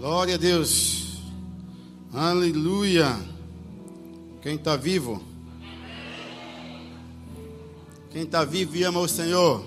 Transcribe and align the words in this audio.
Glória 0.00 0.36
a 0.36 0.38
Deus. 0.38 1.18
Aleluia. 2.10 3.18
Quem 4.40 4.54
está 4.54 4.74
vivo? 4.74 5.22
Quem 8.10 8.22
está 8.22 8.42
vivo 8.42 8.74
e 8.78 8.82
ama 8.82 8.98
o 8.98 9.06
Senhor? 9.06 9.62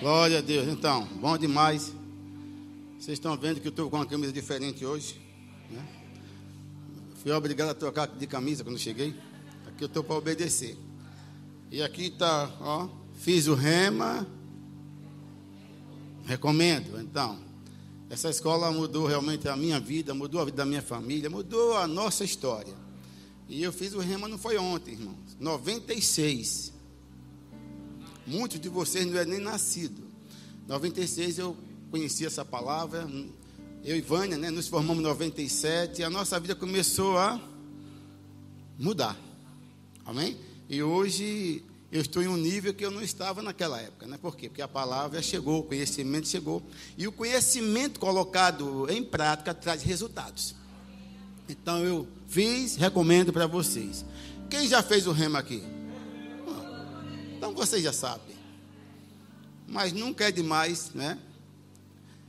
Glória 0.00 0.38
a 0.38 0.40
Deus. 0.40 0.66
Então, 0.68 1.06
bom 1.20 1.36
demais. 1.36 1.92
Vocês 2.98 3.18
estão 3.18 3.36
vendo 3.36 3.60
que 3.60 3.68
eu 3.68 3.70
estou 3.70 3.90
com 3.90 3.96
uma 3.96 4.06
camisa 4.06 4.32
diferente 4.32 4.86
hoje. 4.86 5.20
Né? 5.70 5.86
Fui 7.22 7.30
obrigado 7.30 7.68
a 7.68 7.74
trocar 7.74 8.06
de 8.06 8.26
camisa 8.26 8.64
quando 8.64 8.78
cheguei. 8.78 9.14
Aqui 9.66 9.84
eu 9.84 9.88
estou 9.88 10.02
para 10.02 10.16
obedecer. 10.16 10.74
E 11.70 11.82
aqui 11.82 12.06
está, 12.06 12.50
ó. 12.62 12.88
Fiz 13.12 13.46
o 13.46 13.52
rema. 13.52 14.26
Recomendo. 16.24 16.98
Então, 16.98 17.46
essa 18.10 18.30
escola 18.30 18.70
mudou 18.72 19.06
realmente 19.06 19.48
a 19.48 19.56
minha 19.56 19.78
vida, 19.78 20.14
mudou 20.14 20.40
a 20.40 20.44
vida 20.46 20.56
da 20.56 20.64
minha 20.64 20.80
família, 20.80 21.28
mudou 21.28 21.76
a 21.76 21.86
nossa 21.86 22.24
história. 22.24 22.74
E 23.48 23.62
eu 23.62 23.72
fiz 23.72 23.92
o 23.94 23.98
rema 23.98 24.26
não 24.28 24.38
foi 24.38 24.56
ontem, 24.56 24.92
irmãos. 24.92 25.36
96. 25.38 26.72
Muitos 28.26 28.60
de 28.60 28.68
vocês 28.68 29.06
não 29.06 29.16
eram 29.16 29.30
nem 29.30 29.40
nascidos. 29.40 30.04
96 30.66 31.38
eu 31.38 31.56
conheci 31.90 32.24
essa 32.24 32.44
palavra. 32.44 33.08
Eu 33.84 33.96
e 33.96 34.00
Vânia, 34.00 34.36
né, 34.36 34.50
nos 34.50 34.68
formamos 34.68 35.00
em 35.00 35.06
97 35.06 36.00
e 36.00 36.04
a 36.04 36.10
nossa 36.10 36.38
vida 36.40 36.54
começou 36.54 37.16
a 37.16 37.40
mudar. 38.78 39.18
Amém? 40.04 40.36
E 40.68 40.82
hoje 40.82 41.64
eu 41.90 42.02
estou 42.02 42.22
em 42.22 42.28
um 42.28 42.36
nível 42.36 42.74
que 42.74 42.84
eu 42.84 42.90
não 42.90 43.02
estava 43.02 43.40
naquela 43.42 43.80
época. 43.80 44.06
Né? 44.06 44.18
Por 44.20 44.36
quê? 44.36 44.48
Porque 44.48 44.60
a 44.60 44.68
palavra 44.68 45.22
chegou, 45.22 45.60
o 45.60 45.62
conhecimento 45.62 46.28
chegou. 46.28 46.62
E 46.98 47.06
o 47.08 47.12
conhecimento 47.12 47.98
colocado 47.98 48.86
em 48.90 49.02
prática 49.02 49.54
traz 49.54 49.82
resultados. 49.82 50.54
Então 51.48 51.82
eu 51.82 52.06
fiz, 52.26 52.76
recomendo 52.76 53.32
para 53.32 53.46
vocês. 53.46 54.04
Quem 54.50 54.68
já 54.68 54.82
fez 54.82 55.06
o 55.06 55.12
rema 55.12 55.38
aqui? 55.38 55.62
Então 57.36 57.54
vocês 57.54 57.82
já 57.82 57.92
sabem. 57.92 58.36
Mas 59.66 59.92
nunca 59.92 60.28
é 60.28 60.30
demais, 60.30 60.90
né? 60.94 61.18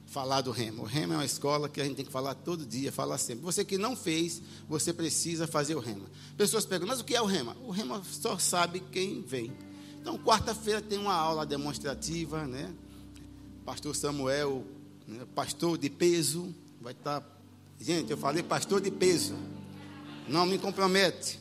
Falar 0.09 0.41
do 0.41 0.49
rema. 0.49 0.81
O 0.81 0.85
rema 0.85 1.13
é 1.13 1.17
uma 1.17 1.25
escola 1.25 1.69
que 1.69 1.79
a 1.79 1.85
gente 1.85 1.97
tem 1.97 2.05
que 2.05 2.11
falar 2.11 2.33
todo 2.33 2.65
dia, 2.65 2.91
falar 2.91 3.19
sempre. 3.19 3.45
Você 3.45 3.63
que 3.63 3.77
não 3.77 3.95
fez, 3.95 4.41
você 4.67 4.91
precisa 4.91 5.45
fazer 5.45 5.75
o 5.75 5.79
rema. 5.79 6.05
Pessoas 6.35 6.65
perguntam, 6.65 6.95
mas 6.95 7.01
o 7.01 7.05
que 7.05 7.15
é 7.15 7.21
o 7.21 7.25
rema? 7.25 7.55
O 7.63 7.69
rema 7.69 8.01
só 8.03 8.37
sabe 8.39 8.79
quem 8.91 9.21
vem. 9.21 9.53
Então, 10.01 10.17
quarta-feira 10.17 10.81
tem 10.81 10.97
uma 10.97 11.13
aula 11.13 11.45
demonstrativa, 11.45 12.47
né? 12.47 12.73
Pastor 13.63 13.95
Samuel, 13.95 14.65
né? 15.07 15.27
pastor 15.35 15.77
de 15.77 15.91
peso, 15.91 16.55
vai 16.81 16.93
estar. 16.93 17.21
Tá... 17.21 17.27
Gente, 17.79 18.09
eu 18.09 18.17
falei 18.17 18.41
pastor 18.41 18.81
de 18.81 18.89
peso. 18.89 19.35
Não 20.27 20.45
me 20.45 20.57
compromete. 20.57 21.39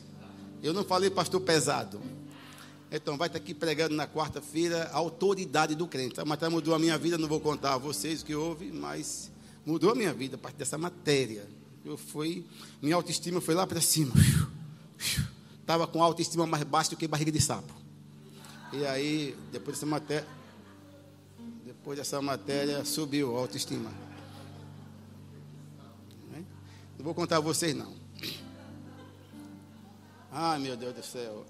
Eu 0.61 0.73
não 0.73 0.83
falei 0.83 1.09
pastor 1.09 1.41
pesado. 1.41 1.99
Então, 2.91 3.17
vai 3.17 3.27
estar 3.27 3.37
aqui 3.37 3.53
pregando 3.53 3.95
na 3.95 4.07
quarta-feira 4.07 4.89
a 4.91 4.97
autoridade 4.97 5.75
do 5.75 5.87
crente. 5.87 6.19
A 6.19 6.25
matéria 6.25 6.49
mudou 6.49 6.73
a 6.73 6.79
minha 6.79 6.97
vida, 6.97 7.17
não 7.17 7.27
vou 7.27 7.39
contar 7.39 7.75
a 7.75 7.77
vocês 7.77 8.21
o 8.21 8.25
que 8.25 8.33
houve, 8.33 8.71
mas 8.71 9.31
mudou 9.65 9.91
a 9.91 9.95
minha 9.95 10.13
vida 10.13 10.35
a 10.35 10.39
partir 10.39 10.57
dessa 10.57 10.77
matéria. 10.77 11.47
Eu 11.85 11.97
fui, 11.97 12.45
minha 12.81 12.95
autoestima 12.95 13.39
foi 13.39 13.53
lá 13.53 13.67
para 13.67 13.79
cima. 13.79 14.13
Estava 15.61 15.85
com 15.85 16.03
autoestima 16.03 16.47
mais 16.47 16.63
baixa 16.63 16.89
do 16.89 16.97
que 16.97 17.07
barriga 17.07 17.31
de 17.31 17.39
sapo. 17.39 17.73
E 18.73 18.85
aí, 18.85 19.35
depois 19.51 19.77
dessa 19.77 19.85
matéria, 19.85 20.27
depois 21.65 21.97
dessa 21.97 22.21
matéria, 22.21 22.83
subiu 22.85 23.37
a 23.37 23.41
autoestima. 23.41 23.91
Não 26.99 27.05
vou 27.05 27.13
contar 27.13 27.37
a 27.37 27.39
vocês, 27.39 27.73
não. 27.73 27.95
Ai, 30.29 30.59
meu 30.59 30.75
Deus 30.75 30.93
do 30.93 31.01
céu. 31.01 31.45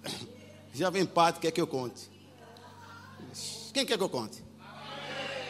Já 0.73 0.89
vem 0.89 1.05
parte, 1.05 1.39
quer 1.39 1.51
que 1.51 1.61
eu 1.61 1.67
conte? 1.67 2.09
Quem 3.73 3.85
quer 3.85 3.97
que 3.97 4.03
eu 4.03 4.09
conte? 4.09 4.43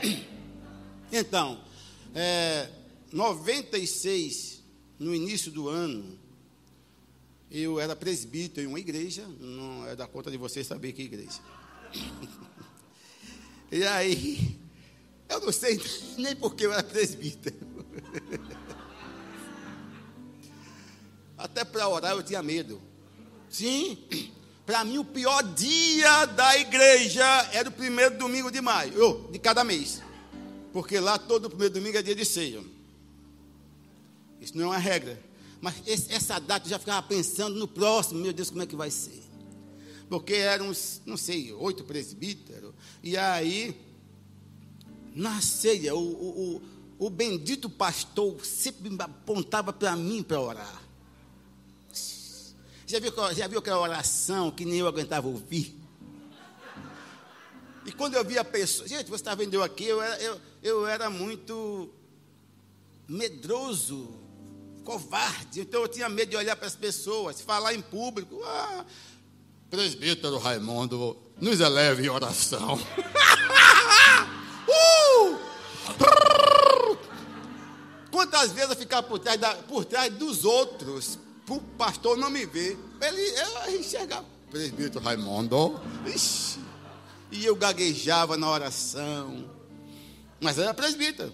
Então, 1.12 1.59
é, 2.13 2.69
96, 3.12 4.63
no 5.00 5.16
início 5.16 5.52
do 5.52 5.68
ano, 5.68 6.19
eu 7.50 7.79
era 7.79 7.96
presbítero 7.96 8.68
em 8.68 8.69
uma 8.69 8.79
igreja, 8.79 9.28
não 9.40 9.88
é 9.88 9.96
da 9.96 10.08
conta 10.08 10.29
de 10.29 10.38
vocês 10.38 10.68
saber 10.68 10.94
que 10.94 11.02
igreja. 11.02 11.40
E 13.72 13.84
aí, 13.84 14.59
eu 15.29 15.40
não 15.41 15.52
sei 15.52 15.79
nem 16.18 16.35
porque 16.35 16.66
eu 16.66 16.74
era 16.74 16.81
presbítero. 16.81 17.56
Até 21.38 21.63
para 21.63 21.88
orar 21.88 22.13
eu 22.13 22.24
tinha 22.24 22.41
medo. 22.41 22.81
Sim, 23.47 23.96
para 24.69 24.84
mim, 24.84 25.00
o 25.00 25.03
pior 25.03 25.41
dia 25.56 26.25
da 26.28 26.56
igreja 26.56 27.25
era 27.52 27.69
o 27.69 27.72
primeiro 27.72 28.19
domingo 28.19 28.52
de 28.52 28.62
maio, 28.62 29.28
de 29.31 29.40
cada 29.40 29.63
mês. 29.63 30.00
Porque 30.72 31.00
lá 31.00 31.18
todo 31.18 31.50
primeiro 31.50 31.74
domingo 31.74 31.97
é 31.97 32.03
dia 32.03 32.13
de 32.13 32.24
ceia. 32.24 32.62
Isso 34.40 34.56
não 34.56 34.66
é 34.66 34.68
uma 34.68 34.78
regra. 34.78 35.19
Mas 35.59 35.81
essa 35.88 36.38
data 36.38 36.68
eu 36.68 36.69
já 36.69 36.78
ficava 36.78 37.02
pensando 37.02 37.58
no 37.58 37.68
próximo, 37.68 38.19
meu 38.19 38.31
Deus, 38.31 38.52
como 38.52 38.62
é 38.62 38.68
que 38.68 38.75
vai 38.75 38.91
ser? 38.91 39.24
Porque 40.08 40.35
eram, 40.35 40.72
não 41.03 41.18
sei, 41.18 41.52
oito 41.52 41.84
presbíteros. 41.84 42.72
E 43.02 43.18
aí, 43.18 43.75
na 45.16 45.41
ceia, 45.41 45.96
o, 45.96 46.00
o, 46.00 46.62
o, 47.00 47.08
o 47.08 47.09
bendito 47.09 47.72
pastor 47.72 48.46
sempre 48.46 48.96
apontava 49.00 49.74
para 49.74 49.96
mim 49.96 50.22
para 50.22 50.40
orar. 50.40 50.89
Já 52.90 53.00
viu, 53.00 53.14
já 53.36 53.48
viu 53.48 53.60
aquela 53.60 53.80
oração 53.80 54.50
que 54.50 54.66
nem 54.66 54.80
eu 54.80 54.88
aguentava 54.88 55.28
ouvir? 55.28 55.80
E 57.86 57.92
quando 57.92 58.16
eu 58.16 58.26
via 58.26 58.42
a 58.42 58.44
pessoa, 58.44 58.88
gente, 58.88 59.06
você 59.06 59.18
está 59.18 59.36
vendo 59.36 59.54
eu 59.54 59.62
aqui, 59.62 59.86
eu 59.86 60.02
era, 60.02 60.20
eu, 60.20 60.42
eu 60.64 60.88
era 60.88 61.08
muito 61.08 61.94
medroso, 63.08 64.10
covarde, 64.84 65.62
então 65.62 65.84
eu 65.84 65.88
tinha 65.88 66.10
medo 66.10 66.32
de 66.32 66.38
olhar 66.38 66.56
para 66.56 66.66
as 66.66 66.76
pessoas, 66.76 67.40
falar 67.42 67.76
em 67.76 67.82
público. 67.82 68.42
Ah, 68.44 68.84
presbítero 69.70 70.40
Raimundo, 70.40 71.16
nos 71.40 71.60
eleve 71.60 72.08
em 72.08 72.10
oração. 72.10 72.74
uh! 74.68 75.38
Quantas 78.10 78.52
vezes 78.52 78.72
eu 78.72 78.76
ficava 78.76 79.06
por 79.08 79.20
trás, 79.20 79.40
da, 79.40 79.54
por 79.54 79.86
trás 79.86 80.12
dos 80.12 80.44
outros, 80.44 81.20
o 81.58 81.62
pastor 81.78 82.18
não 82.18 82.30
me 82.30 82.46
ver. 82.46 82.78
Ele, 83.02 83.22
eu 83.22 83.80
enxergava. 83.80 84.26
Presbítero 84.50 85.04
Raimundo. 85.04 85.80
Ixi, 86.06 86.60
e 87.32 87.46
eu 87.46 87.56
gaguejava 87.56 88.38
na 88.38 88.50
oração. 88.50 89.50
Mas 90.42 90.58
era 90.58 90.74
presbítero. 90.74 91.34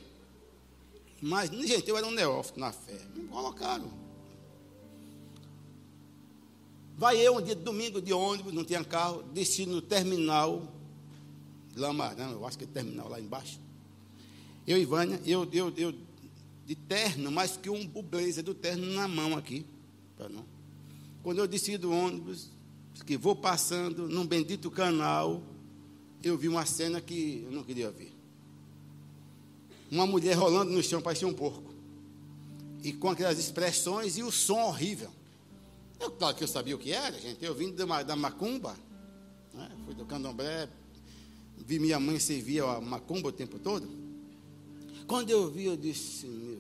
Mas, 1.22 1.50
gente, 1.50 1.90
eu 1.90 1.98
era 1.98 2.06
um 2.06 2.12
neófito 2.12 2.60
na 2.60 2.72
fé. 2.72 3.00
Me 3.16 3.28
colocaram. 3.28 3.92
Vai 6.98 7.18
eu 7.18 7.38
um 7.38 7.42
dia 7.42 7.56
domingo 7.56 8.02
de 8.02 8.14
ônibus, 8.14 8.54
não 8.54 8.64
tinha 8.64 8.84
carro, 8.84 9.24
desci 9.34 9.66
no 9.66 9.82
terminal 9.82 10.76
Lamarão, 11.76 12.32
eu 12.32 12.46
acho 12.46 12.58
que 12.58 12.64
é 12.64 12.68
terminal 12.68 13.10
lá 13.10 13.20
embaixo. 13.20 13.60
Eu 14.66 14.78
e 14.78 14.86
Vânia, 14.86 15.20
eu, 15.26 15.48
eu, 15.52 15.74
eu 15.76 15.94
de 16.66 16.76
terno, 16.76 17.32
mais 17.32 17.58
que 17.58 17.70
um 17.70 17.86
blazer 17.86 18.44
do 18.44 18.54
terno 18.54 18.86
na 18.94 19.08
mão 19.08 19.38
aqui. 19.38 19.66
Não. 20.20 20.46
Quando 21.24 21.40
eu 21.40 21.48
desci 21.48 21.78
do 21.78 21.92
ônibus, 21.92 22.50
que 23.06 23.18
vou 23.18 23.36
passando 23.36 24.08
num 24.08 24.26
bendito 24.26 24.72
canal, 24.72 25.42
eu 26.24 26.38
vi 26.38 26.48
uma 26.48 26.66
cena 26.66 27.02
que 27.02 27.44
eu 27.46 27.52
não 27.52 27.64
queria 27.64 27.92
ver. 27.92 28.14
Uma 29.92 30.06
mulher 30.06 30.34
rolando 30.34 30.72
no 30.72 30.82
chão, 30.82 31.02
parecia 31.02 31.28
um 31.28 31.34
porco. 31.34 31.74
E 32.84 32.94
com 32.94 33.10
aquelas 33.10 33.38
expressões 33.38 34.18
e 34.18 34.24
o 34.24 34.32
som 34.32 34.62
horrível. 34.62 35.10
Eu, 36.00 36.12
claro 36.12 36.36
que 36.36 36.44
eu 36.44 36.48
sabia 36.48 36.76
o 36.76 36.80
que 36.80 36.92
era, 36.92 37.20
gente. 37.20 37.44
Eu 37.44 37.54
vim 37.54 37.74
da, 37.74 38.04
da 38.04 38.16
macumba, 38.16 38.76
né? 39.54 39.72
fui 39.86 39.94
do 39.94 40.06
candomblé, 40.06 40.68
vi 41.58 41.80
minha 41.80 42.00
mãe 42.00 42.20
servir 42.20 42.64
a 42.64 42.82
macumba 42.82 43.30
o 43.30 43.32
tempo 43.32 43.60
todo. 43.60 43.88
Quando 45.08 45.30
eu 45.30 45.50
vi, 45.50 45.66
eu 45.66 45.78
disse, 45.78 46.55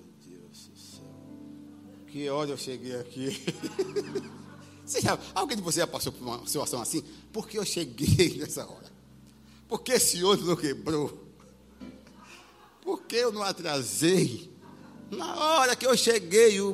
que 2.15 2.29
hora 2.29 2.50
eu 2.50 2.57
cheguei 2.57 2.95
aqui. 2.95 3.44
Você 4.85 5.01
já, 5.01 5.19
alguém 5.33 5.57
de 5.57 5.63
vocês 5.63 5.81
já 5.81 5.88
passou 5.88 6.13
por 6.13 6.23
uma 6.23 6.47
situação 6.47 6.81
assim? 6.81 7.03
Por 7.33 7.45
que 7.45 7.57
eu 7.57 7.65
cheguei 7.65 8.38
nessa 8.39 8.65
hora? 8.65 8.89
Por 9.67 9.81
que 9.81 9.91
esse 9.91 10.23
ônibus 10.23 10.47
não 10.47 10.56
quebrou? 10.56 11.27
Por 12.81 13.01
que 13.01 13.17
eu 13.17 13.33
não 13.33 13.41
atrasei? 13.44 14.50
Na 15.12 15.35
hora 15.35 15.75
que 15.75 15.85
eu 15.85 15.97
cheguei, 15.97 16.62
o 16.62 16.73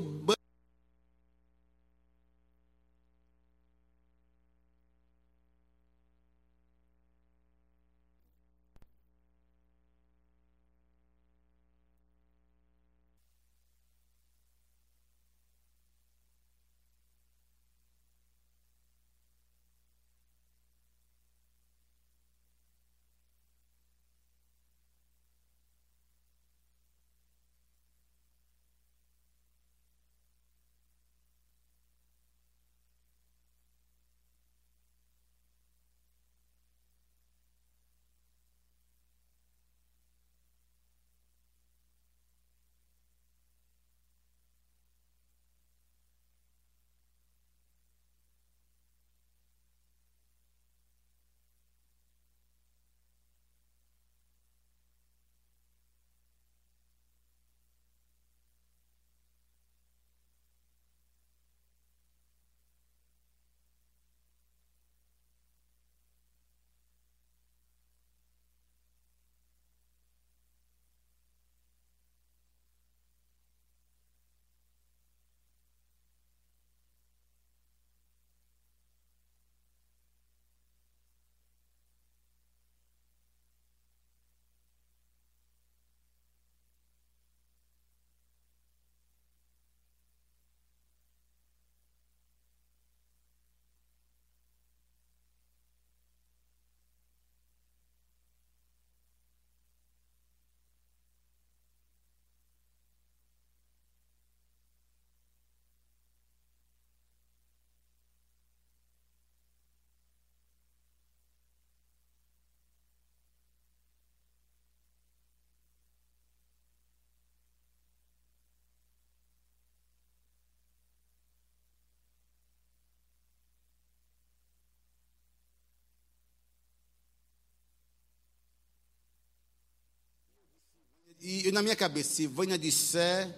E, 131.21 131.47
e 131.47 131.51
na 131.51 131.62
minha 131.62 131.75
cabeça, 131.75 132.15
se 132.15 132.25
Vânia 132.27 132.57
disser, 132.57 133.33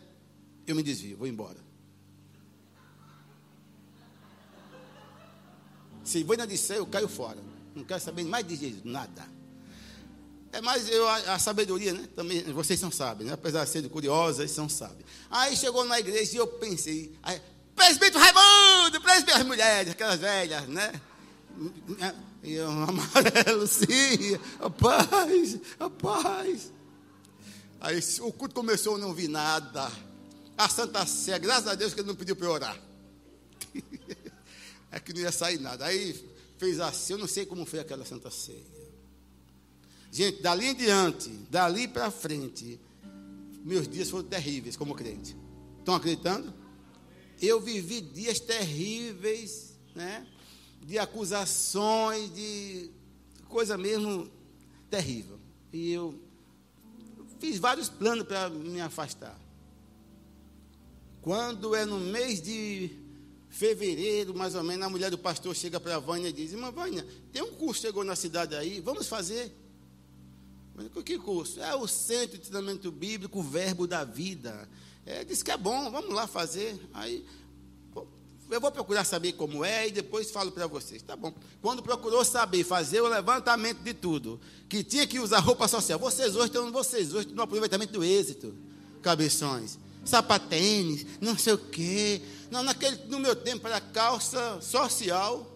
eu 0.66 0.76
me 0.76 0.82
desvio, 0.82 1.18
vou 1.18 1.28
embora. 1.28 1.58
Se 6.04 6.24
Vânia 6.24 6.48
disser, 6.48 6.78
eu 6.78 6.86
caio 6.86 7.08
fora. 7.08 7.40
Não 7.76 7.84
quero 7.84 8.00
saber 8.00 8.24
mais 8.24 8.48
de 8.48 8.56
Jesus, 8.56 8.84
nada. 8.86 9.28
É 10.52 10.62
mais 10.62 10.88
eu, 10.88 11.08
a, 11.08 11.34
a, 11.34 11.40
sabedoria, 11.40 11.94
né? 11.94 12.08
Também 12.16 12.44
vocês 12.54 12.80
são 12.80 12.92
sábios, 12.92 13.28
né? 13.28 13.34
Apesar 13.34 13.64
de 13.66 13.72
serem 13.72 13.90
curiosas, 13.90 14.52
são 14.52 14.70
sábios. 14.70 15.04
Aí 15.30 15.58
chegou 15.58 15.84
na 15.84 16.00
igreja 16.00 16.36
e 16.36 16.38
eu 16.38 16.46
pensei, 16.46 17.12
aí, 17.24 17.42
presbítero 17.76 18.20
Raimundo, 18.20 19.02
presbítero, 19.02 19.40
as 19.40 19.46
mulheres, 19.46 19.92
aquelas 19.92 20.20
velhas, 20.20 20.68
né? 20.68 20.94
E 22.44 22.54
eu, 22.54 22.70
amarelo, 22.84 23.66
sim, 23.66 24.38
rapaz, 24.60 25.58
rapaz. 25.80 26.72
Aí 27.84 28.00
o 28.22 28.32
culto 28.32 28.56
começou, 28.56 28.94
eu 28.94 28.98
não 28.98 29.14
vi 29.14 29.28
nada. 29.28 29.92
A 30.58 30.70
Santa 30.70 31.06
Sé, 31.06 31.38
graças 31.38 31.68
a 31.68 31.76
Deus 31.76 31.94
que 31.94 32.00
ele 32.00 32.08
não 32.08 32.16
pediu 32.16 32.34
para 32.34 32.48
eu 32.48 32.52
orar. 32.52 32.82
é 34.90 35.00
que 35.02 35.12
não 35.12 35.20
ia 35.20 35.34
sair 35.34 35.60
nada. 35.60 35.84
Aí 35.84 36.18
fez 36.58 36.80
assim, 36.80 37.12
eu 37.12 37.20
não 37.20 37.28
sei 37.28 37.46
como 37.46 37.66
foi 37.66 37.80
aquela 37.80 38.06
Santa 38.06 38.32
Ceia. 38.32 38.64
Gente, 40.10 40.42
dali 40.42 40.68
em 40.68 40.76
diante, 40.76 41.28
dali 41.52 41.86
para 41.86 42.10
frente, 42.10 42.80
meus 43.66 43.86
dias 43.86 44.10
foram 44.10 44.24
terríveis 44.30 44.78
como 44.78 44.96
crente. 44.96 45.36
Estão 45.80 45.96
acreditando? 45.96 46.54
Eu 47.42 47.60
vivi 47.60 48.00
dias 48.00 48.40
terríveis, 48.40 49.74
né? 49.94 50.26
De 50.82 50.98
acusações, 50.98 52.34
de 52.34 52.90
coisa 53.50 53.78
mesmo 53.78 54.32
terrível. 54.90 55.38
E 55.74 55.92
eu 55.92 56.18
fiz 57.44 57.60
vários 57.60 57.90
planos 57.90 58.26
para 58.26 58.50
me 58.50 58.80
afastar. 58.80 59.38
Quando 61.22 61.76
é 61.76 61.84
no 61.84 62.00
mês 62.00 62.42
de 62.42 62.90
fevereiro, 63.50 64.34
mais 64.34 64.56
ou 64.56 64.64
menos, 64.64 64.86
a 64.86 64.90
mulher 64.90 65.12
do 65.12 65.18
pastor 65.18 65.54
chega 65.54 65.78
para 65.78 65.98
a 65.98 66.00
Vânia 66.00 66.30
e 66.30 66.32
diz: 66.32 66.54
Irmã 66.54 66.72
Vânia, 66.72 67.06
tem 67.34 67.42
um 67.42 67.52
curso 67.56 67.82
chegou 67.82 68.06
na 68.06 68.16
cidade 68.16 68.56
aí, 68.56 68.80
vamos 68.80 69.08
fazer. 69.08 69.54
Que 71.04 71.20
curso? 71.20 71.60
É 71.60 71.76
o 71.76 71.86
Centro 71.86 72.38
de 72.38 72.50
Treinamento 72.50 72.90
Bíblico, 72.90 73.40
o 73.40 73.44
Verbo 73.44 73.86
da 73.86 74.06
Vida. 74.06 74.68
É, 75.06 75.26
disse 75.26 75.44
que 75.44 75.52
é 75.52 75.58
bom, 75.58 75.92
vamos 75.92 76.16
lá 76.16 76.26
fazer. 76.26 76.80
Aí, 76.94 77.26
eu 78.54 78.62
vou 78.62 78.72
procurar 78.72 79.04
saber 79.04 79.34
como 79.34 79.66
é 79.66 79.88
e 79.88 79.92
depois 79.92 80.32
falo 80.32 80.52
para 80.52 80.68
vocês. 80.68 81.02
Tá 81.02 81.16
bom. 81.16 81.34
Quando 81.62 81.82
procurou 81.82 82.24
saber, 82.24 82.64
fazer 82.64 83.02
o 83.02 83.08
levantamento 83.08 83.80
de 83.80 83.94
tudo, 83.94 84.40
que 84.70 84.84
tinha 84.84 85.08
que 85.08 85.20
usar 85.20 85.40
roupa 85.40 85.68
social. 85.68 85.98
Vocês 86.00 86.36
hoje 86.36 86.48
estão, 86.48 86.72
vocês 86.72 87.14
hoje 87.14 87.30
no 87.30 87.42
aproveitamento 87.42 87.94
do 87.94 88.04
êxito, 88.04 88.56
cabeções 89.02 89.78
sapatênis, 90.06 91.06
não 91.22 91.38
sei 91.38 91.54
o 91.54 91.58
quê. 91.58 92.22
Não, 92.52 92.64
naquele, 92.64 92.98
no 93.06 93.20
meu 93.20 93.36
tempo 93.36 93.66
era 93.68 93.80
calça 93.80 94.60
social. 94.62 95.50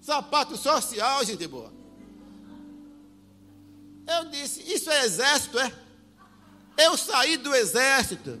Sapato 0.00 0.56
social, 0.56 1.24
gente 1.24 1.46
boa. 1.46 1.72
Eu 4.06 4.26
disse, 4.30 4.60
isso 4.70 4.90
é 4.90 5.04
exército, 5.04 5.58
é? 5.58 5.72
Eu 6.76 6.96
saí 6.96 7.36
do 7.36 7.54
exército, 7.54 8.38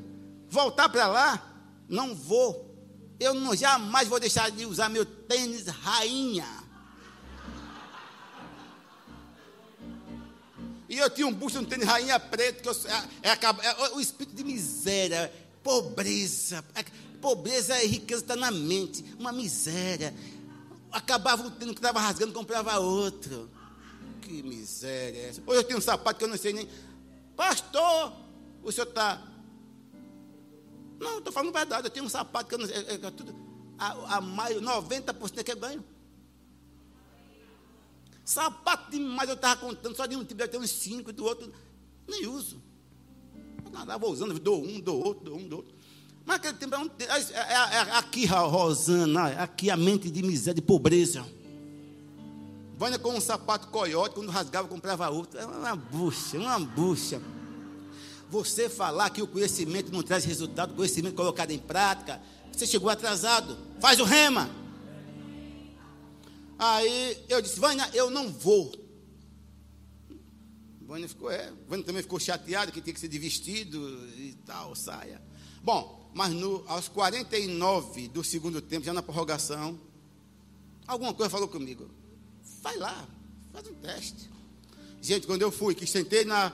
voltar 0.50 0.88
para 0.88 1.06
lá, 1.06 1.53
não 1.88 2.14
vou. 2.14 2.74
Eu 3.18 3.34
não, 3.34 3.54
jamais 3.54 4.08
vou 4.08 4.18
deixar 4.18 4.50
de 4.50 4.66
usar 4.66 4.88
meu 4.88 5.04
tênis 5.04 5.66
rainha. 5.66 6.64
E 10.88 10.98
eu 10.98 11.10
tinha 11.10 11.26
um 11.26 11.32
busto, 11.32 11.58
um 11.58 11.64
tênis 11.64 11.86
rainha 11.86 12.18
preto, 12.20 12.62
que 12.62 12.68
eu, 12.68 12.76
é, 13.22 13.30
é, 13.30 13.32
é, 13.32 13.94
o 13.94 14.00
espírito 14.00 14.36
de 14.36 14.44
miséria, 14.44 15.32
pobreza. 15.62 16.64
É, 16.74 16.84
pobreza 17.20 17.82
e 17.82 17.86
riqueza 17.86 18.22
está 18.22 18.36
na 18.36 18.50
mente, 18.50 19.04
uma 19.18 19.32
miséria. 19.32 20.14
Acabava 20.92 21.46
o 21.46 21.50
tênis 21.50 21.74
que 21.74 21.78
estava 21.78 22.00
rasgando, 22.00 22.32
comprava 22.32 22.78
outro. 22.78 23.50
Que 24.20 24.42
miséria 24.42 25.18
é 25.18 25.28
essa? 25.30 25.42
Hoje 25.46 25.58
eu 25.58 25.64
tenho 25.64 25.78
um 25.78 25.82
sapato 25.82 26.18
que 26.18 26.24
eu 26.24 26.28
não 26.28 26.36
sei 26.36 26.52
nem. 26.52 26.68
Pastor, 27.36 28.12
o 28.62 28.70
senhor 28.70 28.88
está. 28.88 29.20
Não, 31.04 31.18
estou 31.18 31.32
falando 31.32 31.52
verdade, 31.52 31.86
eu 31.86 31.90
tenho 31.90 32.06
um 32.06 32.08
sapato 32.08 32.48
que 32.48 32.54
eu 32.54 32.58
não 32.58 32.66
sei. 32.66 32.76
É, 32.76 32.94
é, 32.94 33.10
tudo, 33.10 33.34
a, 33.78 34.16
a 34.16 34.20
maio, 34.20 34.62
90% 34.62 35.38
é 35.38 35.44
que 35.44 35.52
eu 35.52 35.56
ganho. 35.56 35.84
Sapato 38.24 38.90
demais 38.90 39.28
eu 39.28 39.34
estava 39.34 39.60
contando, 39.60 39.94
só 39.94 40.06
de 40.06 40.16
um 40.16 40.20
tipo, 40.20 40.34
deve 40.34 40.50
ter 40.50 40.58
uns 40.58 40.70
cinco, 40.70 41.12
do 41.12 41.24
outro, 41.24 41.52
nem 42.08 42.26
uso. 42.26 42.60
Eu 43.86 43.98
vou 43.98 44.10
usando, 44.10 44.38
dou 44.38 44.64
um, 44.64 44.80
dou 44.80 45.04
outro, 45.04 45.24
dou 45.24 45.36
um, 45.36 45.46
dou 45.46 45.58
outro. 45.58 45.74
Mas 46.24 46.36
aquele 46.36 46.54
tempo 46.54 46.74
é, 46.74 46.78
um, 46.78 46.86
é, 46.86 47.04
é, 47.04 47.76
é 47.76 47.96
aqui, 47.96 48.24
Rosana, 48.24 49.26
aqui 49.42 49.68
a 49.68 49.76
mente 49.76 50.10
de 50.10 50.22
miséria, 50.22 50.54
de 50.54 50.62
pobreza. 50.62 51.26
Vânia 52.78 52.98
com 52.98 53.14
um 53.14 53.20
sapato 53.20 53.68
coiote, 53.68 54.14
quando 54.14 54.30
rasgava, 54.30 54.66
comprava 54.66 55.10
outro. 55.10 55.38
É 55.38 55.44
uma 55.44 55.76
bucha, 55.76 56.38
uma 56.38 56.58
bucha. 56.58 57.20
Você 58.34 58.68
falar 58.68 59.10
que 59.10 59.22
o 59.22 59.28
conhecimento 59.28 59.92
não 59.92 60.02
traz 60.02 60.24
resultado, 60.24 60.72
o 60.72 60.74
conhecimento 60.74 61.14
colocado 61.14 61.52
em 61.52 61.58
prática, 61.58 62.20
você 62.50 62.66
chegou 62.66 62.90
atrasado. 62.90 63.56
Faz 63.80 64.00
o 64.00 64.04
rema. 64.04 64.50
Aí 66.58 67.16
eu 67.28 67.40
disse, 67.40 67.60
Vânia, 67.60 67.88
eu 67.94 68.10
não 68.10 68.32
vou. 68.32 68.74
Vânia 70.80 71.08
ficou, 71.08 71.30
é. 71.30 71.52
Vânia 71.68 71.86
também 71.86 72.02
ficou 72.02 72.18
chateada 72.18 72.72
que 72.72 72.80
tinha 72.80 72.92
que 72.92 72.98
ser 72.98 73.06
de 73.06 73.20
vestido 73.20 73.78
e 74.16 74.36
tal, 74.44 74.74
saia. 74.74 75.22
Bom, 75.62 76.10
mas 76.12 76.32
no, 76.32 76.64
aos 76.66 76.88
49 76.88 78.08
do 78.08 78.24
segundo 78.24 78.60
tempo, 78.60 78.84
já 78.84 78.92
na 78.92 79.00
prorrogação, 79.00 79.78
alguma 80.88 81.14
coisa 81.14 81.30
falou 81.30 81.46
comigo. 81.46 81.88
Vai 82.60 82.76
lá, 82.78 83.06
faz 83.52 83.68
um 83.68 83.74
teste. 83.74 84.28
Gente, 85.00 85.24
quando 85.24 85.42
eu 85.42 85.52
fui, 85.52 85.72
que 85.72 85.86
sentei 85.86 86.24
na. 86.24 86.52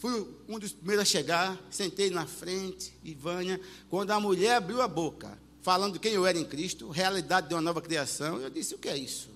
Fui 0.00 0.26
um 0.48 0.58
dos 0.58 0.72
primeiros 0.72 1.02
a 1.02 1.04
chegar, 1.04 1.60
sentei 1.70 2.08
na 2.08 2.24
frente, 2.24 2.90
Ivânia. 3.04 3.60
Quando 3.90 4.10
a 4.12 4.18
mulher 4.18 4.56
abriu 4.56 4.80
a 4.80 4.88
boca, 4.88 5.38
falando 5.60 6.00
quem 6.00 6.14
eu 6.14 6.24
era 6.24 6.38
em 6.38 6.44
Cristo, 6.44 6.88
realidade 6.88 7.48
de 7.48 7.54
uma 7.54 7.60
nova 7.60 7.82
criação. 7.82 8.40
Eu 8.40 8.48
disse: 8.48 8.74
o 8.74 8.78
que 8.78 8.88
é 8.88 8.96
isso? 8.96 9.28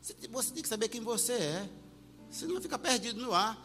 Você 0.00 0.52
tem 0.54 0.62
que 0.62 0.68
saber 0.70 0.88
quem 0.88 1.02
você 1.02 1.34
é, 1.34 1.68
senão 2.30 2.54
não 2.54 2.62
fica 2.62 2.78
perdido 2.78 3.20
no 3.20 3.34
ar. 3.34 3.62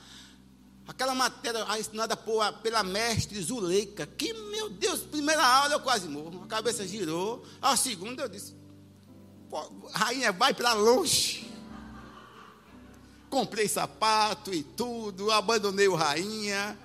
Aquela 0.86 1.16
matéria 1.16 1.66
ensinada 1.80 2.18
por, 2.18 2.52
pela 2.56 2.84
mestre 2.84 3.42
Zuleika, 3.42 4.06
que, 4.06 4.34
meu 4.34 4.70
Deus, 4.70 5.00
primeira 5.00 5.42
aula 5.42 5.76
eu 5.76 5.80
quase 5.80 6.10
morro, 6.10 6.44
a 6.44 6.48
cabeça 6.48 6.86
girou. 6.86 7.46
A 7.62 7.78
segunda 7.78 8.24
eu 8.24 8.28
disse: 8.28 8.54
rainha, 9.94 10.34
vai 10.34 10.54
para 10.54 10.74
longe. 10.74 11.50
Comprei 13.34 13.68
sapato 13.68 14.54
e 14.54 14.62
tudo, 14.62 15.32
abandonei 15.32 15.88
o 15.88 15.96
rainha. 15.96 16.78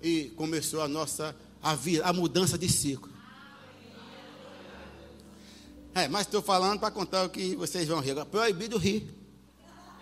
E 0.00 0.26
começou 0.36 0.80
a 0.80 0.86
nossa 0.86 1.34
a, 1.60 1.74
vir, 1.74 2.00
a 2.04 2.12
mudança 2.12 2.56
de 2.56 2.68
ciclo. 2.68 3.10
É, 5.92 6.06
mas 6.06 6.28
estou 6.28 6.40
falando 6.40 6.78
para 6.78 6.92
contar 6.92 7.24
o 7.24 7.28
que 7.28 7.56
vocês 7.56 7.88
vão 7.88 7.98
rir. 7.98 8.14
Proibido 8.26 8.78
rir. 8.78 9.12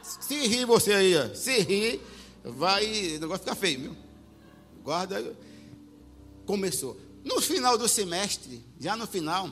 Se 0.03 0.47
rir 0.47 0.67
você 0.67 0.93
aí, 0.93 1.17
ó, 1.17 1.35
se 1.35 1.61
rir, 1.61 1.99
vai. 2.45 3.17
O 3.17 3.21
negócio 3.21 3.45
fica 3.45 3.55
feio, 3.55 3.81
viu? 3.81 3.97
Guarda. 4.85 5.35
Começou. 6.45 7.01
No 7.25 7.41
final 7.41 7.79
do 7.79 7.89
semestre, 7.89 8.63
já 8.79 8.95
no 8.99 9.07
final, 9.07 9.51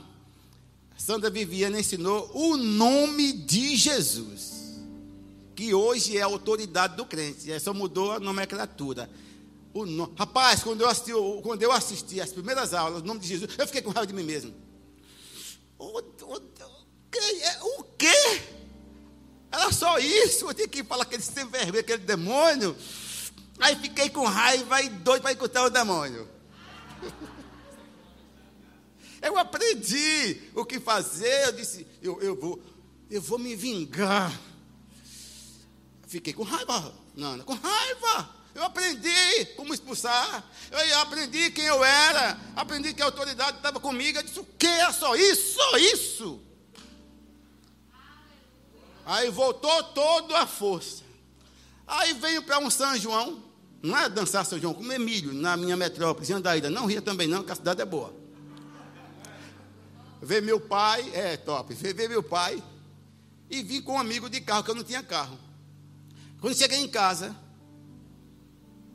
Sandra 0.99 1.31
Viviana 1.31 1.81
ensinou 1.81 2.31
o 2.35 2.59
nome 2.59 3.33
de 3.33 3.76
Jesus. 3.76 4.55
Que 5.56 5.75
hoje 5.75 6.16
é 6.16 6.22
a 6.22 6.26
autoridade 6.26 6.96
do 6.96 7.04
crente. 7.04 7.50
É, 7.50 7.58
só 7.58 7.75
mudou 7.75 8.12
a 8.12 8.20
nomenclatura. 8.20 9.10
No... 9.75 10.12
Rapaz, 10.16 10.62
quando 10.62 10.82
eu, 10.82 10.88
assisti, 10.88 11.12
quando 11.42 11.62
eu 11.62 11.72
assisti 11.72 12.20
as 12.20 12.32
primeiras 12.32 12.72
aulas, 12.72 13.02
o 13.02 13.04
nome 13.04 13.20
de 13.20 13.26
Jesus, 13.26 13.50
eu 13.58 13.66
fiquei 13.66 13.82
com 13.82 13.90
raiva 13.90 14.06
de 14.06 14.12
mim 14.12 14.22
mesmo. 14.22 14.54
O, 15.78 15.98
o, 15.98 16.36
é, 17.42 17.62
o 17.62 17.82
quê? 17.98 18.42
Era 19.50 19.72
só 19.72 19.98
isso? 19.98 20.46
Eu 20.46 20.54
tinha 20.54 20.68
que 20.68 20.84
falar 20.84 21.04
aquele 21.04 21.22
sem 21.22 21.46
vergonha, 21.46 21.80
aquele 21.80 22.04
demônio. 22.04 22.76
Aí 23.58 23.75
fiquei 23.76 24.10
com 24.10 24.25
raiva 24.25 24.82
e 24.82 24.90
doido 24.90 25.22
para 25.22 25.32
encontrar 25.32 25.64
o 25.64 25.70
demônio. 25.70 26.28
Eu 29.22 29.36
aprendi 29.38 30.40
o 30.54 30.64
que 30.64 30.78
fazer. 30.78 31.46
Eu 31.46 31.52
disse, 31.52 31.86
eu, 32.00 32.20
eu, 32.20 32.36
vou, 32.36 32.62
eu 33.10 33.20
vou 33.20 33.38
me 33.38 33.56
vingar. 33.56 34.32
Fiquei 36.06 36.32
com 36.32 36.44
raiva, 36.44 36.94
Nana, 37.14 37.42
com 37.44 37.54
raiva. 37.54 38.30
Eu 38.54 38.64
aprendi 38.64 39.44
como 39.56 39.75
expulsar. 39.75 40.44
Eu 40.70 41.00
aprendi 41.00 41.50
quem 41.50 41.66
eu 41.66 41.84
era. 41.84 42.38
Aprendi 42.54 42.94
que 42.94 43.02
a 43.02 43.04
autoridade 43.04 43.58
estava 43.58 43.78
comigo. 43.78 44.18
Eu 44.18 44.22
disse: 44.22 44.38
o 44.38 44.44
que 44.44 44.66
é 44.66 44.90
só 44.92 45.14
isso? 45.14 45.54
Só 45.54 45.76
isso? 45.76 46.40
Aí 49.04 49.30
voltou 49.30 49.82
toda 49.84 50.38
a 50.38 50.46
força. 50.46 51.04
Aí 51.86 52.12
venho 52.14 52.42
para 52.42 52.58
um 52.58 52.70
São 52.70 52.96
João, 52.96 53.42
não 53.80 53.96
é 53.96 54.08
dançar 54.08 54.44
São 54.44 54.58
João, 54.58 54.75
comer 54.75 54.98
milho 54.98 55.32
na 55.32 55.56
minha 55.56 55.76
metrópole, 55.76 56.32
Andaída. 56.32 56.68
Não 56.68 56.86
ria 56.86 57.00
também 57.00 57.28
não, 57.28 57.44
que 57.44 57.52
a 57.52 57.54
cidade 57.54 57.80
é 57.80 57.84
boa. 57.84 58.12
Ver 60.20 60.42
meu 60.42 60.58
pai, 60.58 61.08
é 61.14 61.36
top, 61.36 61.72
ver 61.75 62.08
meu 62.08 62.22
pai 62.22 62.60
e 63.48 63.62
vim 63.62 63.80
com 63.80 63.92
um 63.92 63.98
amigo 63.98 64.28
de 64.28 64.40
carro, 64.40 64.64
que 64.64 64.70
eu 64.70 64.75
não 64.75 64.82
tinha 64.82 65.02
carro. 65.02 65.38
Quando 66.40 66.55
cheguei 66.55 66.78
em 66.78 66.88
casa, 66.88 67.35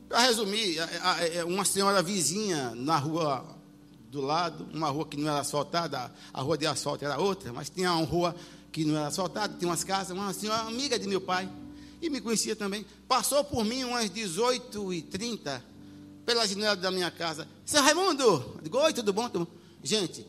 para 0.08 0.20
resumir, 0.20 0.76
uma 1.46 1.64
senhora 1.64 2.02
vizinha 2.02 2.74
na 2.74 2.96
rua 2.96 3.44
do 4.10 4.20
lado, 4.20 4.68
uma 4.72 4.90
rua 4.90 5.06
que 5.06 5.16
não 5.16 5.28
era 5.28 5.40
asfaltada, 5.40 6.12
a 6.32 6.40
rua 6.42 6.58
de 6.58 6.66
asfalto 6.66 7.04
era 7.04 7.18
outra, 7.18 7.52
mas 7.52 7.70
tinha 7.70 7.92
uma 7.92 8.04
rua 8.04 8.36
que 8.70 8.84
não 8.84 8.96
era 8.96 9.08
asfaltada, 9.08 9.56
tinha 9.58 9.68
umas 9.68 9.82
casas, 9.82 10.16
uma 10.16 10.32
senhora 10.32 10.62
amiga 10.62 10.98
de 10.98 11.08
meu 11.08 11.20
pai, 11.20 11.50
e 12.00 12.10
me 12.10 12.20
conhecia 12.20 12.54
também, 12.54 12.84
passou 13.08 13.42
por 13.42 13.64
mim 13.64 13.84
umas 13.84 14.10
18 14.10 14.92
e 14.92 15.02
30 15.02 15.64
pela 16.26 16.46
janela 16.46 16.76
da 16.76 16.90
minha 16.90 17.10
casa. 17.10 17.48
Seu 17.64 17.82
Raimundo! 17.82 18.60
Digo, 18.62 18.78
oi, 18.78 18.92
tudo 18.92 19.12
bom? 19.12 19.28
Tudo 19.28 19.46
bom? 19.46 19.52
Gente, 19.82 20.26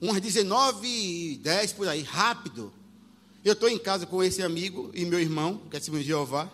umas 0.00 0.20
19 0.20 0.86
e 0.86 1.36
10 1.36 1.72
por 1.72 1.88
aí, 1.88 2.02
rápido. 2.02 2.72
Eu 3.44 3.54
estou 3.54 3.68
em 3.68 3.78
casa 3.78 4.04
com 4.04 4.22
esse 4.22 4.42
amigo 4.42 4.90
e 4.94 5.04
meu 5.04 5.18
irmão, 5.18 5.62
que 5.70 5.76
é 5.76 5.80
Simão 5.80 6.02
Jeová. 6.02 6.50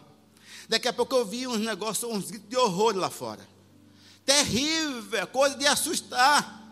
Daqui 0.68 0.86
a 0.86 0.92
pouco 0.92 1.16
eu 1.16 1.26
vi 1.26 1.46
uns 1.46 1.58
negócios, 1.58 2.10
uns 2.10 2.30
gritos 2.30 2.48
de 2.48 2.56
horror 2.56 2.94
lá 2.96 3.10
fora. 3.10 3.46
Terrível, 4.24 5.26
coisa 5.28 5.56
de 5.56 5.66
assustar. 5.66 6.64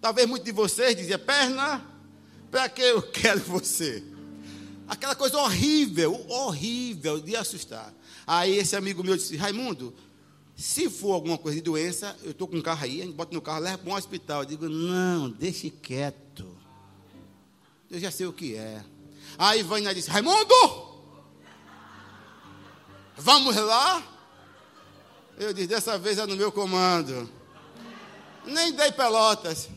Talvez 0.00 0.26
muitos 0.26 0.46
de 0.46 0.52
vocês 0.52 0.96
diziam, 0.96 1.18
perna, 1.18 1.84
para 2.50 2.68
que 2.68 2.82
eu 2.82 3.02
quero 3.12 3.40
você? 3.40 4.02
Aquela 4.88 5.14
coisa 5.14 5.38
horrível, 5.38 6.24
horrível 6.28 7.20
de 7.20 7.36
assustar. 7.36 7.92
Aí 8.26 8.56
esse 8.56 8.76
amigo 8.76 9.04
meu 9.04 9.16
disse, 9.16 9.36
Raimundo, 9.36 9.94
se 10.56 10.88
for 10.88 11.12
alguma 11.12 11.36
coisa 11.36 11.56
de 11.56 11.62
doença, 11.62 12.16
eu 12.22 12.30
estou 12.30 12.46
com 12.46 12.56
um 12.56 12.62
carro 12.62 12.84
aí, 12.84 13.02
a 13.02 13.04
gente 13.04 13.14
bota 13.14 13.34
no 13.34 13.42
carro, 13.42 13.60
leva 13.60 13.78
para 13.78 13.92
um 13.92 13.96
hospital. 13.96 14.42
Eu 14.42 14.46
digo, 14.46 14.68
não, 14.68 15.30
deixe 15.30 15.68
quieto. 15.68 16.46
Eu 17.90 17.98
já 17.98 18.10
sei 18.10 18.26
o 18.26 18.32
que 18.32 18.54
é. 18.54 18.84
Aí 19.38 19.62
Vânia 19.62 19.94
disse, 19.94 20.10
Raimundo! 20.10 20.94
Vamos 23.16 23.56
lá? 23.56 24.02
Eu 25.36 25.52
disse, 25.52 25.68
dessa 25.68 25.98
vez 25.98 26.18
é 26.18 26.26
no 26.26 26.36
meu 26.36 26.52
comando. 26.52 27.28
Nem 28.44 28.72
dei 28.72 28.92
pelotas. 28.92 29.68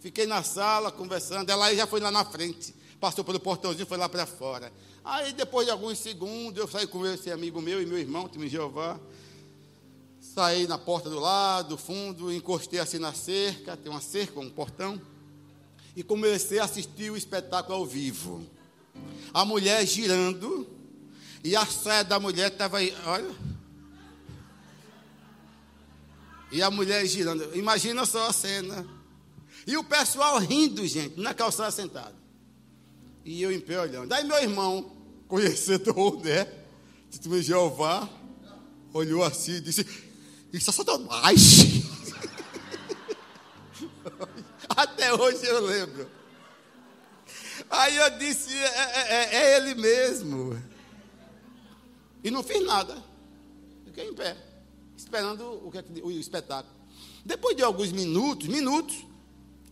Fiquei 0.00 0.26
na 0.26 0.42
sala 0.42 0.92
conversando. 0.92 1.50
Ela 1.50 1.74
já 1.74 1.86
foi 1.86 2.00
lá 2.00 2.10
na 2.10 2.24
frente. 2.24 2.74
Passou 3.00 3.24
pelo 3.24 3.40
portãozinho, 3.40 3.86
foi 3.86 3.98
lá 3.98 4.08
para 4.08 4.24
fora. 4.24 4.72
Aí, 5.04 5.32
depois 5.32 5.66
de 5.66 5.72
alguns 5.72 5.98
segundos, 5.98 6.58
eu 6.58 6.68
saí 6.68 6.86
com 6.86 7.06
esse 7.06 7.30
amigo 7.30 7.60
meu 7.60 7.82
e 7.82 7.86
meu 7.86 7.98
irmão, 7.98 8.28
Tim 8.28 8.48
Jeová. 8.48 8.98
Saí 10.20 10.66
na 10.66 10.78
porta 10.78 11.08
do 11.08 11.20
lado, 11.20 11.76
fundo, 11.76 12.32
encostei 12.32 12.80
assim 12.80 12.98
na 12.98 13.12
cerca, 13.12 13.76
tem 13.76 13.90
uma 13.90 14.00
cerca, 14.00 14.40
um 14.40 14.50
portão. 14.50 15.00
E 15.96 16.02
comecei 16.02 16.58
a 16.58 16.64
assistir 16.64 17.10
o 17.10 17.16
espetáculo 17.16 17.78
ao 17.78 17.86
vivo. 17.86 18.46
A 19.32 19.44
mulher 19.44 19.84
girando 19.86 20.68
e 21.42 21.56
a 21.56 21.64
saia 21.64 22.04
da 22.04 22.20
mulher 22.20 22.52
estava 22.52 22.78
aí, 22.78 22.94
olha. 23.06 23.34
E 26.52 26.62
a 26.62 26.70
mulher 26.70 27.06
girando. 27.06 27.56
Imagina 27.56 28.04
só 28.04 28.28
a 28.28 28.32
cena. 28.32 28.86
E 29.66 29.76
o 29.76 29.82
pessoal 29.84 30.38
rindo, 30.38 30.86
gente, 30.86 31.20
na 31.20 31.32
calçada 31.32 31.70
sentado. 31.70 32.14
E 33.24 33.42
eu 33.42 33.50
em 33.50 33.60
pé 33.60 33.80
olhando. 33.80 34.08
Daí 34.08 34.24
meu 34.24 34.36
irmão, 34.38 34.92
conhecedor, 35.26 36.20
né? 36.22 36.46
De 37.10 37.42
Jeová, 37.42 38.08
olhou 38.92 39.24
assim 39.24 39.52
e 39.52 39.60
disse: 39.60 39.86
Isso 40.52 40.70
é 40.70 40.72
Satanás. 40.72 41.64
Até 44.76 45.14
hoje 45.14 45.46
eu 45.46 45.60
lembro. 45.60 46.10
Aí 47.70 47.96
eu 47.96 48.10
disse: 48.18 48.54
é, 48.54 48.66
é, 48.66 49.14
é, 49.14 49.34
é 49.34 49.56
ele 49.56 49.74
mesmo. 49.74 50.62
E 52.22 52.30
não 52.30 52.42
fiz 52.42 52.62
nada. 52.64 53.02
Fiquei 53.84 54.08
em 54.08 54.14
pé, 54.14 54.36
esperando 54.96 55.42
o, 55.42 55.72
o 56.04 56.10
espetáculo. 56.10 56.74
Depois 57.24 57.56
de 57.56 57.62
alguns 57.62 57.90
minutos, 57.90 58.46
minutos, 58.48 59.04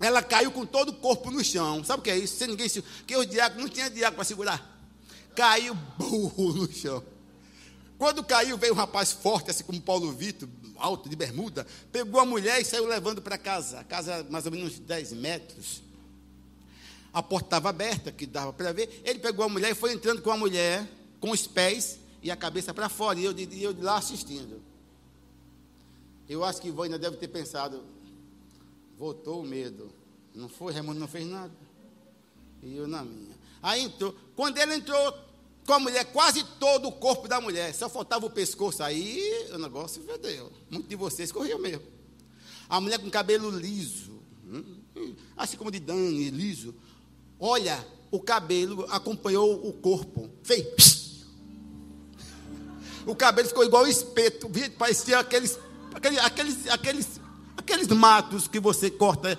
ela 0.00 0.22
caiu 0.22 0.50
com 0.50 0.64
todo 0.64 0.88
o 0.88 0.94
corpo 0.94 1.30
no 1.30 1.44
chão. 1.44 1.84
Sabe 1.84 2.00
o 2.00 2.02
que 2.02 2.10
é 2.10 2.16
isso? 2.16 2.36
Sem 2.36 2.48
ninguém 2.48 2.68
Porque 2.68 3.16
o 3.16 3.24
diácono 3.24 3.62
não 3.62 3.68
tinha 3.68 3.90
diácono 3.90 4.16
para 4.16 4.24
segurar. 4.24 4.88
Caiu 5.36 5.74
burro 5.98 6.52
no 6.54 6.72
chão. 6.72 7.04
Quando 7.98 8.24
caiu, 8.24 8.56
veio 8.56 8.72
um 8.72 8.76
rapaz 8.76 9.12
forte, 9.12 9.50
assim 9.50 9.62
como 9.64 9.80
Paulo 9.80 10.10
Vitor, 10.12 10.48
alto, 10.76 11.08
de 11.08 11.16
bermuda, 11.16 11.66
pegou 11.90 12.20
a 12.20 12.24
mulher 12.24 12.60
e 12.60 12.64
saiu 12.64 12.86
levando 12.86 13.22
para 13.22 13.38
casa. 13.38 13.80
A 13.80 13.84
casa 13.84 14.26
mais 14.30 14.46
ou 14.46 14.52
menos 14.52 14.74
uns 14.74 14.78
10 14.78 15.12
metros. 15.12 15.82
A 17.12 17.22
porta 17.22 17.46
estava 17.46 17.68
aberta, 17.68 18.10
que 18.10 18.26
dava 18.26 18.52
para 18.52 18.72
ver. 18.72 19.02
Ele 19.04 19.18
pegou 19.18 19.44
a 19.44 19.48
mulher 19.48 19.70
e 19.70 19.74
foi 19.74 19.92
entrando 19.92 20.20
com 20.20 20.30
a 20.30 20.36
mulher, 20.36 20.86
com 21.20 21.30
os 21.30 21.46
pés 21.46 21.98
e 22.22 22.30
a 22.30 22.36
cabeça 22.36 22.74
para 22.74 22.88
fora, 22.88 23.18
e 23.20 23.24
eu, 23.24 23.32
e 23.38 23.62
eu 23.62 23.76
lá 23.80 23.98
assistindo. 23.98 24.60
Eu 26.28 26.42
acho 26.42 26.60
que 26.60 26.70
Vânia 26.70 26.98
deve 26.98 27.16
ter 27.18 27.28
pensado, 27.28 27.84
voltou 28.98 29.42
o 29.42 29.46
medo. 29.46 29.92
Não 30.34 30.48
foi, 30.48 30.72
Raimundo 30.72 30.98
não 30.98 31.06
fez 31.06 31.26
nada. 31.26 31.52
E 32.62 32.76
eu 32.76 32.88
na 32.88 33.04
minha. 33.04 33.36
Aí 33.62 33.82
entrou, 33.82 34.14
quando 34.34 34.58
ele 34.58 34.74
entrou 34.74 35.23
com 35.66 35.72
a 35.72 35.78
mulher, 35.78 36.04
quase 36.12 36.44
todo 36.58 36.88
o 36.88 36.92
corpo 36.92 37.26
da 37.26 37.40
mulher, 37.40 37.74
só 37.74 37.88
faltava 37.88 38.26
o 38.26 38.30
pescoço, 38.30 38.82
aí 38.82 39.48
o 39.52 39.58
negócio 39.58 40.02
fedeu. 40.02 40.52
Muitos 40.70 40.88
de 40.88 40.96
vocês 40.96 41.32
corriam 41.32 41.58
mesmo. 41.58 41.82
A 42.68 42.80
mulher 42.80 42.98
com 42.98 43.10
cabelo 43.10 43.50
liso, 43.50 44.20
hum, 44.46 44.80
hum, 44.96 45.14
assim 45.36 45.56
como 45.56 45.70
de 45.70 45.80
Dani, 45.80 46.30
liso. 46.30 46.74
Olha, 47.38 47.86
o 48.10 48.20
cabelo 48.20 48.86
acompanhou 48.90 49.66
o 49.66 49.72
corpo. 49.72 50.30
Fez 50.42 51.04
o 53.06 53.14
cabelo 53.14 53.48
ficou 53.48 53.64
igual 53.64 53.86
espeto, 53.86 54.50
parecia 54.78 55.18
aqueles, 55.18 55.58
aqueles, 55.94 56.18
aqueles, 56.18 56.68
aqueles, 56.68 57.20
aqueles 57.56 57.88
matos 57.88 58.48
que 58.48 58.58
você 58.58 58.90
corta. 58.90 59.38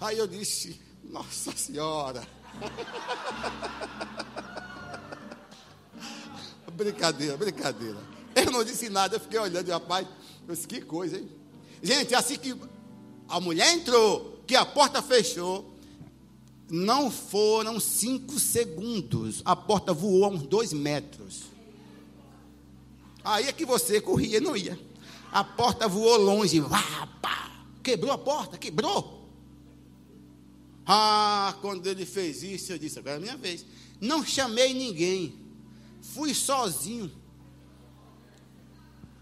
Aí 0.00 0.18
eu 0.18 0.26
disse, 0.26 0.80
Nossa 1.04 1.52
Senhora. 1.52 2.26
brincadeira, 6.72 7.36
brincadeira. 7.36 7.98
Eu 8.34 8.50
não 8.50 8.64
disse 8.64 8.88
nada, 8.88 9.16
eu 9.16 9.20
fiquei 9.20 9.38
olhando, 9.38 9.70
rapaz, 9.70 10.06
eu 10.48 10.54
disse, 10.54 10.66
que 10.66 10.80
coisa, 10.80 11.18
hein? 11.18 11.28
Gente, 11.82 12.14
assim 12.14 12.36
que 12.36 12.56
a 13.28 13.40
mulher 13.40 13.72
entrou, 13.72 14.42
que 14.46 14.56
a 14.56 14.64
porta 14.64 15.02
fechou, 15.02 15.70
não 16.70 17.10
foram 17.10 17.78
cinco 17.78 18.38
segundos. 18.38 19.42
A 19.44 19.54
porta 19.54 19.92
voou 19.92 20.24
a 20.24 20.28
uns 20.28 20.42
dois 20.42 20.72
metros. 20.72 21.42
Aí 23.24 23.46
é 23.46 23.52
que 23.52 23.66
você 23.66 24.00
corria, 24.00 24.40
não 24.40 24.56
ia. 24.56 24.78
A 25.30 25.44
porta 25.44 25.86
voou 25.86 26.16
longe. 26.16 26.60
Vá, 26.60 27.06
pá, 27.20 27.50
quebrou 27.82 28.12
a 28.12 28.18
porta, 28.18 28.56
quebrou. 28.56 29.21
Ah, 30.86 31.54
quando 31.60 31.86
ele 31.86 32.04
fez 32.04 32.42
isso, 32.42 32.72
eu 32.72 32.78
disse: 32.78 32.98
agora 32.98 33.16
é 33.16 33.20
minha 33.20 33.36
vez. 33.36 33.64
Não 34.00 34.24
chamei 34.24 34.74
ninguém. 34.74 35.38
Fui 36.00 36.34
sozinho. 36.34 37.10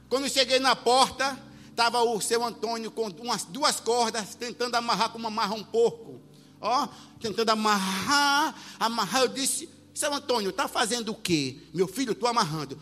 Quando 0.09 0.29
cheguei 0.29 0.59
na 0.59 0.75
porta, 0.75 1.41
estava 1.69 2.03
o 2.03 2.21
seu 2.21 2.45
Antônio 2.45 2.91
com 2.91 3.09
umas 3.09 3.45
duas 3.45 3.79
cordas, 3.79 4.35
tentando 4.35 4.75
amarrar 4.75 5.11
como 5.11 5.27
amarra 5.27 5.55
um 5.55 5.63
porco 5.63 6.21
ó, 6.61 6.89
tentando 7.19 7.51
amarrar, 7.51 8.55
amarrar. 8.79 9.23
Eu 9.23 9.29
disse, 9.29 9.69
seu 9.95 10.13
Antônio, 10.13 10.51
está 10.51 10.69
fazendo 10.69 11.13
o 11.13 11.15
quê? 11.15 11.57
Meu 11.73 11.89
filho, 11.89 12.13
estou 12.13 12.29
amarrando. 12.29 12.81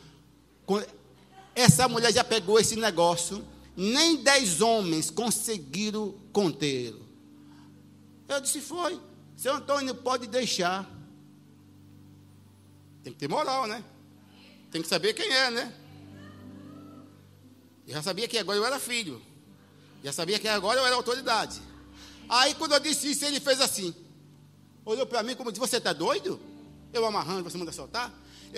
Essa 1.55 1.89
mulher 1.89 2.13
já 2.13 2.25
pegou 2.25 2.59
esse 2.59 2.77
negócio, 2.77 3.45
nem 3.77 4.17
dez 4.17 4.61
homens 4.61 5.11
conseguiram 5.11 6.15
contê-lo. 6.33 7.08
Eu 8.29 8.41
disse, 8.41 8.61
foi. 8.61 9.01
Seu 9.37 9.55
Antônio, 9.55 9.95
pode 9.95 10.27
deixar. 10.27 10.89
Tem 13.03 13.13
que 13.13 13.19
ter 13.19 13.29
moral, 13.29 13.67
né? 13.67 13.83
Tem 14.71 14.83
que 14.83 14.89
saber 14.89 15.15
quem 15.15 15.31
é, 15.33 15.51
né? 15.51 15.75
Eu 17.87 17.95
já 17.95 18.03
sabia 18.03 18.29
que 18.29 18.37
agora 18.37 18.59
eu 18.59 18.67
era 18.67 18.79
filho. 18.79 19.23
Já 20.05 20.13
sabia 20.13 20.39
que 20.39 20.47
agora 20.47 20.79
eu 20.79 20.87
era 20.87 20.95
autoridade. 20.95 21.61
Aí 22.29 22.55
quando 22.55 22.73
eu 22.73 22.81
disse 22.81 23.11
isso, 23.11 23.25
ele 23.25 23.41
fez 23.41 23.61
assim. 23.61 23.95
Olhou 24.85 25.07
para 25.07 25.23
mim 25.23 25.35
como 25.35 25.51
disse, 25.51 25.61
você 25.61 25.79
está 25.79 25.93
doido? 25.93 26.39
Eu 26.93 27.07
amarrando, 27.07 27.45
você 27.45 27.57
manda 27.57 27.73
soltar? 27.73 28.13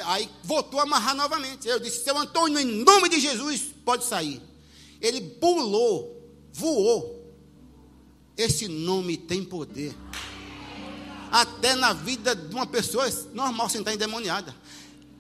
Aí 0.07 0.29
voltou 0.43 0.81
a 0.81 0.83
amarrar 0.83 1.15
novamente. 1.15 1.69
Eu 1.69 1.79
disse, 1.79 2.03
seu 2.03 2.17
Antônio, 2.19 2.59
em 2.59 2.85
nome 2.85 3.09
de 3.09 3.21
Jesus, 3.21 3.73
pode 3.85 4.05
sair. 4.05 4.43
Ele 5.00 5.21
pulou, 5.21 6.29
voou. 6.53 7.20
Esse 8.40 8.68
nome 8.68 9.18
tem 9.18 9.44
poder. 9.44 9.94
Até 11.30 11.75
na 11.75 11.92
vida 11.92 12.35
de 12.35 12.54
uma 12.54 12.66
pessoa 12.66 13.06
normal 13.35 13.68
sem 13.68 13.80
estar 13.82 13.92
endemoniada. 13.92 14.56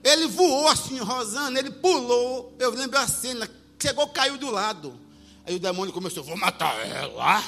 Ele 0.02 0.26
voou 0.26 0.66
assim, 0.68 0.98
Rosana, 1.00 1.58
ele 1.58 1.70
pulou. 1.70 2.56
Eu 2.58 2.70
lembro 2.70 2.98
a 2.98 3.06
cena, 3.06 3.46
chegou, 3.78 4.08
caiu 4.08 4.38
do 4.38 4.50
lado. 4.50 4.98
Aí 5.44 5.54
o 5.54 5.58
demônio 5.58 5.92
começou, 5.92 6.24
vou 6.24 6.34
matar 6.34 6.74
ela. 6.86 7.44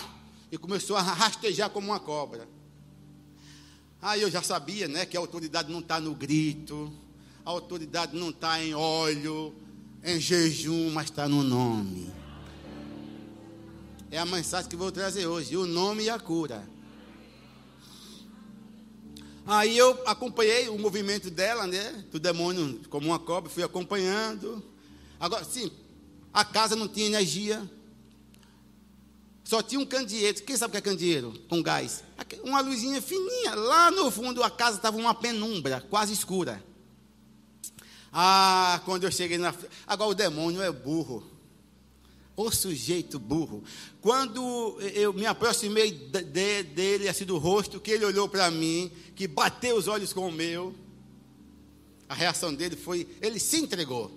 E 0.50 0.58
começou 0.58 0.94
a 0.94 1.00
rastejar 1.00 1.70
como 1.70 1.86
uma 1.86 1.98
cobra. 1.98 2.46
Aí 4.02 4.20
eu 4.20 4.30
já 4.30 4.42
sabia, 4.42 4.86
né, 4.86 5.06
que 5.06 5.16
a 5.16 5.20
autoridade 5.20 5.72
não 5.72 5.80
está 5.80 5.98
no 5.98 6.14
grito, 6.14 6.92
a 7.46 7.50
autoridade 7.50 8.14
não 8.14 8.28
está 8.28 8.62
em 8.62 8.74
óleo, 8.74 9.54
em 10.04 10.20
jejum, 10.20 10.90
mas 10.90 11.06
está 11.06 11.26
no 11.26 11.42
nome. 11.42 12.21
É 14.12 14.18
a 14.18 14.26
mensagem 14.26 14.68
que 14.68 14.76
vou 14.76 14.92
trazer 14.92 15.26
hoje: 15.26 15.56
o 15.56 15.66
nome 15.66 16.04
e 16.04 16.10
a 16.10 16.18
cura. 16.18 16.68
Aí 19.46 19.76
eu 19.76 19.98
acompanhei 20.06 20.68
o 20.68 20.78
movimento 20.78 21.30
dela, 21.30 21.66
né? 21.66 22.04
Do 22.12 22.20
demônio, 22.20 22.78
como 22.90 23.06
uma 23.06 23.18
cobra, 23.18 23.48
fui 23.48 23.62
acompanhando. 23.62 24.62
Agora, 25.18 25.42
sim, 25.44 25.72
a 26.30 26.44
casa 26.44 26.76
não 26.76 26.86
tinha 26.86 27.06
energia. 27.06 27.68
Só 29.42 29.62
tinha 29.62 29.80
um 29.80 29.86
candeeiro. 29.86 30.42
Quem 30.42 30.58
sabe 30.58 30.68
o 30.68 30.72
que 30.72 30.78
é 30.78 30.92
candeeiro? 30.92 31.32
Com 31.48 31.62
gás. 31.62 32.04
Uma 32.44 32.60
luzinha 32.60 33.00
fininha. 33.00 33.54
Lá 33.54 33.90
no 33.90 34.10
fundo 34.10 34.42
a 34.42 34.50
casa 34.50 34.76
estava 34.76 34.98
uma 34.98 35.14
penumbra, 35.14 35.80
quase 35.88 36.12
escura. 36.12 36.62
Ah, 38.12 38.78
quando 38.84 39.04
eu 39.04 39.10
cheguei 39.10 39.38
na. 39.38 39.54
Agora 39.86 40.10
o 40.10 40.14
demônio 40.14 40.60
é 40.60 40.70
burro. 40.70 41.31
O 42.34 42.50
sujeito 42.50 43.18
burro. 43.18 43.62
Quando 44.00 44.80
eu 44.94 45.12
me 45.12 45.26
aproximei 45.26 45.90
de, 45.90 46.62
dele, 46.62 47.08
assim 47.08 47.24
do 47.24 47.36
rosto, 47.36 47.78
que 47.78 47.90
ele 47.90 48.04
olhou 48.04 48.28
para 48.28 48.50
mim, 48.50 48.90
que 49.14 49.26
bateu 49.26 49.76
os 49.76 49.86
olhos 49.86 50.12
com 50.12 50.28
o 50.28 50.32
meu, 50.32 50.74
a 52.08 52.14
reação 52.14 52.54
dele 52.54 52.74
foi: 52.74 53.06
ele 53.20 53.38
se 53.38 53.58
entregou. 53.58 54.10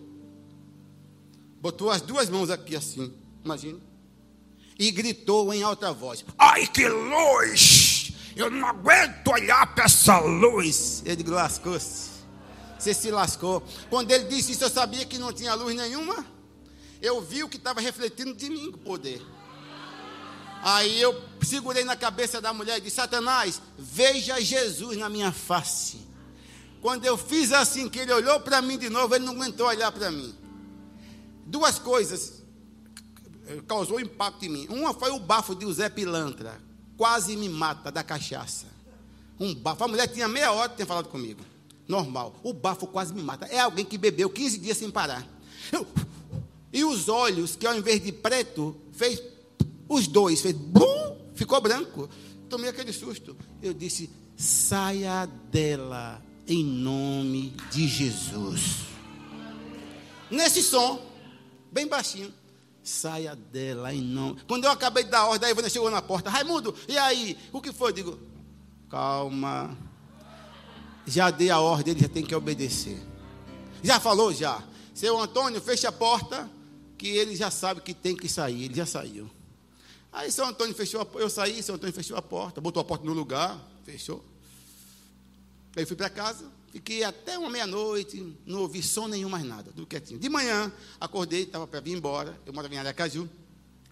Botou 1.61 1.89
as 1.89 2.01
duas 2.01 2.29
mãos 2.29 2.49
aqui 2.49 2.75
assim, 2.75 3.13
imagina. 3.43 3.79
E 4.79 4.91
gritou 4.91 5.53
em 5.53 5.63
alta 5.63 5.91
voz: 5.91 6.23
Ai 6.37 6.67
que 6.67 6.87
luz! 6.87 8.11
Eu 8.35 8.49
não 8.51 8.67
aguento 8.67 9.27
olhar 9.29 9.73
para 9.73 9.85
essa 9.85 10.19
luz. 10.19 11.01
Ele 11.05 11.23
lascou-se. 11.23 12.15
Você 12.77 12.93
se 12.93 13.09
lascou. 13.09 13.63
Quando 13.89 14.11
ele 14.11 14.25
disse 14.25 14.51
isso, 14.51 14.65
eu 14.65 14.69
sabia 14.69 15.05
que 15.05 15.17
não 15.17 15.31
tinha 15.31 15.53
luz 15.53 15.73
nenhuma 15.75 16.34
eu 17.05 17.21
vi 17.21 17.43
o 17.43 17.49
que 17.49 17.57
estava 17.57 17.79
refletindo 17.79 18.33
de 18.33 18.49
mim 18.49 18.69
o 18.69 18.77
poder. 18.77 19.21
Aí 20.63 20.99
eu 20.99 21.21
segurei 21.43 21.83
na 21.83 21.95
cabeça 21.95 22.41
da 22.41 22.51
mulher 22.51 22.79
e 22.79 22.81
disse: 22.81 22.95
Satanás, 22.95 23.61
veja 23.77 24.41
Jesus 24.41 24.97
na 24.97 25.07
minha 25.09 25.31
face. 25.31 25.99
Quando 26.81 27.05
eu 27.05 27.17
fiz 27.17 27.51
assim, 27.51 27.87
que 27.87 27.99
ele 27.99 28.11
olhou 28.11 28.39
para 28.39 28.61
mim 28.61 28.77
de 28.77 28.89
novo, 28.89 29.15
ele 29.15 29.25
não 29.25 29.33
aguentou 29.33 29.67
olhar 29.67 29.91
para 29.91 30.09
mim. 30.09 30.33
Duas 31.45 31.77
coisas 31.77 32.43
causou 33.67 33.99
impacto 33.99 34.45
em 34.45 34.49
mim. 34.49 34.67
Uma 34.69 34.93
foi 34.93 35.11
o 35.11 35.19
bafo 35.19 35.53
de 35.53 35.65
José 35.65 35.89
Pilantra, 35.89 36.59
quase 36.97 37.35
me 37.37 37.47
mata 37.47 37.91
da 37.91 38.03
cachaça. 38.03 38.65
Um 39.39 39.53
bafo. 39.53 39.83
A 39.83 39.87
mulher 39.87 40.07
tinha 40.07 40.27
meia 40.27 40.51
hora 40.51 40.69
de 40.69 40.75
ter 40.75 40.85
falado 40.85 41.09
comigo. 41.09 41.41
Normal. 41.87 42.35
O 42.41 42.53
bafo 42.53 42.87
quase 42.87 43.13
me 43.13 43.21
mata. 43.21 43.45
É 43.45 43.59
alguém 43.59 43.85
que 43.85 43.97
bebeu 43.97 44.29
15 44.29 44.57
dias 44.57 44.77
sem 44.77 44.89
parar. 44.89 45.27
Eu, 45.71 45.85
e 46.75 46.83
os 46.83 47.07
olhos, 47.07 47.55
que 47.55 47.65
ao 47.65 47.73
invés 47.73 48.03
de 48.03 48.11
preto, 48.11 48.75
fez 48.91 49.23
os 49.87 50.07
dois, 50.07 50.41
fez 50.41 50.53
bum, 50.53 51.17
ficou 51.33 51.61
branco. 51.61 52.09
Tomei 52.49 52.69
aquele 52.69 52.91
susto. 52.91 53.33
Eu 53.61 53.73
disse: 53.73 54.09
saia 54.35 55.25
dela 55.25 56.21
em 56.45 56.65
nome 56.65 57.55
de 57.71 57.87
Jesus. 57.87 58.87
Nesse 60.29 60.61
som, 60.61 61.01
bem 61.71 61.87
baixinho. 61.87 62.33
Saia 62.83 63.37
dela 63.37 63.93
em 63.93 64.01
nome. 64.01 64.41
Quando 64.45 64.65
eu 64.65 64.71
acabei 64.71 65.05
de 65.05 65.11
dar 65.11 65.27
ordem, 65.27 65.47
a 65.47 65.51
Ivana 65.51 65.69
chegou 65.69 65.89
na 65.89 66.01
porta. 66.01 66.29
Raimundo, 66.29 66.75
e 66.89 66.97
aí? 66.97 67.37
O 67.53 67.61
que 67.61 67.71
foi? 67.71 67.91
Eu 67.91 67.95
digo, 67.95 68.19
calma. 68.89 69.75
Já 71.07 71.31
dei 71.31 71.49
a 71.49 71.59
ordem, 71.61 71.93
ele 71.93 72.01
já 72.01 72.09
tem 72.09 72.23
que 72.23 72.35
obedecer. 72.35 73.01
Já 73.81 73.97
falou? 73.97 74.33
Já. 74.33 74.61
Seu 74.93 75.17
Antônio, 75.17 75.61
feche 75.61 75.87
a 75.87 75.91
porta 75.91 76.53
que 76.97 77.07
ele 77.07 77.35
já 77.35 77.51
sabe 77.51 77.81
que 77.81 77.93
tem 77.93 78.15
que 78.15 78.27
sair, 78.27 78.65
ele 78.65 78.75
já 78.75 78.85
saiu. 78.85 79.29
Aí 80.11 80.31
São 80.31 80.47
Antônio 80.47 80.73
fechou 80.73 81.01
a 81.01 81.19
eu 81.19 81.29
saí, 81.29 81.61
São 81.61 81.75
Antônio 81.75 81.93
fechou 81.93 82.15
a 82.15 82.21
porta, 82.21 82.61
botou 82.61 82.79
a 82.81 82.83
porta 82.83 83.05
no 83.05 83.13
lugar, 83.13 83.59
fechou. 83.83 84.23
Aí 85.75 85.85
fui 85.85 85.95
para 85.95 86.09
casa, 86.09 86.49
fiquei 86.71 87.03
até 87.03 87.37
uma 87.37 87.49
meia-noite, 87.49 88.33
não 88.45 88.61
ouvi 88.61 88.81
som 88.81 89.07
nenhum 89.07 89.27
mais 89.27 89.43
nada, 89.43 89.71
tudo 89.75 89.85
quietinho. 89.85 90.17
De 90.17 90.29
manhã, 90.29 90.71
acordei, 91.01 91.43
estava 91.43 91.67
para 91.67 91.81
vir 91.81 91.91
embora, 91.91 92.39
eu 92.45 92.53
morava 92.53 92.73
em 92.73 92.77
Aracaju. 92.77 93.29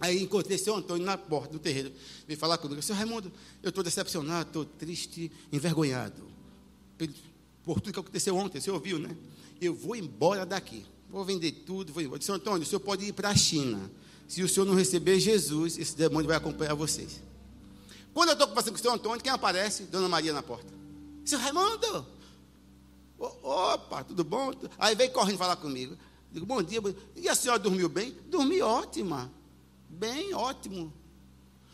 Aí 0.00 0.22
encontrei 0.22 0.56
seu 0.56 0.74
Antônio 0.74 1.04
na 1.04 1.16
porta 1.16 1.52
do 1.52 1.58
terreiro, 1.58 1.92
veio 2.26 2.38
falar 2.38 2.58
comigo, 2.58 2.82
seu 2.82 2.96
Raimundo, 2.96 3.30
eu 3.62 3.68
estou 3.68 3.84
decepcionado, 3.84 4.48
estou 4.48 4.64
triste, 4.64 5.30
envergonhado. 5.52 6.22
Por 7.62 7.80
tudo 7.80 7.92
que 7.92 8.00
aconteceu 8.00 8.36
ontem, 8.36 8.60
você 8.60 8.70
ouviu, 8.70 8.98
né? 8.98 9.14
Eu 9.60 9.74
vou 9.74 9.94
embora 9.94 10.44
daqui. 10.44 10.84
Vou 11.14 11.24
vender 11.24 11.52
tudo, 11.52 11.92
vou 11.92 12.02
embora. 12.02 12.18
Disse, 12.18 12.32
Antônio, 12.32 12.62
o 12.62 12.66
senhor 12.66 12.80
pode 12.80 13.04
ir 13.04 13.12
para 13.12 13.28
a 13.28 13.36
China. 13.36 13.88
Se 14.26 14.42
o 14.42 14.48
senhor 14.48 14.66
não 14.66 14.74
receber 14.74 15.20
Jesus, 15.20 15.78
esse 15.78 15.96
demônio 15.96 16.26
vai 16.26 16.36
acompanhar 16.36 16.74
vocês. 16.74 17.22
Quando 18.12 18.30
eu 18.30 18.32
estou 18.32 18.48
conversando 18.48 18.72
com 18.72 18.78
o 18.80 18.82
senhor 18.82 18.94
Antônio, 18.94 19.22
quem 19.22 19.30
aparece? 19.30 19.84
Dona 19.84 20.08
Maria 20.08 20.32
na 20.32 20.42
porta. 20.42 20.66
Seu 21.24 21.38
Raimundo! 21.38 22.04
Opa, 23.16 24.02
tudo 24.02 24.24
bom? 24.24 24.52
Aí 24.76 24.96
vem 24.96 25.08
correndo 25.08 25.38
falar 25.38 25.54
comigo. 25.54 25.96
Digo, 26.32 26.44
bom 26.44 26.60
dia. 26.60 26.80
E 27.14 27.28
a 27.28 27.34
senhora 27.36 27.60
dormiu 27.60 27.88
bem? 27.88 28.12
Dormi 28.26 28.60
ótima. 28.60 29.30
Bem, 29.88 30.34
ótimo. 30.34 30.92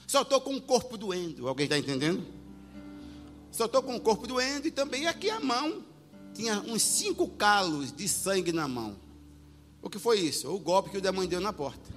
Só 0.07 0.21
estou 0.21 0.43
com 0.43 0.55
o 0.55 0.61
corpo 0.61 0.99
doendo. 0.99 1.49
Alguém 1.49 1.65
está 1.65 1.79
entendendo? 1.79 2.27
Só 3.51 3.65
estou 3.65 3.83
com 3.83 3.97
o 3.97 4.01
corpo 4.01 4.27
doendo 4.27 4.69
e 4.69 4.71
também 4.71 5.07
aqui 5.07 5.31
a 5.31 5.41
mão. 5.41 5.83
Tinha 6.35 6.61
uns 6.61 6.83
cinco 6.83 7.27
calos 7.27 7.91
de 7.91 8.07
sangue 8.07 8.53
na 8.53 8.69
mão. 8.69 9.09
O 9.83 9.89
que 9.89 9.99
foi 9.99 10.21
isso? 10.21 10.49
O 10.49 10.59
golpe 10.59 10.91
que 10.91 10.99
o 10.99 11.01
demônio 11.01 11.29
deu 11.29 11.41
na 11.41 11.53
porta. 11.53 11.91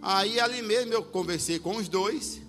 Aí 0.00 0.38
ali 0.38 0.62
mesmo 0.62 0.92
eu 0.92 1.02
conversei 1.02 1.58
com 1.58 1.76
os 1.76 1.88
dois, 1.88 2.40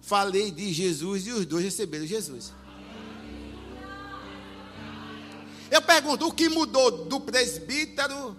falei 0.00 0.50
de 0.50 0.72
Jesus 0.72 1.26
e 1.26 1.32
os 1.32 1.46
dois 1.46 1.64
receberam 1.64 2.06
Jesus. 2.06 2.52
Eu 5.70 5.82
pergunto, 5.82 6.28
o 6.28 6.32
que 6.32 6.48
mudou 6.48 7.06
do 7.06 7.20
presbítero 7.20 8.36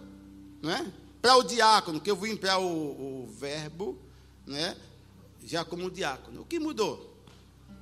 né, 0.61 0.91
para 1.21 1.35
o 1.35 1.43
diácono? 1.43 1.99
Que 1.99 2.09
eu 2.09 2.15
vim 2.15 2.37
para 2.37 2.57
o, 2.57 3.23
o 3.23 3.27
verbo, 3.37 3.99
né, 4.45 4.77
já 5.43 5.65
como 5.65 5.91
diácono. 5.91 6.41
O 6.41 6.45
que 6.45 6.57
mudou? 6.57 7.13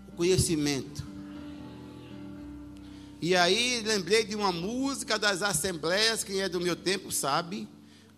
O 0.10 0.14
conhecimento. 0.14 1.15
E 3.26 3.36
aí 3.36 3.82
lembrei 3.84 4.24
de 4.24 4.36
uma 4.36 4.52
música 4.52 5.18
das 5.18 5.42
assembleias, 5.42 6.24
quem 6.24 6.42
é 6.42 6.48
do 6.48 6.62
meu 6.62 6.76
tempo 6.76 7.12
sabe, 7.12 7.68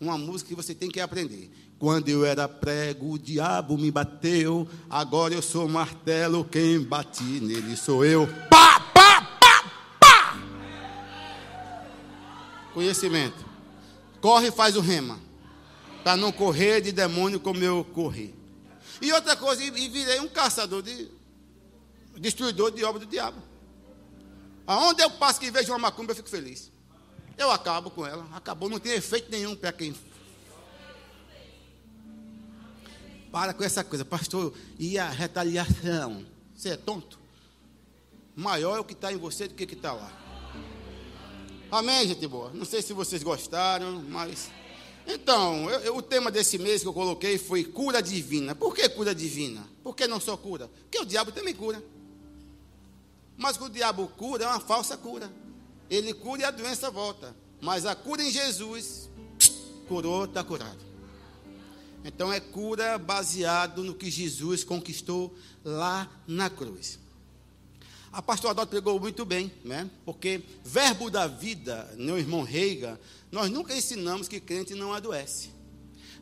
uma 0.01 0.17
música 0.17 0.49
que 0.49 0.53
você 0.53 0.75
tem 0.75 0.91
que 0.91 0.99
aprender. 0.99 1.49
Quando 1.79 2.09
eu 2.09 2.25
era 2.25 2.45
prego, 2.45 3.13
o 3.13 3.17
diabo 3.17 3.77
me 3.77 3.89
bateu, 3.89 4.67
agora 4.89 5.33
eu 5.33 5.41
sou 5.41 5.65
martelo, 5.65 6.43
quem 6.43 6.81
bati 6.81 7.23
nele 7.23 7.77
sou 7.77 8.03
eu. 8.03 8.27
Pá, 8.49 8.81
pá, 8.93 9.21
pá, 9.39 9.71
pá! 9.97 10.39
Conhecimento. 12.73 13.45
Corre 14.19 14.49
e 14.49 14.51
faz 14.51 14.75
o 14.75 14.81
rema, 14.81 15.17
para 16.03 16.17
não 16.17 16.33
correr 16.33 16.81
de 16.81 16.91
demônio 16.91 17.39
como 17.39 17.63
eu 17.63 17.85
corri. 17.93 18.35
E 19.01 19.13
outra 19.13 19.37
coisa, 19.37 19.63
e 19.63 19.71
virei 19.71 20.19
um 20.19 20.27
caçador 20.27 20.81
de 20.81 21.07
destruidor 22.19 22.71
de 22.71 22.83
obra 22.83 22.99
do 22.99 23.05
diabo. 23.05 23.41
Aonde 24.67 25.01
eu 25.01 25.09
passo 25.09 25.39
que 25.39 25.49
vejo 25.49 25.71
uma 25.71 25.79
macumba, 25.79 26.11
eu 26.11 26.15
fico 26.15 26.27
feliz. 26.27 26.69
Eu 27.37 27.49
acabo 27.49 27.89
com 27.89 28.05
ela. 28.05 28.27
Acabou, 28.33 28.69
não 28.69 28.79
tem 28.79 28.91
efeito 28.91 29.31
nenhum 29.31 29.55
para 29.55 29.71
quem. 29.71 29.95
Para 33.31 33.53
com 33.53 33.63
essa 33.63 33.81
coisa, 33.81 34.03
pastor. 34.03 34.53
E 34.77 34.99
a 34.99 35.09
retaliação? 35.09 36.25
Você 36.53 36.69
é 36.69 36.77
tonto? 36.77 37.17
Maior 38.35 38.77
é 38.77 38.79
o 38.81 38.83
que 38.83 38.93
está 38.93 39.11
em 39.11 39.17
você 39.17 39.47
do 39.47 39.53
que 39.53 39.63
o 39.63 39.67
que 39.67 39.73
está 39.73 39.93
lá. 39.93 40.11
Amém, 41.71 42.07
gente 42.07 42.27
boa? 42.27 42.51
Não 42.53 42.65
sei 42.65 42.81
se 42.81 42.91
vocês 42.91 43.23
gostaram, 43.23 44.03
mas. 44.09 44.49
Então, 45.05 45.69
eu, 45.69 45.79
eu, 45.79 45.95
o 45.95 46.01
tema 46.01 46.29
desse 46.29 46.57
mês 46.57 46.81
que 46.81 46.87
eu 46.87 46.93
coloquei 46.93 47.37
foi 47.37 47.63
cura 47.63 48.01
divina. 48.01 48.53
Por 48.53 48.75
que 48.75 48.87
cura 48.89 49.15
divina? 49.15 49.65
Por 49.81 49.95
que 49.95 50.07
não 50.07 50.19
só 50.19 50.35
cura? 50.35 50.69
Porque 50.83 50.99
o 50.99 51.05
diabo 51.05 51.31
também 51.31 51.53
cura. 51.53 51.81
Mas 53.37 53.55
o 53.61 53.69
diabo 53.69 54.07
cura 54.17 54.45
é 54.45 54.47
uma 54.47 54.59
falsa 54.59 54.97
cura. 54.97 55.31
Ele 55.89 56.13
cura 56.13 56.41
e 56.41 56.45
a 56.45 56.51
doença 56.51 56.89
volta. 56.89 57.35
Mas 57.61 57.85
a 57.85 57.95
cura 57.95 58.23
em 58.23 58.31
Jesus, 58.31 59.09
curou, 59.87 60.25
está 60.25 60.43
curado. 60.43 60.85
Então 62.03 62.31
é 62.31 62.39
cura 62.39 62.97
baseado 62.97 63.83
no 63.83 63.93
que 63.93 64.09
Jesus 64.09 64.63
conquistou 64.63 65.35
lá 65.63 66.09
na 66.27 66.49
cruz. 66.49 66.99
A 68.11 68.21
pastora 68.21 68.51
Adalto 68.51 68.71
pegou 68.71 68.99
muito 68.99 69.25
bem, 69.25 69.51
né? 69.63 69.89
Porque 70.05 70.41
verbo 70.63 71.09
da 71.09 71.27
vida, 71.27 71.93
meu 71.97 72.17
irmão 72.17 72.43
Reiga, 72.43 72.99
nós 73.31 73.51
nunca 73.51 73.75
ensinamos 73.75 74.27
que 74.27 74.39
crente 74.39 74.73
não 74.73 74.93
adoece. 74.93 75.56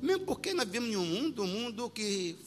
Mesmo 0.02 0.26
porque 0.26 0.54
nós 0.54 0.66
vivemos 0.66 0.90
em 0.90 0.98
um 0.98 1.06
mundo, 1.06 1.44
um 1.44 1.48
mundo 1.48 1.90
que 1.90 2.38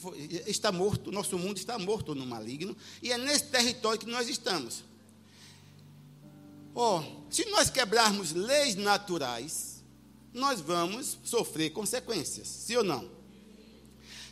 está 0.47 0.71
morto, 0.71 1.11
nosso 1.11 1.37
mundo 1.37 1.57
está 1.57 1.77
morto 1.77 2.13
no 2.15 2.25
maligno, 2.25 2.75
e 3.01 3.11
é 3.11 3.17
nesse 3.17 3.45
território 3.45 3.99
que 3.99 4.05
nós 4.05 4.27
estamos. 4.29 4.83
Oh, 6.73 7.01
se 7.29 7.45
nós 7.45 7.69
quebrarmos 7.69 8.31
leis 8.31 8.75
naturais, 8.75 9.83
nós 10.33 10.61
vamos 10.61 11.17
sofrer 11.23 11.71
consequências, 11.71 12.47
sim 12.47 12.75
ou 12.75 12.83
não? 12.83 13.09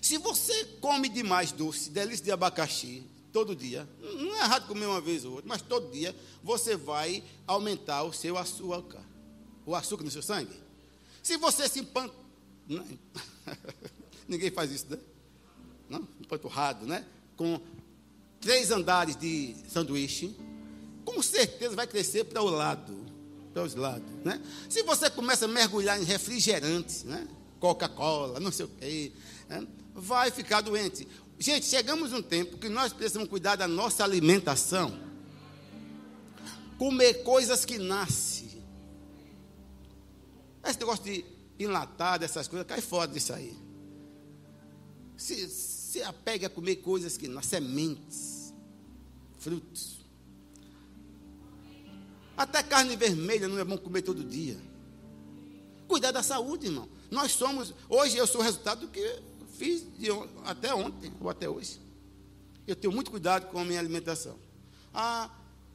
Se 0.01 0.17
você 0.17 0.63
come 0.79 1.09
demais 1.09 1.51
doce, 1.51 1.89
delícia 1.89 2.25
de 2.25 2.31
abacaxi, 2.31 3.03
todo 3.33 3.55
dia, 3.55 3.87
não 3.99 4.35
é 4.35 4.39
errado 4.39 4.67
comer 4.67 4.85
uma 4.85 5.01
vez 5.01 5.25
ou 5.25 5.33
outra, 5.33 5.47
mas 5.47 5.61
todo 5.61 5.91
dia 5.91 6.15
você 6.43 6.75
vai 6.75 7.23
aumentar 7.45 8.03
o 8.03 8.13
seu 8.13 8.37
açúcar, 8.37 9.03
o 9.65 9.75
açúcar 9.75 10.03
no 10.03 10.11
seu 10.11 10.21
sangue. 10.21 10.55
Se 11.21 11.35
você 11.37 11.67
se 11.67 11.83
Ninguém 14.27 14.51
faz 14.51 14.71
isso, 14.71 14.87
né? 14.89 14.97
Não? 15.89 16.07
Empanturrado, 16.19 16.85
né? 16.85 17.05
Com 17.35 17.59
três 18.41 18.71
andares 18.71 19.15
de 19.15 19.55
sanduíche, 19.69 20.35
com 21.05 21.21
certeza 21.23 21.75
vai 21.75 21.87
crescer 21.87 22.25
para 22.25 22.41
o 22.41 22.49
lado, 22.49 22.93
para 23.53 23.63
os 23.63 23.75
lados, 23.75 24.09
né? 24.23 24.41
Se 24.69 24.83
você 24.83 25.09
começa 25.09 25.45
a 25.45 25.47
mergulhar 25.47 25.99
em 26.01 26.03
refrigerantes, 26.03 27.03
né? 27.03 27.27
Coca-Cola, 27.59 28.39
não 28.39 28.51
sei 28.51 28.65
o 28.65 28.69
quê, 28.69 29.11
né? 29.49 29.65
vai 29.97 30.29
ficar 30.29 30.61
doente. 30.61 31.07
Gente, 31.39 31.65
chegamos 31.65 32.13
um 32.13 32.21
tempo 32.21 32.57
que 32.57 32.69
nós 32.69 32.93
precisamos 32.93 33.27
cuidar 33.27 33.55
da 33.55 33.67
nossa 33.67 34.03
alimentação. 34.03 34.97
Comer 36.77 37.23
coisas 37.23 37.65
que 37.65 37.79
nascem. 37.79 38.47
Esse 40.63 40.79
negócio 40.79 41.03
de 41.03 41.25
enlatado, 41.59 42.23
essas 42.23 42.47
coisas, 42.47 42.67
cai 42.67 42.81
fora 42.81 43.11
disso 43.11 43.33
aí. 43.33 43.55
Se, 45.15 45.47
se 45.49 46.03
apegue 46.03 46.45
a 46.45 46.49
comer 46.49 46.77
coisas 46.77 47.17
que 47.17 47.27
nascem, 47.27 47.61
sementes, 47.61 48.53
frutos. 49.39 50.05
Até 52.35 52.61
carne 52.61 52.95
vermelha 52.95 53.47
não 53.47 53.57
é 53.57 53.63
bom 53.63 53.77
comer 53.77 54.03
todo 54.03 54.23
dia. 54.23 54.57
Cuidar 55.87 56.11
da 56.11 56.21
saúde, 56.21 56.67
irmão. 56.67 56.87
Nós 57.09 57.31
somos, 57.31 57.73
hoje 57.89 58.17
eu 58.17 58.27
sou 58.27 58.41
o 58.41 58.43
resultado 58.43 58.81
do 58.81 58.87
que 58.89 59.21
Fiz 59.57 59.87
até 60.45 60.73
ontem 60.73 61.11
ou 61.19 61.29
até 61.31 61.49
hoje. 61.49 61.81
Eu 62.67 62.75
tenho 62.75 62.93
muito 62.93 63.09
cuidado 63.09 63.47
com 63.47 63.57
a 63.59 63.65
minha 63.65 63.79
alimentação. 63.79 64.37
Ah, 64.93 65.31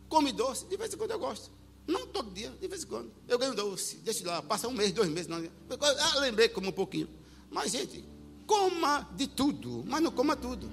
come 0.08 0.30
doce, 0.30 0.66
de 0.66 0.76
vez 0.76 0.94
em 0.94 0.96
quando 0.96 1.10
eu 1.10 1.18
gosto. 1.18 1.50
Não 1.86 2.06
todo 2.06 2.30
dia, 2.30 2.50
de 2.60 2.68
vez 2.68 2.84
em 2.84 2.86
quando. 2.86 3.12
Eu 3.26 3.38
ganho 3.38 3.54
doce, 3.54 3.96
deixa 3.96 4.26
lá, 4.26 4.42
passa 4.42 4.68
um 4.68 4.72
mês, 4.72 4.92
dois 4.92 5.08
meses. 5.08 5.26
Não, 5.26 5.38
ah, 5.38 6.18
lembrei 6.20 6.48
como 6.48 6.68
um 6.68 6.72
pouquinho. 6.72 7.08
Mas, 7.50 7.72
gente, 7.72 8.04
coma 8.46 9.08
de 9.16 9.26
tudo, 9.26 9.84
mas 9.86 10.00
não 10.02 10.10
coma 10.10 10.36
tudo. 10.36 10.70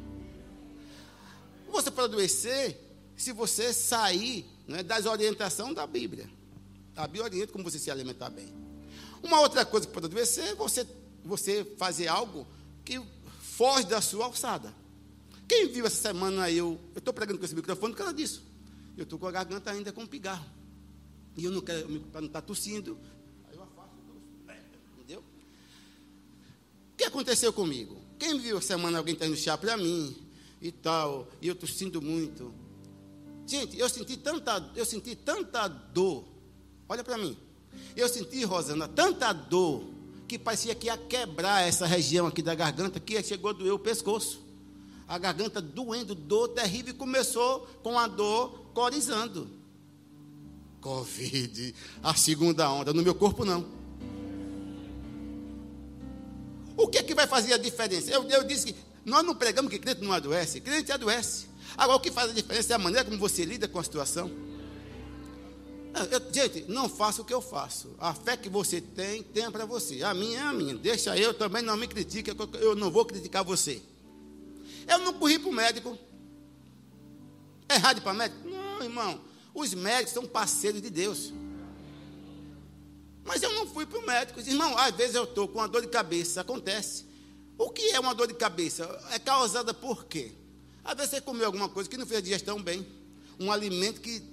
Você 1.71 1.91
pode 1.91 2.13
adoecer 2.13 2.77
se 3.15 3.31
você 3.31 3.73
sair 3.73 4.45
né, 4.67 4.83
das 4.83 5.05
orientações 5.05 5.75
da 5.75 5.85
Bíblia. 5.85 6.29
A 6.95 7.07
Bíblia 7.07 7.25
orienta 7.25 7.51
como 7.51 7.63
você 7.63 7.79
se 7.79 7.89
alimentar 7.89 8.29
bem. 8.29 8.53
Uma 9.21 9.41
outra 9.41 9.65
coisa 9.65 9.87
que 9.87 9.93
pode 9.93 10.05
adoecer 10.05 10.45
é 10.45 10.55
você, 10.55 10.87
você 11.23 11.65
fazer 11.77 12.07
algo 12.07 12.47
que 12.85 13.01
foge 13.41 13.85
da 13.87 14.01
sua 14.01 14.25
alçada. 14.25 14.73
Quem 15.47 15.67
viu 15.67 15.85
essa 15.85 15.95
semana 15.95 16.49
eu, 16.49 16.79
eu 16.93 16.99
estou 16.99 17.13
pregando 17.13 17.39
com 17.39 17.45
esse 17.45 17.55
microfone 17.55 17.93
por 17.93 17.97
causa 17.97 18.13
disso. 18.13 18.43
Eu 18.95 19.03
estou 19.03 19.17
com 19.17 19.27
a 19.27 19.31
garganta 19.31 19.71
ainda 19.71 19.91
com 19.91 20.05
pigarro. 20.05 20.45
E 21.39 21.45
eu 21.45 21.51
não 21.51 21.61
quero, 21.61 21.87
para 22.11 22.19
não 22.19 22.27
estar 22.27 22.41
tá 22.41 22.47
tossindo, 22.47 22.97
aí 23.49 23.55
eu 23.55 23.63
afasto, 23.63 23.95
entendeu? 24.97 25.23
O 26.93 26.97
que 26.97 27.05
aconteceu 27.05 27.53
comigo? 27.53 27.95
Quem 28.19 28.37
viu 28.37 28.57
essa 28.57 28.67
semana 28.67 28.97
alguém 28.97 29.15
tendo 29.15 29.37
chá 29.37 29.57
para 29.57 29.77
mim 29.77 30.17
e 30.61 30.69
tal, 30.69 31.29
e 31.41 31.47
eu 31.47 31.55
tossindo 31.55 32.01
muito. 32.01 32.53
Gente, 33.47 33.79
eu 33.79 33.87
senti 33.87 34.17
tanta, 34.17 34.69
eu 34.75 34.83
senti 34.83 35.15
tanta 35.15 35.65
dor. 35.69 36.25
Olha 36.89 37.05
para 37.05 37.17
mim. 37.17 37.37
Eu 37.95 38.09
senti, 38.09 38.43
Rosana, 38.43 38.89
tanta 38.89 39.31
dor 39.31 39.85
que 40.27 40.37
parecia 40.37 40.75
que 40.75 40.87
ia 40.87 40.97
quebrar 40.97 41.65
essa 41.65 41.85
região 41.87 42.27
aqui 42.27 42.41
da 42.41 42.53
garganta, 42.53 42.99
que 42.99 43.23
chegou 43.23 43.51
a 43.51 43.53
doer 43.53 43.73
o 43.73 43.79
pescoço. 43.79 44.41
A 45.07 45.17
garganta 45.17 45.61
doendo, 45.61 46.13
dor 46.13 46.49
terrível, 46.49 46.93
e 46.93 46.97
começou 46.97 47.61
com 47.81 47.97
a 47.97 48.07
dor 48.07 48.65
corizando. 48.73 49.58
Covid, 50.81 51.75
a 52.01 52.13
segunda 52.15 52.69
onda, 52.71 52.93
no 52.93 53.01
meu 53.01 53.15
corpo 53.15 53.43
não. 53.43 53.65
O 56.77 56.87
que 56.87 56.97
é 56.97 57.03
que 57.03 57.13
vai 57.13 57.27
fazer 57.27 57.53
a 57.53 57.57
diferença? 57.57 58.09
Eu, 58.09 58.23
eu 58.29 58.43
disse 58.43 58.67
que 58.67 58.75
nós 59.05 59.23
não 59.25 59.35
pregamos 59.35 59.69
que 59.69 59.77
crente 59.77 60.01
não 60.01 60.13
adoece, 60.13 60.61
crente 60.61 60.91
adoece. 60.91 61.47
Agora, 61.77 61.97
o 61.97 61.99
que 61.99 62.11
faz 62.11 62.31
a 62.31 62.33
diferença 62.33 62.73
é 62.73 62.75
a 62.75 62.79
maneira 62.79 63.05
como 63.05 63.17
você 63.17 63.43
lida 63.43 63.67
com 63.67 63.79
a 63.79 63.83
situação. 63.83 64.31
Eu, 66.11 66.33
gente, 66.33 66.65
não 66.69 66.87
faça 66.87 67.21
o 67.21 67.25
que 67.25 67.33
eu 67.33 67.41
faço. 67.41 67.95
A 67.99 68.13
fé 68.13 68.37
que 68.37 68.47
você 68.47 68.79
tem, 68.79 69.23
tenha 69.23 69.51
para 69.51 69.65
você. 69.65 70.03
A 70.03 70.13
minha 70.13 70.39
é 70.39 70.43
a 70.43 70.53
minha. 70.53 70.75
Deixa 70.75 71.17
eu 71.17 71.33
também, 71.33 71.61
não 71.61 71.75
me 71.75 71.87
critique, 71.87 72.31
eu 72.61 72.75
não 72.75 72.89
vou 72.91 73.05
criticar 73.05 73.43
você. 73.43 73.81
Eu 74.87 74.99
não 74.99 75.13
corri 75.13 75.37
para 75.37 75.49
o 75.49 75.53
médico. 75.53 75.97
É 77.67 77.75
errado 77.75 78.01
para 78.01 78.13
médico? 78.13 78.47
Não, 78.47 78.83
irmão. 78.83 79.21
Os 79.53 79.73
médicos 79.73 80.13
são 80.13 80.25
parceiros 80.25 80.81
de 80.81 80.89
Deus. 80.89 81.33
Mas 83.23 83.43
eu 83.43 83.53
não 83.53 83.67
fui 83.67 83.85
para 83.85 83.99
o 83.99 84.05
médico. 84.05 84.39
Irmão, 84.39 84.77
às 84.77 84.95
vezes 84.95 85.15
eu 85.15 85.23
estou 85.23 85.47
com 85.47 85.59
uma 85.59 85.67
dor 85.67 85.81
de 85.81 85.87
cabeça. 85.87 86.41
Acontece. 86.41 87.05
O 87.57 87.69
que 87.69 87.91
é 87.91 87.99
uma 87.99 88.15
dor 88.15 88.27
de 88.27 88.33
cabeça? 88.33 88.85
É 89.11 89.19
causada 89.19 89.73
por 89.73 90.05
quê? 90.05 90.31
Às 90.83 90.95
vezes 90.95 91.11
você 91.11 91.21
comeu 91.21 91.45
alguma 91.45 91.69
coisa 91.69 91.89
que 91.89 91.97
não 91.97 92.05
fez 92.05 92.19
a 92.19 92.23
digestão 92.23 92.61
bem. 92.61 92.87
Um 93.39 93.51
alimento 93.51 94.01
que 94.01 94.23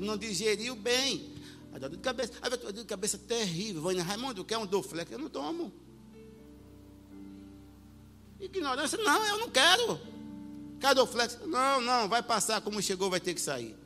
não 0.00 0.16
digeriu 0.16 0.74
bem. 0.74 1.32
A 1.72 1.78
dor 1.78 1.90
de 1.90 1.98
cabeça, 1.98 2.32
a 2.42 2.48
dor 2.48 2.72
de 2.72 2.84
cabeça 2.84 3.18
terrível. 3.18 3.82
Vânia 3.82 4.02
Raimundo, 4.02 4.44
quer 4.44 4.58
um 4.58 4.66
Dorflex? 4.66 5.10
Eu 5.10 5.18
não 5.18 5.28
tomo. 5.28 5.72
Ignorância, 8.40 8.98
não, 8.98 9.24
eu 9.26 9.38
não 9.38 9.50
quero. 9.50 10.00
Quer 10.80 10.94
Dorflex? 10.94 11.38
Não, 11.46 11.80
não, 11.80 12.08
vai 12.08 12.22
passar 12.22 12.60
como 12.60 12.80
chegou, 12.82 13.10
vai 13.10 13.20
ter 13.20 13.34
que 13.34 13.40
sair. 13.40 13.76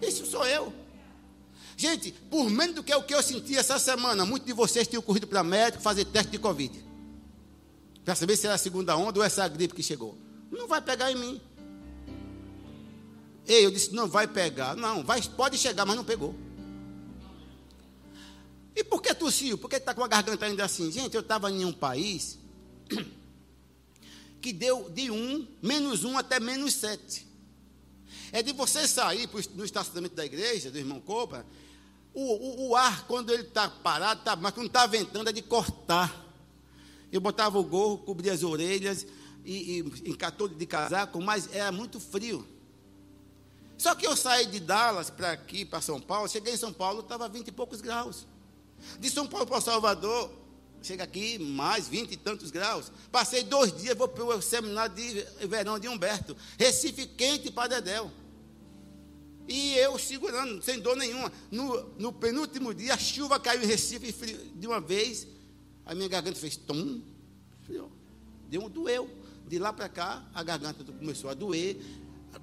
Isso 0.00 0.26
sou 0.26 0.46
eu. 0.46 0.72
Gente, 1.76 2.10
por 2.28 2.50
menos 2.50 2.74
do 2.74 2.82
que 2.82 2.92
o 2.92 3.02
que 3.04 3.14
eu 3.14 3.22
senti 3.22 3.56
essa 3.56 3.78
semana, 3.78 4.26
muitos 4.26 4.46
de 4.46 4.52
vocês 4.52 4.88
tinham 4.88 5.00
corrido 5.00 5.28
para 5.28 5.44
médico 5.44 5.80
fazer 5.80 6.04
teste 6.06 6.32
de 6.32 6.38
Covid. 6.38 6.84
Para 8.04 8.16
saber 8.16 8.36
se 8.36 8.46
era 8.46 8.56
a 8.56 8.58
segunda 8.58 8.96
onda 8.96 9.20
ou 9.20 9.24
essa 9.24 9.46
gripe 9.46 9.74
que 9.74 9.82
chegou. 9.82 10.18
Não 10.50 10.66
vai 10.66 10.82
pegar 10.82 11.12
em 11.12 11.14
mim. 11.14 11.40
Ei, 13.46 13.64
eu 13.64 13.70
disse, 13.70 13.94
não 13.94 14.08
vai 14.08 14.26
pegar. 14.26 14.74
Não, 14.74 15.04
vai, 15.04 15.22
pode 15.22 15.56
chegar, 15.56 15.86
mas 15.86 15.94
não 15.94 16.04
pegou. 16.04 16.34
E 18.74 18.82
por 18.82 19.00
que 19.00 19.14
tossiu? 19.14 19.56
Por 19.56 19.70
que 19.70 19.76
está 19.76 19.94
com 19.94 20.02
a 20.02 20.08
garganta 20.08 20.46
ainda 20.46 20.64
assim? 20.64 20.90
Gente, 20.90 21.14
eu 21.14 21.20
estava 21.20 21.48
em 21.48 21.64
um 21.64 21.72
país 21.72 22.40
que 24.42 24.52
deu 24.52 24.90
de 24.90 25.12
um, 25.12 25.46
menos 25.62 26.02
um 26.02 26.18
até 26.18 26.40
menos 26.40 26.74
sete. 26.74 27.27
É 28.32 28.42
de 28.42 28.52
você 28.52 28.86
sair 28.86 29.28
no 29.54 29.64
estacionamento 29.64 30.14
da 30.14 30.24
igreja, 30.24 30.70
do 30.70 30.78
irmão 30.78 31.00
Copa, 31.00 31.46
o, 32.14 32.22
o, 32.22 32.68
o 32.68 32.76
ar, 32.76 33.06
quando 33.06 33.32
ele 33.32 33.42
está 33.42 33.68
parado, 33.68 34.22
tá, 34.22 34.34
mas 34.34 34.52
quando 34.52 34.66
está 34.66 34.86
ventando, 34.86 35.28
é 35.30 35.32
de 35.32 35.42
cortar. 35.42 36.26
Eu 37.12 37.20
botava 37.20 37.58
o 37.58 37.64
gorro, 37.64 37.98
cobria 37.98 38.32
as 38.32 38.42
orelhas, 38.42 39.06
e, 39.44 39.80
e 39.80 40.10
encatou 40.10 40.48
de 40.48 40.66
casaco, 40.66 41.20
mas 41.22 41.48
era 41.54 41.72
muito 41.72 41.98
frio. 41.98 42.46
Só 43.78 43.94
que 43.94 44.06
eu 44.06 44.16
saí 44.16 44.46
de 44.46 44.60
Dallas 44.60 45.08
para 45.08 45.32
aqui, 45.32 45.64
para 45.64 45.80
São 45.80 46.00
Paulo, 46.00 46.28
cheguei 46.28 46.54
em 46.54 46.56
São 46.56 46.72
Paulo, 46.72 47.00
estava 47.00 47.28
20 47.28 47.48
e 47.48 47.52
poucos 47.52 47.80
graus. 47.80 48.26
De 48.98 49.08
São 49.08 49.26
Paulo 49.26 49.46
para 49.46 49.60
Salvador, 49.60 50.30
chega 50.82 51.04
aqui, 51.04 51.38
mais 51.38 51.88
20 51.88 52.12
e 52.12 52.16
tantos 52.16 52.50
graus. 52.50 52.90
Passei 53.10 53.42
dois 53.42 53.76
dias, 53.76 53.96
vou 53.96 54.08
para 54.08 54.24
o 54.24 54.42
seminário 54.42 54.94
de 54.94 55.24
verão 55.46 55.78
de 55.78 55.88
Humberto. 55.88 56.36
Recife 56.58 57.06
quente 57.06 57.50
para 57.50 57.68
Dedéu. 57.68 58.10
E 59.48 59.74
eu 59.78 59.98
segurando, 59.98 60.62
sem 60.62 60.78
dor 60.78 60.96
nenhuma. 60.96 61.32
No, 61.50 61.88
no 61.98 62.12
penúltimo 62.12 62.74
dia, 62.74 62.94
a 62.94 62.98
chuva 62.98 63.40
caiu 63.40 63.62
em 63.62 63.66
Recife 63.66 64.12
de 64.54 64.66
uma 64.66 64.80
vez. 64.80 65.26
A 65.86 65.94
minha 65.94 66.08
garganta 66.08 66.38
fez 66.38 66.56
tom. 66.56 67.00
Deu 68.48 68.62
um 68.62 68.68
doeu. 68.68 69.08
De 69.46 69.58
lá 69.58 69.72
para 69.72 69.88
cá, 69.88 70.26
a 70.34 70.42
garganta 70.42 70.84
começou 70.84 71.30
a 71.30 71.34
doer, 71.34 71.78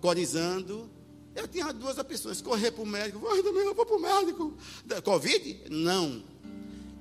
corizando. 0.02 0.90
Eu 1.36 1.48
tinha 1.48 1.72
duas 1.72 1.98
opções: 2.00 2.42
correr 2.42 2.72
para 2.72 2.82
o 2.82 2.86
médico, 2.86 3.20
vou, 3.20 3.44
também 3.44 3.74
vou 3.74 3.86
para 3.86 3.96
o 3.96 4.00
médico. 4.00 4.58
Covid? 5.04 5.70
Não. 5.70 6.24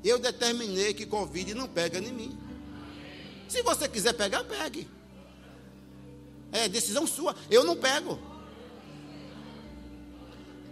Eu 0.04 0.18
determinei 0.18 0.92
que 0.92 1.06
Covid 1.06 1.54
não 1.54 1.66
pega 1.66 1.98
em 1.98 2.12
mim. 2.12 2.38
Se 3.48 3.62
você 3.62 3.88
quiser 3.88 4.12
pegar, 4.12 4.44
pegue. 4.44 4.86
É 6.52 6.68
decisão 6.68 7.06
sua. 7.06 7.34
Eu 7.50 7.64
não 7.64 7.74
pego. 7.74 8.18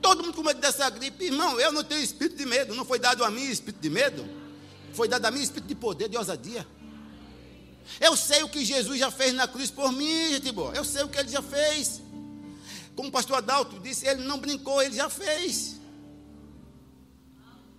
Todo 0.03 0.23
mundo 0.23 0.35
com 0.35 0.43
medo 0.43 0.61
dessa 0.61 0.91
gripe. 0.91 1.25
Irmão, 1.25 1.59
eu 1.59 1.73
não 1.73 1.83
tenho 1.83 2.03
espírito 2.03 2.37
de 2.37 2.45
medo. 2.45 2.75
Não 2.75 2.85
foi 2.85 2.99
dado 2.99 3.25
a 3.25 3.31
mim 3.31 3.45
espírito 3.45 3.81
de 3.81 3.89
medo. 3.89 4.29
Foi 4.93 5.09
dado 5.09 5.25
a 5.25 5.31
mim 5.31 5.41
espírito 5.41 5.69
de 5.69 5.75
poder, 5.75 6.09
de 6.09 6.19
ousadia. 6.19 6.67
Eu 8.01 8.17
sei 8.17 8.43
o 8.43 8.49
que 8.49 8.65
Jesus 8.65 8.99
já 8.99 9.11
fez 9.11 9.33
na 9.33 9.49
cruz 9.49 9.71
por 9.71 9.91
mim, 9.93 10.31
gente 10.31 10.53
boa. 10.53 10.75
Eu 10.75 10.85
sei 10.85 11.03
o 11.03 11.09
que 11.09 11.19
ele 11.19 11.29
já 11.29 11.43
fez. 11.43 12.03
Como 12.95 13.09
o 13.09 13.13
pastor 13.13 13.39
Adalto 13.39 13.79
disse, 13.81 14.07
ele 14.07 14.23
não 14.25 14.39
brincou, 14.39 14.83
ele 14.83 14.95
já 14.95 15.09
fez. 15.09 15.81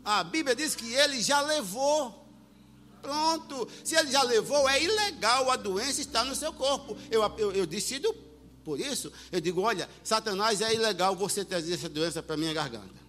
A 0.04 0.24
Bíblia 0.24 0.56
diz 0.56 0.76
que 0.76 0.94
ele 0.94 1.22
já 1.22 1.42
levou. 1.42 2.24
Pronto. 3.02 3.68
Se 3.84 3.96
ele 3.96 4.12
já 4.12 4.24
levou, 4.24 4.68
é 4.68 4.82
ilegal 4.82 5.50
a 5.52 5.56
doença 5.56 6.02
estar 6.02 6.24
no 6.24 6.36
seu 6.36 6.52
corpo. 6.54 6.98
Eu, 7.10 7.22
eu, 7.38 7.52
eu 7.52 7.66
decido 7.66 8.14
por 8.64 8.80
isso. 8.80 9.12
Eu 9.32 9.40
digo: 9.40 9.62
olha, 9.62 9.90
Satanás, 10.04 10.62
é 10.62 10.74
ilegal 10.74 11.16
você 11.16 11.44
trazer 11.46 11.74
essa 11.74 11.90
doença 11.90 12.24
para 12.24 12.38
minha 12.38 12.54
garganta. 12.54 13.04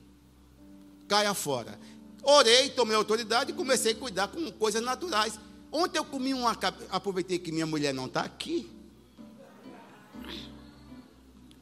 Caia 1.08 1.34
fora. 1.34 1.78
Orei, 2.22 2.70
tomei 2.70 2.96
autoridade 2.96 3.50
e 3.50 3.54
comecei 3.54 3.92
a 3.92 3.96
cuidar 3.96 4.28
com 4.28 4.50
coisas 4.52 4.82
naturais. 4.82 5.38
Ontem 5.70 5.98
eu 5.98 6.04
comi 6.04 6.32
uma. 6.32 6.56
Aproveitei 6.90 7.38
que 7.38 7.52
minha 7.52 7.66
mulher 7.66 7.92
não 7.92 8.06
está 8.06 8.22
aqui. 8.22 8.70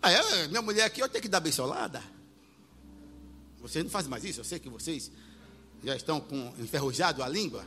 Aí, 0.00 0.48
minha 0.48 0.62
mulher 0.62 0.84
aqui, 0.84 1.00
eu 1.00 1.08
tenho 1.08 1.22
que 1.22 1.28
dar 1.28 1.40
bençolada. 1.40 2.02
Vocês 3.62 3.84
não 3.84 3.90
fazem 3.90 4.10
mais 4.10 4.24
isso, 4.24 4.40
eu 4.40 4.44
sei 4.44 4.58
que 4.58 4.68
vocês 4.68 5.10
já 5.84 5.96
estão 5.96 6.20
com 6.20 6.52
enferrujado 6.58 7.22
a 7.22 7.28
língua. 7.28 7.64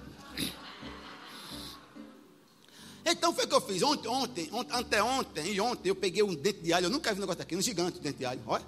Então 3.05 3.33
foi 3.33 3.45
o 3.45 3.47
que 3.47 3.53
eu 3.53 3.61
fiz. 3.61 3.81
Ontem, 3.81 4.09
ontem, 4.09 4.49
ontem, 4.51 4.75
anteontem 4.75 5.53
e 5.53 5.61
ontem 5.61 5.89
eu 5.89 5.95
peguei 5.95 6.21
um 6.21 6.33
dente 6.33 6.59
de 6.59 6.73
alho. 6.73 6.87
Eu 6.87 6.89
nunca 6.89 7.13
vi 7.13 7.19
um 7.19 7.21
negócio 7.21 7.41
aqui, 7.41 7.55
um 7.55 7.61
gigante 7.61 7.99
dente 7.99 8.17
de 8.17 8.25
alho. 8.25 8.41
Olha. 8.45 8.65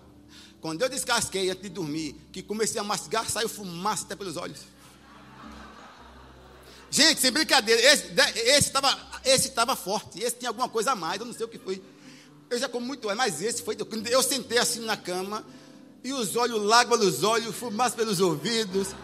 Quando 0.62 0.82
eu 0.82 0.90
descasquei 0.90 1.50
antes 1.50 1.64
de 1.64 1.70
dormir, 1.70 2.16
que 2.32 2.42
comecei 2.42 2.80
a 2.80 2.84
mastigar, 2.84 3.30
saiu 3.30 3.50
fumaça 3.50 4.06
até 4.06 4.16
pelos 4.16 4.38
olhos. 4.38 4.62
Gente, 6.90 7.20
sem 7.20 7.32
brincadeira, 7.32 7.82
esse 7.82 8.08
estava 8.68 9.08
esse 9.26 9.50
tava 9.52 9.76
forte, 9.76 10.24
esse 10.24 10.38
tinha 10.38 10.50
alguma 10.50 10.70
coisa 10.70 10.92
a 10.92 10.96
mais, 10.96 11.20
eu 11.20 11.26
não 11.26 11.34
sei 11.34 11.46
o 11.46 11.50
que 11.50 11.60
foi. 11.60 11.84
Eu 12.50 12.58
já 12.58 12.70
como 12.70 12.86
muito 12.86 13.14
mas 13.16 13.42
esse 13.42 13.62
foi. 13.62 13.78
Eu 14.10 14.24
sentei 14.24 14.58
assim 14.58 14.80
na 14.80 14.96
cama, 14.96 15.46
e 16.04 16.14
os 16.14 16.36
olhos, 16.36 16.62
lágrimas 16.64 17.06
nos 17.06 17.24
olhos, 17.24 17.56
fumaça 17.56 17.96
pelos 17.96 18.20
ouvidos 18.20 18.96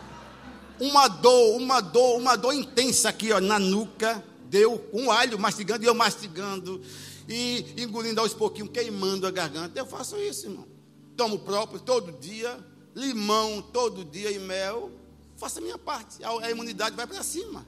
uma 0.79 1.07
dor, 1.07 1.57
uma 1.57 1.81
dor, 1.81 2.17
uma 2.17 2.35
dor 2.35 2.53
intensa 2.53 3.09
aqui 3.09 3.31
ó, 3.31 3.39
na 3.39 3.59
nuca, 3.59 4.23
deu 4.45 4.83
um 4.93 5.11
alho 5.11 5.39
mastigando 5.39 5.83
e 5.83 5.87
eu 5.87 5.93
mastigando, 5.93 6.81
e 7.27 7.65
engolindo 7.77 8.19
aos 8.19 8.33
pouquinhos, 8.33 8.71
queimando 8.71 9.25
a 9.25 9.31
garganta. 9.31 9.79
Eu 9.79 9.85
faço 9.85 10.17
isso, 10.17 10.47
irmão. 10.47 10.67
Tomo 11.15 11.39
próprio 11.39 11.79
todo 11.79 12.11
dia, 12.11 12.59
limão 12.95 13.61
todo 13.61 14.03
dia 14.03 14.31
e 14.31 14.39
mel, 14.39 14.91
faço 15.37 15.59
a 15.59 15.61
minha 15.61 15.77
parte, 15.77 16.23
a, 16.23 16.51
imunidade 16.51 16.95
vai 16.95 17.07
para 17.07 17.23
cima. 17.23 17.65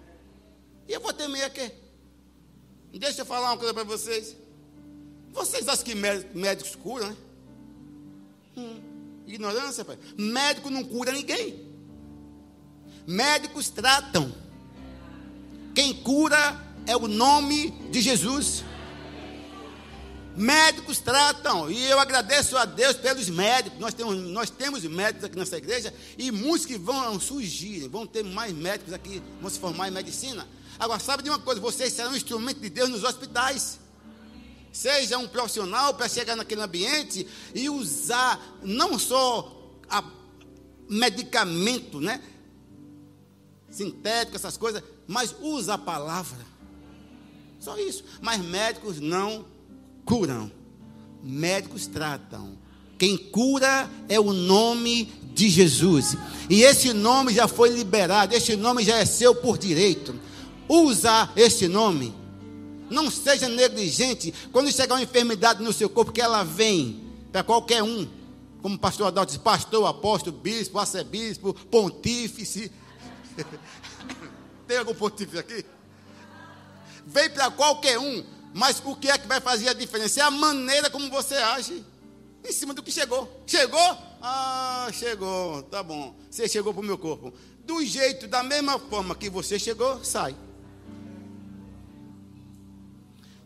E 0.87 0.93
eu 0.93 0.99
vou 0.99 1.13
temer 1.13 1.45
a 1.45 1.49
quê? 1.49 1.71
Deixa 2.93 3.21
eu 3.21 3.25
falar 3.25 3.51
uma 3.51 3.57
coisa 3.57 3.73
para 3.73 3.83
vocês. 3.83 4.35
Vocês 5.31 5.67
acham 5.67 5.83
que 5.83 5.95
médicos 5.95 6.75
curam, 6.75 7.09
né? 7.09 7.17
Hum, 8.57 8.81
ignorância, 9.27 9.85
pai. 9.85 9.97
Médico 10.17 10.69
não 10.69 10.83
cura 10.83 11.11
ninguém. 11.11 11.65
Médicos 13.07 13.69
tratam. 13.69 14.33
Quem 15.73 15.93
cura 15.93 16.61
é 16.87 16.95
o 16.95 17.07
nome 17.07 17.71
de 17.91 18.01
Jesus. 18.01 18.63
Médicos 20.37 20.99
tratam, 20.99 21.71
e 21.71 21.85
eu 21.85 21.97
agradeço 21.97 22.57
a 22.57 22.65
Deus 22.65 22.97
pelos 22.97 23.29
médicos. 23.29 23.79
Nós 23.79 23.93
temos, 23.93 24.17
nós 24.17 24.49
temos 24.49 24.83
médicos 24.83 25.23
aqui 25.23 25.37
nessa 25.37 25.57
igreja, 25.57 25.93
e 26.17 26.29
muitos 26.29 26.65
que 26.65 26.77
vão 26.77 27.17
surgir, 27.19 27.87
vão 27.87 28.05
ter 28.05 28.23
mais 28.23 28.53
médicos 28.53 28.91
aqui, 28.91 29.21
vão 29.39 29.49
se 29.49 29.57
formar 29.57 29.87
em 29.87 29.91
medicina. 29.91 30.45
Agora, 30.77 30.99
sabe 30.99 31.23
de 31.23 31.29
uma 31.29 31.39
coisa? 31.39 31.61
Vocês 31.61 31.93
serão 31.93 32.11
um 32.11 32.15
instrumento 32.17 32.59
de 32.59 32.69
Deus 32.69 32.89
nos 32.89 33.05
hospitais. 33.05 33.79
Seja 34.75 35.17
um 35.17 35.25
profissional 35.25 35.93
para 35.93 36.09
chegar 36.09 36.35
naquele 36.35 36.61
ambiente 36.61 37.25
e 37.53 37.69
usar 37.69 38.59
não 38.61 38.99
só 38.99 39.71
a 39.89 40.03
medicamento, 40.89 42.01
né? 42.01 42.21
sintético, 43.69 44.35
essas 44.35 44.57
coisas, 44.57 44.83
mas 45.07 45.33
usa 45.41 45.75
a 45.75 45.77
palavra. 45.77 46.45
Só 47.57 47.77
isso. 47.77 48.03
Mas 48.21 48.43
médicos 48.43 48.99
não 48.99 49.45
curam. 50.03 50.51
Médicos 51.23 51.87
tratam. 51.87 52.57
Quem 52.97 53.15
cura 53.15 53.89
é 54.09 54.19
o 54.19 54.33
nome 54.33 55.05
de 55.33 55.49
Jesus. 55.49 56.17
E 56.49 56.63
esse 56.63 56.91
nome 56.91 57.33
já 57.33 57.47
foi 57.47 57.69
liberado, 57.69 58.35
esse 58.35 58.57
nome 58.57 58.83
já 58.83 58.97
é 58.97 59.05
seu 59.05 59.33
por 59.33 59.57
direito. 59.57 60.19
Usa 60.67 61.29
esse 61.37 61.69
nome. 61.69 62.24
Não 62.89 63.09
seja 63.09 63.47
negligente 63.47 64.33
quando 64.51 64.71
chegar 64.71 64.95
uma 64.95 65.01
enfermidade 65.01 65.63
no 65.63 65.73
seu 65.73 65.89
corpo, 65.89 66.11
que 66.11 66.21
ela 66.21 66.43
vem 66.43 67.03
para 67.31 67.43
qualquer 67.43 67.83
um. 67.83 68.07
Como 68.61 68.75
o 68.75 68.79
pastor 68.79 69.07
Adalto 69.07 69.31
diz, 69.31 69.41
pastor, 69.41 69.85
apóstolo, 69.85 70.35
bispo, 70.37 70.79
arcebispo, 70.79 71.53
pontífice, 71.53 72.71
Tem 74.67 74.77
algum 74.77 74.93
pontífice 74.93 75.37
aqui? 75.37 75.65
Vem 77.05 77.29
para 77.29 77.51
qualquer 77.51 77.99
um, 77.99 78.23
mas 78.53 78.81
o 78.83 78.95
que 78.95 79.09
é 79.09 79.17
que 79.17 79.27
vai 79.27 79.39
fazer 79.39 79.69
a 79.69 79.73
diferença? 79.73 80.21
É 80.21 80.23
a 80.23 80.31
maneira 80.31 80.89
como 80.89 81.09
você 81.09 81.35
age 81.35 81.85
em 82.43 82.51
cima 82.51 82.73
do 82.73 82.81
que 82.81 82.91
chegou. 82.91 83.43
Chegou? 83.45 83.97
Ah, 84.21 84.89
chegou, 84.91 85.61
tá 85.63 85.83
bom. 85.83 86.15
Você 86.29 86.47
chegou 86.47 86.73
para 86.73 86.81
o 86.81 86.85
meu 86.85 86.97
corpo. 86.97 87.33
Do 87.63 87.83
jeito, 87.83 88.27
da 88.27 88.43
mesma 88.43 88.79
forma 88.79 89.15
que 89.15 89.29
você 89.29 89.59
chegou, 89.59 90.03
sai. 90.03 90.35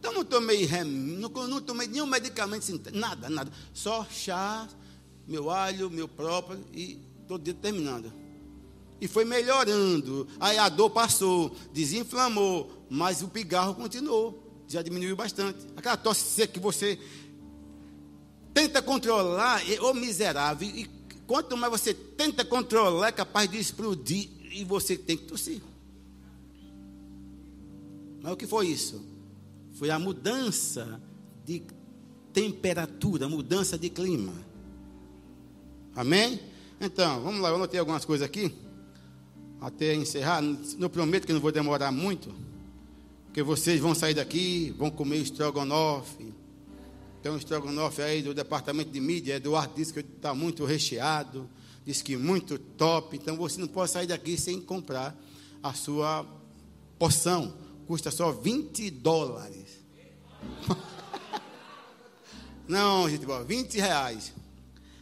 Então 0.09 0.23
não 0.23 0.25
tomei 0.25 0.65
rem, 0.65 0.85
não, 0.85 1.61
tomei 1.61 1.87
nenhum 1.87 2.07
medicamento, 2.07 2.65
nada, 2.91 3.29
nada. 3.29 3.51
Só 3.71 4.03
chá, 4.09 4.67
meu 5.27 5.51
alho, 5.51 5.87
meu 5.91 6.07
próprio 6.07 6.59
e 6.73 6.99
todo 7.27 7.43
dia 7.43 7.53
terminando. 7.53 8.11
E 8.99 9.07
foi 9.07 9.23
melhorando. 9.23 10.27
Aí 10.39 10.57
a 10.57 10.67
dor 10.67 10.89
passou, 10.89 11.55
desinflamou, 11.71 12.85
mas 12.89 13.21
o 13.21 13.27
pigarro 13.27 13.75
continuou. 13.75 14.63
Já 14.67 14.81
diminuiu 14.81 15.15
bastante. 15.15 15.59
Aquela 15.77 15.95
tosse 15.95 16.23
seca 16.23 16.53
que 16.53 16.59
você 16.59 16.99
tenta 18.51 18.81
controlar, 18.81 19.61
ô 19.81 19.93
miserável, 19.93 20.67
e 20.67 20.89
quanto 21.27 21.55
mais 21.55 21.71
você 21.71 21.93
tenta 21.93 22.43
controlar, 22.43 23.09
é 23.09 23.11
capaz 23.11 23.47
de 23.47 23.59
explodir 23.59 24.27
e 24.51 24.63
você 24.63 24.97
tem 24.97 25.15
que 25.15 25.25
tossir. 25.25 25.61
Mas 28.23 28.33
o 28.33 28.35
que 28.35 28.47
foi 28.47 28.67
isso? 28.67 29.08
Foi 29.79 29.89
a 29.89 29.97
mudança 29.97 31.01
de 31.45 31.63
temperatura, 32.33 33.29
mudança 33.29 33.77
de 33.77 33.89
clima. 33.89 34.33
Amém? 35.95 36.37
Então, 36.81 37.23
vamos 37.23 37.39
lá, 37.39 37.47
eu 37.47 37.55
anotei 37.55 37.79
algumas 37.79 38.03
coisas 38.03 38.25
aqui 38.25 38.53
até 39.61 39.95
encerrar. 39.95 40.41
Não 40.41 40.89
prometo 40.89 41.25
que 41.25 41.31
não 41.31 41.39
vou 41.39 41.53
demorar 41.53 41.93
muito, 41.93 42.35
porque 43.27 43.41
vocês 43.41 43.79
vão 43.79 43.95
sair 43.95 44.13
daqui, 44.13 44.75
vão 44.77 44.91
comer 44.91 45.19
estrogonofe. 45.19 46.33
Tem 47.23 47.31
um 47.31 47.37
estrogonofe 47.37 48.01
aí 48.01 48.21
do 48.21 48.33
departamento 48.33 48.91
de 48.91 48.99
mídia, 48.99 49.35
Eduardo 49.35 49.75
disse 49.77 49.93
que 49.93 50.01
está 50.01 50.33
muito 50.33 50.65
recheado, 50.65 51.49
disse 51.85 52.03
que 52.03 52.17
muito 52.17 52.59
top. 52.59 53.15
Então 53.15 53.37
você 53.37 53.61
não 53.61 53.67
pode 53.69 53.91
sair 53.91 54.07
daqui 54.07 54.35
sem 54.35 54.59
comprar 54.59 55.17
a 55.63 55.71
sua 55.71 56.25
porção. 56.97 57.68
Custa 57.89 58.11
só 58.11 58.31
20 58.31 58.91
dólares. 58.91 59.65
Não, 62.69 63.09
gente, 63.09 63.25
20 63.25 63.79
reais. 63.79 64.31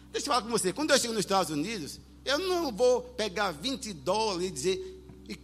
Deixa 0.10 0.28
eu 0.28 0.34
falar 0.34 0.41
com 0.41 0.47
você. 0.47 0.71
Quando 0.71 0.91
eu 0.91 0.97
chego 0.97 1.12
nos 1.12 1.26
Estados 1.26 1.52
Unidos, 1.52 2.00
eu 2.23 2.39
não 2.39 2.71
vou 2.71 3.02
pegar 3.02 3.52
20 3.52 3.91
dólares 3.91 4.47
e 4.47 4.52
dizer, 4.52 5.04
e 5.28 5.38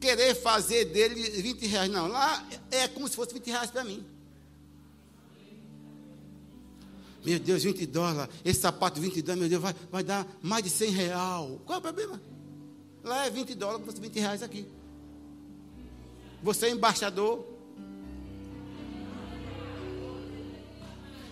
querer 0.00 0.34
fazer 0.34 0.86
dele 0.86 1.42
20 1.42 1.66
reais. 1.66 1.90
Não, 1.90 2.08
lá 2.08 2.48
é 2.70 2.88
como 2.88 3.06
se 3.06 3.16
fosse 3.16 3.34
20 3.34 3.50
reais 3.50 3.70
para 3.70 3.84
mim. 3.84 4.02
Meu 7.22 7.38
Deus, 7.38 7.64
20 7.64 7.84
dólares, 7.84 8.34
esse 8.42 8.60
sapato 8.60 8.98
20 8.98 9.20
dólares, 9.20 9.40
meu 9.40 9.50
Deus, 9.50 9.62
vai, 9.62 9.74
vai 9.92 10.02
dar 10.02 10.26
mais 10.40 10.64
de 10.64 10.70
100 10.70 10.90
reais. 10.90 11.58
Qual 11.66 11.76
é 11.76 11.78
o 11.80 11.82
problema? 11.82 12.18
Lá 13.04 13.26
é 13.26 13.30
20 13.30 13.54
dólares, 13.56 13.84
custa 13.84 14.00
20 14.00 14.18
reais 14.18 14.42
aqui. 14.42 14.77
Você 16.42 16.66
é 16.66 16.70
embaixador. 16.70 17.44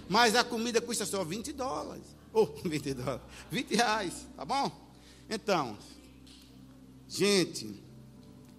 Mas 0.09 0.35
a 0.35 0.45
comida 0.45 0.81
custa 0.81 1.05
só 1.05 1.25
20 1.25 1.53
dólares. 1.53 2.05
Ou 2.33 2.45
oh, 2.65 2.69
20 2.69 2.95
dólares. 2.95 3.23
20 3.51 3.75
reais, 3.75 4.27
tá 4.37 4.45
bom? 4.45 4.71
Então, 5.29 5.77
gente, 7.09 7.83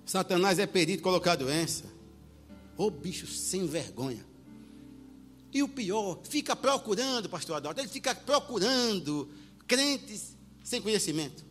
Satanás 0.06 0.60
é 0.60 0.66
perito 0.66 1.04
colocar 1.04 1.36
doença. 1.36 1.86
Ô 2.78 2.86
oh, 2.86 2.92
bicho 2.92 3.28
sem 3.28 3.66
vergonha. 3.66 4.26
E 5.54 5.64
o 5.64 5.68
pior, 5.68 6.20
fica 6.24 6.56
procurando, 6.56 7.30
pastor 7.30 7.56
Adalto, 7.56 7.80
ele 7.80 7.88
fica 7.88 8.14
procurando 8.14 9.30
crentes 9.66 10.36
sem 10.64 10.82
conhecimento. 10.82 11.46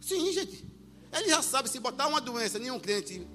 Sim, 0.00 0.32
gente. 0.32 0.66
Ele 1.12 1.28
já 1.28 1.42
sabe 1.42 1.68
se 1.68 1.78
botar 1.78 2.08
uma 2.08 2.20
doença, 2.20 2.58
nenhum 2.58 2.80
crente 2.80 3.26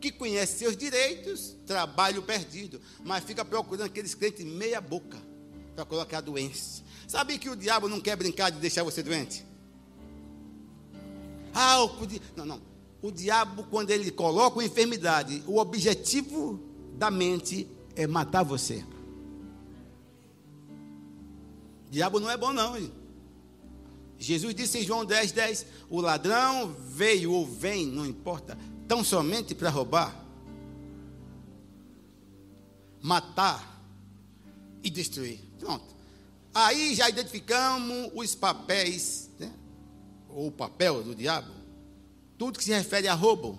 que 0.00 0.12
conhece 0.12 0.58
seus 0.58 0.76
direitos, 0.76 1.56
trabalho 1.66 2.22
perdido, 2.22 2.80
mas 3.04 3.24
fica 3.24 3.44
procurando 3.44 3.86
aqueles 3.86 4.14
crentes 4.14 4.44
meia 4.44 4.80
boca 4.80 5.18
para 5.74 5.84
colocar 5.84 6.20
doença. 6.20 6.82
Sabe 7.06 7.38
que 7.38 7.48
o 7.48 7.56
diabo 7.56 7.88
não 7.88 8.00
quer 8.00 8.16
brincar 8.16 8.50
de 8.50 8.58
deixar 8.58 8.82
você 8.82 9.02
doente? 9.02 9.44
Ah, 11.54 11.84
o, 11.84 11.90
não, 12.36 12.44
não. 12.44 12.60
O 13.00 13.10
diabo, 13.10 13.64
quando 13.64 13.90
ele 13.90 14.10
coloca 14.10 14.56
uma 14.58 14.64
enfermidade, 14.64 15.42
o 15.46 15.58
objetivo 15.58 16.60
da 16.94 17.10
mente 17.10 17.68
é 17.94 18.06
matar 18.06 18.42
você. 18.42 18.84
O 21.86 21.90
diabo 21.90 22.20
não 22.20 22.30
é 22.30 22.36
bom, 22.36 22.52
não. 22.52 22.76
Hein? 22.76 22.92
Jesus 24.18 24.54
disse 24.54 24.78
em 24.78 24.82
João 24.82 25.04
10, 25.04 25.32
10: 25.32 25.66
O 25.88 26.00
ladrão 26.00 26.74
veio 26.88 27.32
ou 27.32 27.46
vem, 27.46 27.86
não 27.86 28.04
importa, 28.04 28.58
tão 28.86 29.02
somente 29.04 29.54
para 29.54 29.70
roubar, 29.70 30.24
matar 33.02 33.82
e 34.82 34.90
destruir. 34.90 35.40
Pronto. 35.58 35.94
Aí 36.54 36.94
já 36.94 37.08
identificamos 37.08 38.10
os 38.14 38.34
papéis, 38.34 39.30
né? 39.38 39.52
ou 40.28 40.48
o 40.48 40.52
papel 40.52 41.02
do 41.02 41.14
diabo. 41.14 41.50
Tudo 42.38 42.58
que 42.58 42.64
se 42.64 42.72
refere 42.72 43.08
a 43.08 43.14
roubo, 43.14 43.58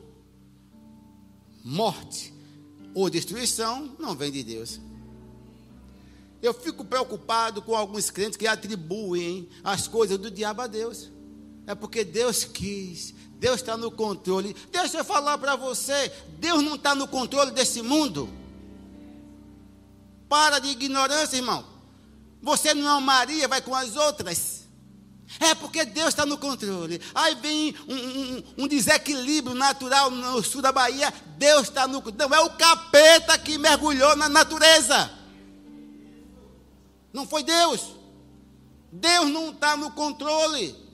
morte 1.64 2.34
ou 2.94 3.10
destruição 3.10 3.96
não 4.00 4.16
vem 4.16 4.32
de 4.32 4.44
Deus. 4.44 4.80
Eu 6.42 6.54
fico 6.54 6.86
preocupado 6.86 7.62
com 7.62 7.76
alguns 7.76 8.10
crentes 8.10 8.38
que 8.38 8.48
atribuem 8.48 9.50
as 9.64 9.88
coisas 9.88 10.18
do 10.18 10.30
diabo 10.30 10.62
a 10.62 10.68
Deus. 10.68 11.12
É 11.66 11.76
porque 11.76 12.04
Deus 12.04 12.44
quis, 12.46 13.14
Deus 13.40 13.62
está 13.62 13.78
no 13.78 13.92
controle. 13.92 14.56
Deixa 14.72 14.98
eu 14.98 15.06
falar 15.06 15.38
para 15.38 15.56
você: 15.56 16.12
Deus 16.40 16.64
não 16.64 16.76
está 16.76 16.96
no 16.96 17.08
controle 17.08 17.52
desse 17.52 17.82
mundo. 17.82 18.30
Para 20.28 20.60
de 20.60 20.70
ignorância, 20.70 21.38
irmão. 21.38 21.66
Você 22.42 22.74
não 22.74 22.88
é 22.88 22.92
uma 22.92 23.02
Maria, 23.02 23.48
vai 23.48 23.62
com 23.62 23.76
as 23.76 23.96
outras. 23.96 24.58
É 25.40 25.54
porque 25.54 25.84
Deus 25.84 26.10
está 26.10 26.26
no 26.26 26.38
controle. 26.38 27.02
Aí 27.14 27.36
vem 27.36 27.76
um, 27.88 27.96
um, 27.96 28.44
um, 28.60 28.68
desequilíbrio 28.68 29.56
natural 29.56 30.10
no 30.10 30.42
sul 30.42 30.62
da 30.62 30.72
Bahia. 30.72 31.14
Deus 31.38 31.64
está 31.64 31.88
no 31.88 32.02
controle. 32.02 32.34
É 32.34 32.40
o 32.40 32.52
capeta 32.52 33.38
que 33.38 33.58
mergulhou 33.58 34.16
na 34.16 34.30
natureza. 34.30 35.12
Não 37.12 37.28
foi 37.28 37.44
Deus. 37.44 37.82
Deus 38.92 39.30
não 39.30 39.50
está 39.50 39.76
no 39.76 39.92
controle. 39.92 40.87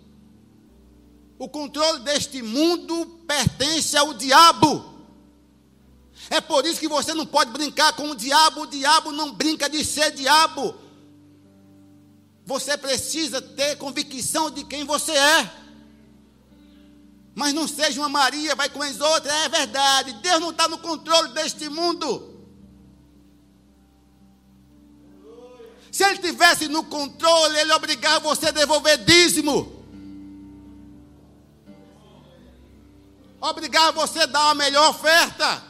O 1.43 1.49
controle 1.49 1.99
deste 1.99 2.41
mundo 2.41 3.05
pertence 3.27 3.97
ao 3.97 4.13
diabo. 4.13 5.03
É 6.29 6.39
por 6.39 6.65
isso 6.65 6.79
que 6.79 6.87
você 6.87 7.13
não 7.13 7.25
pode 7.25 7.51
brincar 7.51 7.91
com 7.97 8.11
o 8.11 8.15
diabo. 8.15 8.61
O 8.61 8.65
diabo 8.65 9.11
não 9.11 9.33
brinca 9.33 9.69
de 9.69 9.83
ser 9.83 10.11
diabo. 10.11 10.73
Você 12.45 12.77
precisa 12.77 13.41
ter 13.41 13.75
convicção 13.75 14.49
de 14.49 14.63
quem 14.63 14.85
você 14.85 15.11
é. 15.11 15.53
Mas 17.35 17.53
não 17.53 17.67
seja 17.67 17.99
uma 17.99 18.07
Maria, 18.07 18.55
vai 18.55 18.69
com 18.69 18.81
as 18.81 19.01
outras. 19.01 19.33
É 19.43 19.49
verdade. 19.49 20.13
Deus 20.21 20.39
não 20.39 20.51
está 20.51 20.69
no 20.69 20.77
controle 20.77 21.33
deste 21.33 21.67
mundo. 21.67 22.41
Se 25.91 26.05
ele 26.05 26.19
tivesse 26.19 26.69
no 26.69 26.85
controle, 26.85 27.59
ele 27.59 27.73
obrigava 27.73 28.21
você 28.21 28.47
a 28.47 28.51
devolver 28.51 29.03
dízimo. 29.03 29.82
Obrigava 33.43 33.91
você 33.91 34.19
a 34.19 34.25
dar 34.25 34.45
uma 34.45 34.55
melhor 34.55 34.91
oferta. 34.91 35.61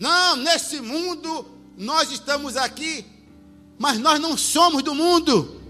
Não, 0.00 0.34
nesse 0.34 0.80
mundo 0.80 1.46
nós 1.78 2.10
estamos 2.10 2.56
aqui, 2.56 3.06
mas 3.78 3.96
nós 4.00 4.18
não 4.18 4.36
somos 4.36 4.82
do 4.82 4.92
mundo. 4.92 5.62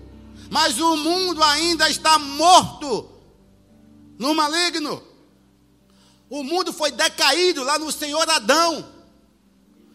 Mas 0.50 0.80
o 0.80 0.96
mundo 0.96 1.42
ainda 1.42 1.90
está 1.90 2.18
morto 2.18 3.06
no 4.18 4.34
maligno. 4.34 5.02
O 6.30 6.42
mundo 6.42 6.72
foi 6.72 6.90
decaído 6.90 7.62
lá 7.62 7.78
no 7.78 7.92
Senhor 7.92 8.26
Adão. 8.30 8.88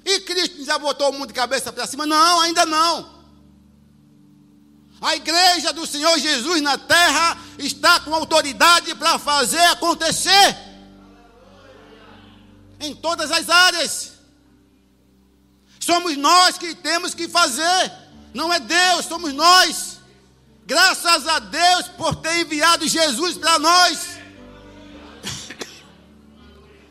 E 0.06 0.20
Cristo 0.20 0.64
já 0.64 0.78
botou 0.78 1.10
o 1.10 1.14
mundo 1.14 1.30
de 1.30 1.34
cabeça 1.34 1.74
para 1.74 1.88
cima? 1.88 2.06
Não, 2.06 2.42
ainda 2.42 2.68
não. 2.68 3.18
A 5.02 5.16
igreja 5.16 5.74
do 5.74 5.88
Senhor 5.88 6.20
Jesus 6.20 6.62
na 6.62 6.78
terra 6.78 7.36
está 7.58 8.00
com 8.00 8.14
autoridade 8.14 8.94
para 8.94 9.18
fazer 9.18 9.66
acontecer 9.70 10.69
em 12.80 12.96
todas 12.96 13.32
as 13.32 13.50
áreas. 13.50 14.14
Somos 15.80 16.18
nós 16.18 16.58
que 16.58 16.76
temos 16.76 17.14
que 17.14 17.28
fazer, 17.28 17.92
não 18.34 18.52
é 18.54 18.60
Deus, 18.60 19.06
somos 19.06 19.34
nós. 19.34 19.98
Graças 20.66 21.28
a 21.28 21.40
Deus 21.40 21.88
por 21.98 22.16
ter 22.18 22.42
enviado 22.42 22.88
Jesus 22.88 23.38
para 23.38 23.58
nós. 23.60 24.00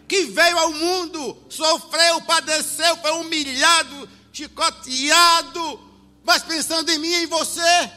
Que 0.08 0.24
veio 0.24 0.58
ao 0.58 0.72
mundo, 0.72 1.36
sofreu, 1.50 2.22
padeceu, 2.22 2.96
foi 2.96 3.10
humilhado, 3.10 4.08
chicoteado, 4.32 5.80
mas 6.24 6.42
pensando 6.42 6.90
em 6.90 6.98
mim 6.98 7.08
e 7.08 7.24
em 7.24 7.26
você. 7.26 7.92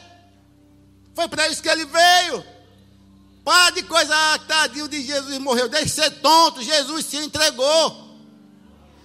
Foi 1.14 1.26
para 1.26 1.48
isso 1.48 1.62
que 1.62 1.70
ele 1.70 1.86
veio. 1.86 2.51
Para 3.44 3.70
de 3.70 3.82
coisa, 3.82 4.14
ah, 4.14 4.38
tadinho 4.38 4.88
de 4.88 5.02
Jesus 5.02 5.38
morreu. 5.38 5.68
Deixe 5.68 5.88
ser 5.88 6.10
tonto, 6.20 6.62
Jesus 6.62 7.06
se 7.06 7.16
entregou. 7.16 8.18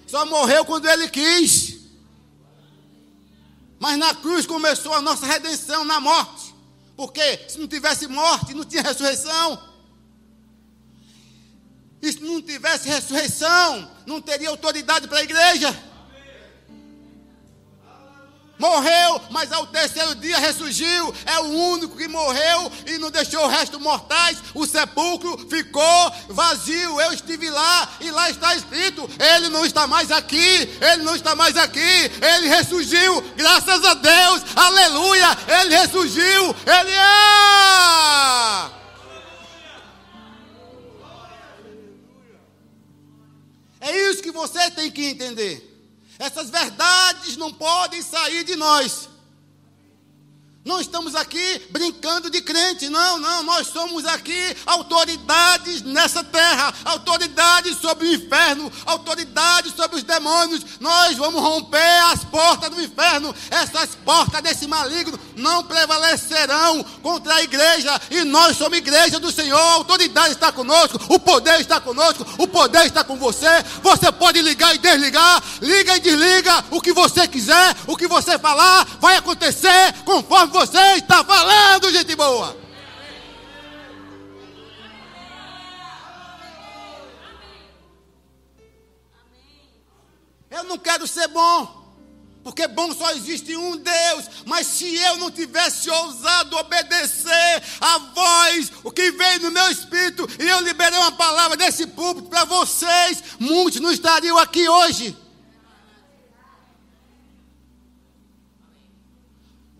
Só 0.05 0.25
morreu 0.25 0.63
quando 0.63 0.87
ele 0.87 1.09
quis. 1.09 1.77
Mas 3.79 3.97
na 3.97 4.13
cruz 4.15 4.45
começou 4.45 4.93
a 4.93 5.01
nossa 5.01 5.25
redenção 5.25 5.83
na 5.85 5.99
morte. 5.99 6.53
Porque 6.95 7.45
se 7.47 7.59
não 7.59 7.67
tivesse 7.67 8.07
morte, 8.07 8.53
não 8.53 8.63
tinha 8.63 8.81
ressurreição. 8.81 9.61
E 12.01 12.11
se 12.11 12.19
não 12.21 12.41
tivesse 12.41 12.87
ressurreição, 12.87 13.91
não 14.05 14.21
teria 14.21 14.49
autoridade 14.49 15.07
para 15.07 15.19
a 15.19 15.23
igreja 15.23 15.86
morreu, 18.57 19.21
mas 19.29 19.51
ao 19.51 19.67
terceiro 19.67 20.15
dia 20.15 20.37
ressurgiu. 20.39 21.13
É 21.25 21.39
o 21.39 21.49
único 21.49 21.97
que 21.97 22.07
morreu 22.07 22.71
e 22.85 22.97
não 22.97 23.11
deixou 23.11 23.47
restos 23.47 23.79
mortais. 23.79 24.37
O 24.53 24.65
sepulcro 24.65 25.37
ficou 25.49 26.11
vazio. 26.29 26.99
Eu 26.99 27.13
estive 27.13 27.49
lá 27.49 27.89
e 28.01 28.11
lá 28.11 28.29
está 28.29 28.55
escrito: 28.55 29.09
Ele 29.19 29.49
não 29.49 29.65
está 29.65 29.87
mais 29.87 30.11
aqui. 30.11 30.69
Ele 30.81 31.03
não 31.03 31.15
está 31.15 31.35
mais 31.35 31.57
aqui. 31.57 31.79
Ele 31.79 32.47
ressurgiu. 32.47 33.21
Graças 33.35 33.83
a 33.85 33.93
Deus. 33.93 34.41
Aleluia. 34.55 35.37
Ele 35.61 35.77
ressurgiu. 35.77 36.55
Ele 36.65 36.91
é. 36.91 38.77
É 43.79 44.09
isso 44.09 44.21
que 44.21 44.31
você 44.31 44.69
tem 44.71 44.91
que 44.91 45.05
entender. 45.05 45.76
Essas 46.19 46.49
verdades 46.49 47.37
não 47.37 47.53
podem 47.53 48.01
sair 48.01 48.43
de 48.43 48.55
nós. 48.55 49.06
Não 50.67 50.81
estamos 50.81 51.15
aqui 51.15 51.61
brincando 51.69 52.29
de 52.29 52.41
crente, 52.41 52.89
não, 52.89 53.19
não. 53.19 53.41
Nós 53.41 53.67
somos 53.67 54.05
aqui 54.05 54.53
autoridades 54.65 55.81
nessa 55.81 56.25
terra, 56.25 56.73
autoridades 56.83 57.77
sobre 57.77 58.05
o 58.05 58.13
inferno, 58.13 58.69
autoridades 58.85 59.73
sobre 59.73 59.95
os 59.95 60.03
demônios. 60.03 60.65
Nós 60.81 61.15
vamos 61.15 61.41
romper 61.41 62.03
as 62.11 62.25
portas 62.25 62.69
do 62.69 62.83
inferno. 62.83 63.33
Essas 63.49 63.95
portas 63.95 64.41
desse 64.41 64.67
maligno 64.67 65.17
não 65.37 65.63
prevalecerão 65.63 66.83
contra 67.01 67.35
a 67.35 67.43
igreja. 67.43 68.01
E 68.11 68.25
nós 68.25 68.57
somos 68.57 68.77
igreja 68.77 69.21
do 69.21 69.31
Senhor. 69.31 69.57
A 69.57 69.75
autoridade 69.75 70.33
está 70.33 70.51
conosco, 70.51 70.99
o 71.07 71.17
poder 71.17 71.61
está 71.61 71.79
conosco, 71.79 72.27
o 72.37 72.45
poder 72.45 72.87
está 72.87 73.05
com 73.05 73.15
você. 73.15 73.63
Você 73.81 74.11
pode 74.11 74.41
ligar 74.41 74.75
e 74.75 74.79
desligar, 74.79 75.41
liga 75.61 75.95
e 75.95 76.01
desliga 76.01 76.65
o 76.71 76.81
que 76.81 76.91
você 76.91 77.25
quiser, 77.25 77.73
o 77.87 77.95
que 77.95 78.05
você 78.05 78.37
falar 78.37 78.85
vai 78.99 79.15
acontecer 79.15 79.93
conforme 80.03 80.56
você 80.57 80.95
está 80.95 81.23
falando, 81.23 81.91
gente 81.91 82.15
boa. 82.15 82.57
Eu 90.49 90.63
não 90.63 90.79
quero 90.79 91.05
ser 91.05 91.27
bom. 91.27 91.77
Porque 92.43 92.67
bom 92.67 92.91
só 92.91 93.11
existe 93.11 93.55
um 93.55 93.77
Deus. 93.77 94.25
Mas 94.47 94.65
se 94.65 94.95
eu 94.95 95.17
não 95.17 95.29
tivesse 95.29 95.91
ousado 95.91 96.57
obedecer 96.57 97.63
a 97.79 97.99
voz, 97.99 98.71
o 98.83 98.91
que 98.91 99.11
veio 99.11 99.41
no 99.41 99.51
meu 99.51 99.69
espírito, 99.69 100.27
e 100.39 100.47
eu 100.47 100.61
liberei 100.61 100.97
uma 100.97 101.11
palavra 101.11 101.55
desse 101.55 101.85
púlpito 101.85 102.29
para 102.29 102.45
vocês, 102.45 103.23
muitos 103.39 103.79
não 103.79 103.91
estariam 103.91 104.39
aqui 104.39 104.67
hoje. 104.67 105.15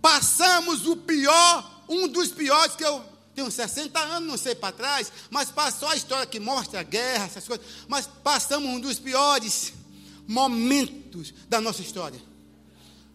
Passamos 0.08 0.88
o 0.88 0.96
pior, 0.96 1.84
um 1.90 2.08
dos 2.08 2.32
piores 2.32 2.78
que 2.78 2.84
eu 2.86 3.04
tenho 3.36 3.52
60 3.52 4.00
anos, 4.00 4.30
não 4.30 4.38
sei 4.38 4.56
para 4.56 4.72
trás, 4.72 5.12
mas 5.30 5.52
passou 5.52 5.90
a 5.90 5.98
história 5.98 6.26
que 6.26 6.40
mostra 6.40 6.80
a 6.80 6.84
guerra, 6.84 7.26
essas 7.26 7.46
coisas, 7.46 7.66
mas 7.90 8.08
passamos 8.24 8.70
um 8.70 8.80
dos 8.80 9.00
piores 9.00 9.74
momentos 10.26 11.34
da 11.50 11.60
nossa 11.60 11.82
história. 11.82 12.22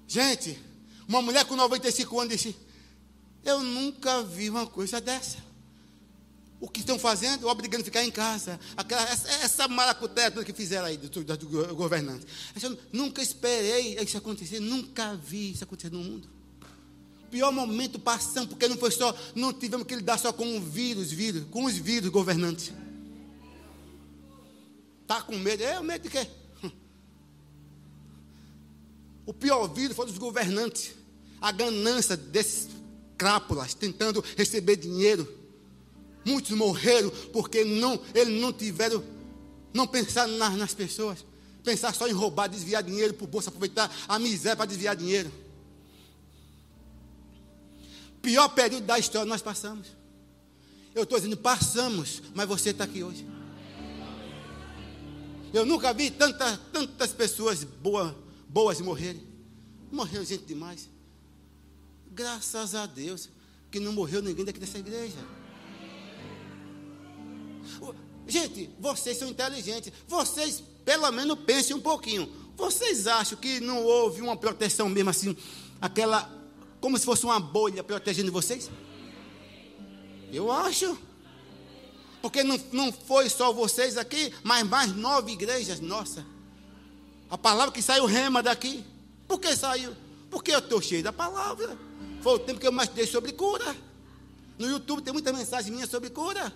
Gente, 0.07 0.61
uma 1.09 1.23
mulher 1.23 1.47
com 1.47 1.57
95 1.57 2.21
anos 2.21 2.35
disse: 2.35 2.55
Eu 3.43 3.61
nunca 3.61 4.23
vi 4.23 4.51
uma 4.51 4.67
coisa 4.67 5.01
dessa. 5.01 5.39
O 6.61 6.69
que 6.69 6.81
estão 6.81 6.99
fazendo? 6.99 7.49
Obrigando 7.49 7.81
a 7.81 7.87
ficar 7.87 8.05
em 8.05 8.11
casa. 8.11 8.61
Aquela, 8.77 9.03
essa, 9.05 9.29
essa 9.31 9.67
maracuté 9.67 10.31
que 10.31 10.53
fizeram 10.53 10.85
aí 10.85 10.99
do, 10.99 11.09
do, 11.09 11.37
do 11.39 11.75
governante. 11.75 12.27
Eu 12.63 12.79
nunca 12.93 13.23
esperei 13.23 13.99
isso 13.99 14.19
acontecer, 14.19 14.61
nunca 14.61 15.17
vi 15.17 15.53
isso 15.53 15.65
acontecer 15.65 15.91
no 15.91 16.05
mundo. 16.05 16.42
Pior 17.33 17.51
momento 17.51 17.99
passando, 17.99 18.51
porque 18.51 18.69
não 18.69 18.77
foi 18.77 18.93
só, 18.93 19.13
não 19.35 19.53
tivemos 19.53 19.87
que 19.87 19.97
lidar 19.97 20.19
só 20.19 20.33
com 20.33 20.57
o 20.57 20.61
vírus, 20.61 21.11
vírus, 21.11 21.45
com 21.51 21.65
os 21.65 21.77
vírus 21.77 22.11
governantes. 22.11 22.73
Está 25.03 25.21
com 25.21 25.37
medo? 25.37 25.65
É, 25.65 25.81
o 25.81 25.83
medo 25.83 26.03
de 26.03 26.11
quê? 26.11 26.29
O 29.27 29.35
pior 29.35 29.67
vírus 29.67 29.97
foi 29.97 30.07
dos 30.07 30.19
governantes. 30.19 30.93
A 31.41 31.51
ganância 31.51 32.17
desses 32.17 32.69
crápulas, 33.17 33.75
tentando 33.75 34.23
receber 34.37 34.77
dinheiro 34.77 35.43
Muitos 36.25 36.51
morreram 36.53 37.11
porque 37.33 37.65
não, 37.65 38.01
eles 38.15 38.41
não 38.41 38.53
tiveram, 38.53 39.03
não 39.75 39.87
pensaram 39.87 40.37
nas, 40.37 40.57
nas 40.57 40.75
pessoas. 40.75 41.25
Pensar 41.65 41.95
só 41.95 42.09
em 42.09 42.13
roubar, 42.13 42.49
desviar 42.49 42.83
dinheiro 42.83 43.15
para 43.15 43.25
o 43.25 43.29
bolso, 43.29 43.49
aproveitar 43.49 43.91
a 44.09 44.19
miséria 44.19 44.57
para 44.57 44.67
desviar 44.67 44.97
dinheiro. 44.97 45.31
Pior 48.23 48.49
período 48.51 48.87
da 48.87 48.99
história 48.99 49.27
nós 49.27 49.43
passamos. 49.43 49.89
Eu 50.95 51.03
estou 51.03 51.19
dizendo, 51.19 51.37
passamos, 51.37 52.23
mas 52.35 52.47
você 52.49 52.71
está 52.71 52.85
aqui 52.85 53.03
hoje. 53.03 53.27
Eu 55.53 55.67
nunca 55.67 55.93
vi 55.93 56.11
tanta, 56.11 56.57
tantas 56.73 57.13
pessoas 57.13 57.65
boas, 57.65 58.15
boas 58.49 58.81
morrerem. 58.81 59.27
Morreu 59.91 60.25
gente 60.25 60.45
demais. 60.45 60.89
Graças 62.11 62.75
a 62.75 62.87
Deus 62.87 63.29
que 63.71 63.81
não 63.81 63.93
morreu 63.93 64.23
ninguém 64.23 64.45
daqui 64.45 64.61
dessa 64.61 64.79
igreja. 64.79 65.17
Gente, 68.27 68.71
vocês 68.79 69.19
são 69.19 69.29
inteligentes. 69.29 69.93
Vocês, 70.07 70.63
pelo 70.85 71.11
menos, 71.11 71.39
pensem 71.41 71.75
um 71.75 71.81
pouquinho. 71.81 72.31
Vocês 72.57 73.07
acham 73.07 73.37
que 73.39 73.61
não 73.61 73.83
houve 73.83 74.21
uma 74.23 74.37
proteção 74.37 74.89
mesmo 74.89 75.11
assim, 75.11 75.37
aquela, 75.81 76.31
como 76.83 76.99
se 76.99 77.05
fosse 77.05 77.25
uma 77.25 77.39
bolha 77.39 77.85
protegendo 77.85 78.33
vocês? 78.33 78.69
Eu 80.33 80.51
acho. 80.51 80.99
Porque 82.21 82.43
não, 82.43 82.61
não 82.73 82.93
foi 82.93 83.31
só 83.31 83.53
vocês 83.53 83.97
aqui, 83.97 84.35
mas 84.43 84.67
mais 84.69 84.95
nove 84.95 85.31
igrejas, 85.31 85.79
nossa. 85.79 86.27
A 87.31 87.39
palavra 87.39 87.73
que 87.73 87.81
saiu 87.81 88.05
rema 88.05 88.43
daqui. 88.43 88.85
Por 89.29 89.39
que 89.39 89.55
saiu? 89.55 89.95
Porque 90.29 90.51
eu 90.51 90.59
estou 90.59 90.83
cheio 90.83 91.05
da 91.05 91.13
palavra. 91.13 91.79
Foi 92.21 92.35
o 92.35 92.39
tempo 92.41 92.59
que 92.59 92.67
eu 92.67 92.73
mais 92.73 92.89
dei 92.89 93.07
sobre 93.07 93.33
cura. 93.33 93.77
No 94.59 94.69
YouTube 94.69 95.03
tem 95.03 95.13
muita 95.13 95.33
mensagem 95.33 95.73
minha 95.73 95.87
sobre 95.87 96.11
cura. 96.11 96.53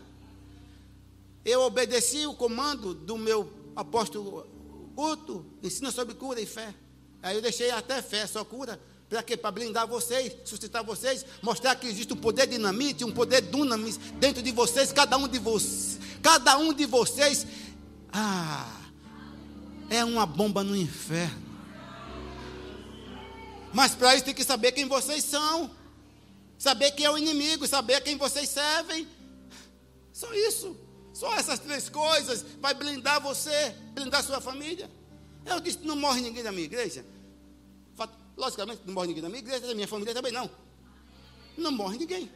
Eu 1.45 1.63
obedeci 1.63 2.27
o 2.27 2.35
comando 2.35 2.93
do 2.93 3.17
meu 3.17 3.49
apóstolo 3.77 4.45
Guto, 4.93 5.47
ensina 5.63 5.93
sobre 5.93 6.17
cura 6.17 6.41
e 6.41 6.47
fé. 6.47 6.75
Aí 7.23 7.37
eu 7.37 7.43
deixei 7.43 7.71
até 7.71 8.03
fé, 8.03 8.27
só 8.27 8.45
cura. 8.45 8.81
Para 9.09 9.23
quê? 9.23 9.37
Para 9.37 9.53
blindar 9.53 9.87
vocês, 9.87 10.33
suscitar 10.45 10.83
vocês, 10.83 11.25
mostrar 11.41 11.77
que 11.77 11.87
existe 11.87 12.13
um 12.13 12.17
poder 12.17 12.47
dinamite, 12.47 13.05
um 13.05 13.13
poder 13.13 13.41
dunamis 13.41 13.99
dentro 14.19 14.43
de 14.43 14.51
vocês, 14.51 14.93
cada 14.93 15.17
um 15.17 15.29
de 15.29 15.39
vocês, 15.39 15.99
cada 16.21 16.59
um 16.59 16.73
de 16.73 16.87
vocês, 16.87 17.47
ah, 18.13 18.81
é 19.89 20.05
uma 20.05 20.27
bomba 20.27 20.65
no 20.65 20.75
inferno. 20.75 21.47
Mas 23.73 23.95
para 23.95 24.15
isso 24.15 24.25
tem 24.25 24.35
que 24.35 24.43
saber 24.43 24.73
quem 24.73 24.89
vocês 24.89 25.23
são, 25.23 25.71
saber 26.59 26.91
quem 26.93 27.07
é 27.07 27.11
o 27.11 27.19
inimigo, 27.19 27.67
saber 27.67 28.01
quem 28.01 28.17
vocês 28.17 28.49
servem. 28.49 29.07
Só 30.13 30.33
isso. 30.33 30.77
Só 31.13 31.33
essas 31.35 31.61
três 31.61 31.89
coisas 31.89 32.45
vai 32.61 32.75
blindar 32.75 33.21
você, 33.21 33.75
blindar 33.95 34.23
sua 34.25 34.41
família. 34.41 34.91
Eu 35.45 35.61
disse: 35.61 35.79
não 35.83 35.95
morre 35.95 36.21
ninguém 36.21 36.43
da 36.43 36.51
minha 36.51 36.65
igreja. 36.65 37.05
Logicamente, 38.37 38.83
não 38.85 38.95
morre 38.95 39.09
ninguém 39.09 39.23
da 39.23 39.29
minha 39.29 39.41
igreja, 39.41 39.67
da 39.67 39.75
minha 39.75 39.89
família 39.89 40.15
também 40.15 40.33
não. 40.33 40.51
Não 41.57 41.73
morre 41.73 41.97
ninguém. 41.99 42.31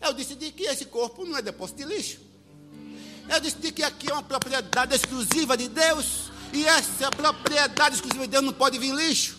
Eu 0.00 0.12
disse 0.12 0.36
que 0.36 0.64
esse 0.64 0.84
corpo 0.84 1.24
não 1.24 1.38
é 1.38 1.42
depósito 1.42 1.78
de 1.78 1.84
lixo. 1.84 2.20
Eu 3.28 3.40
disse 3.40 3.72
que 3.72 3.82
aqui 3.82 4.10
é 4.10 4.12
uma 4.12 4.22
propriedade 4.22 4.94
exclusiva 4.94 5.56
de 5.56 5.68
Deus. 5.68 6.30
E 6.52 6.64
essa 6.64 7.10
propriedade 7.10 7.96
exclusiva 7.96 8.24
de 8.24 8.30
Deus 8.30 8.44
não 8.44 8.52
pode 8.52 8.78
vir 8.78 8.94
lixo. 8.94 9.36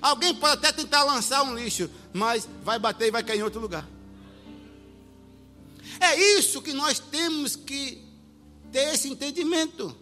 Alguém 0.00 0.34
pode 0.34 0.54
até 0.54 0.72
tentar 0.72 1.02
lançar 1.04 1.42
um 1.42 1.54
lixo, 1.54 1.90
mas 2.12 2.48
vai 2.62 2.78
bater 2.78 3.08
e 3.08 3.10
vai 3.10 3.22
cair 3.22 3.38
em 3.38 3.42
outro 3.42 3.60
lugar. 3.60 3.86
É 6.00 6.38
isso 6.38 6.62
que 6.62 6.72
nós 6.72 6.98
temos 6.98 7.54
que 7.54 8.02
ter 8.72 8.94
esse 8.94 9.08
entendimento. 9.08 9.96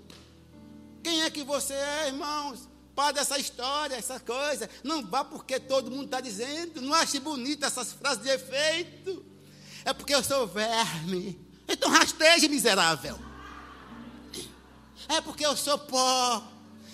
Quem 1.02 1.22
é 1.22 1.30
que 1.30 1.42
você 1.42 1.74
é, 1.74 2.06
irmãos? 2.08 2.69
Para 3.00 3.12
dessa 3.12 3.38
história, 3.38 3.96
essa 3.96 4.20
coisa. 4.20 4.68
Não 4.84 5.02
vá 5.02 5.24
porque 5.24 5.58
todo 5.58 5.90
mundo 5.90 6.04
está 6.04 6.20
dizendo. 6.20 6.82
Não 6.82 6.92
ache 6.92 7.18
bonita 7.18 7.66
essas 7.66 7.94
frases 7.94 8.22
de 8.22 8.28
efeito. 8.28 9.24
É 9.86 9.94
porque 9.94 10.14
eu 10.14 10.22
sou 10.22 10.46
verme. 10.46 11.40
Então 11.66 11.88
rasteje, 11.88 12.46
miserável. 12.46 13.18
É 15.08 15.18
porque 15.22 15.46
eu 15.46 15.56
sou 15.56 15.78
pó. 15.78 16.46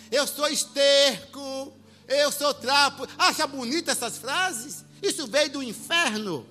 Eu 0.09 0.29
sou 0.29 0.47
esterco. 0.47 1.77
Eu 2.07 2.31
sou 2.31 2.55
trapo. 2.55 3.05
Acha 3.19 3.45
bonita 3.45 3.91
essas 3.91 4.17
frases? 4.17 4.85
Isso 5.03 5.27
veio 5.27 5.51
do 5.51 5.61
inferno. 5.61 6.47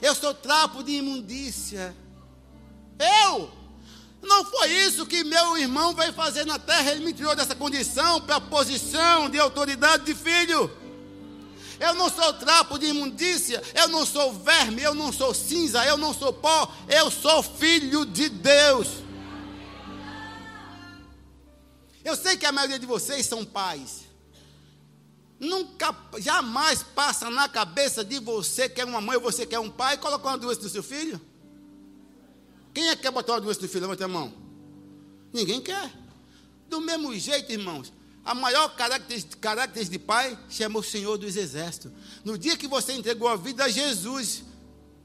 Eu 0.00 0.14
sou 0.14 0.32
trapo 0.32 0.82
de 0.82 0.92
imundícia. 0.92 1.94
Eu? 2.98 3.59
Não 4.22 4.44
foi 4.44 4.70
isso 4.70 5.06
que 5.06 5.24
meu 5.24 5.56
irmão 5.56 5.94
veio 5.94 6.12
fazer 6.12 6.44
na 6.44 6.58
terra. 6.58 6.92
Ele 6.92 7.04
me 7.04 7.12
tirou 7.12 7.34
dessa 7.34 7.54
condição 7.54 8.20
para 8.20 8.36
a 8.36 8.40
posição 8.40 9.30
de 9.30 9.38
autoridade 9.38 10.04
de 10.04 10.14
filho. 10.14 10.70
Eu 11.78 11.94
não 11.94 12.10
sou 12.10 12.34
trapo 12.34 12.78
de 12.78 12.86
imundícia, 12.86 13.62
eu 13.74 13.88
não 13.88 14.04
sou 14.04 14.34
verme, 14.34 14.82
eu 14.82 14.94
não 14.94 15.10
sou 15.10 15.32
cinza, 15.32 15.82
eu 15.86 15.96
não 15.96 16.12
sou 16.12 16.30
pó, 16.30 16.70
eu 16.86 17.10
sou 17.10 17.42
filho 17.42 18.04
de 18.04 18.28
Deus. 18.28 18.88
Eu 22.04 22.14
sei 22.16 22.36
que 22.36 22.44
a 22.44 22.52
maioria 22.52 22.78
de 22.78 22.84
vocês 22.84 23.24
são 23.24 23.46
pais. 23.46 24.02
Nunca, 25.38 25.96
jamais 26.18 26.82
passa 26.82 27.30
na 27.30 27.48
cabeça 27.48 28.04
de 28.04 28.18
você 28.18 28.68
que 28.68 28.82
é 28.82 28.84
uma 28.84 29.00
mãe 29.00 29.16
ou 29.16 29.22
você 29.22 29.46
que 29.46 29.54
é 29.54 29.60
um 29.60 29.70
pai 29.70 29.96
colocar 29.96 30.28
uma 30.28 30.38
doença 30.38 30.60
no 30.60 30.68
seu 30.68 30.82
filho. 30.82 31.18
Quem 32.72 32.88
é 32.88 32.96
que 32.96 33.02
quer 33.02 33.10
botar 33.10 33.34
uma 33.34 33.40
doença 33.40 33.60
no 33.60 33.68
filho? 33.68 33.82
Levanta 33.82 34.04
a 34.04 34.08
mão. 34.08 34.32
Ninguém 35.32 35.60
quer. 35.60 35.90
Do 36.68 36.80
mesmo 36.80 37.16
jeito, 37.18 37.50
irmãos, 37.50 37.92
a 38.24 38.34
maior 38.34 38.68
característica 38.76 39.66
de 39.66 39.98
pai 39.98 40.38
chama 40.48 40.78
o 40.78 40.82
Senhor 40.82 41.16
dos 41.16 41.36
Exércitos. 41.36 41.90
No 42.24 42.38
dia 42.38 42.56
que 42.56 42.68
você 42.68 42.92
entregou 42.92 43.28
a 43.28 43.36
vida 43.36 43.64
a 43.64 43.68
Jesus, 43.68 44.44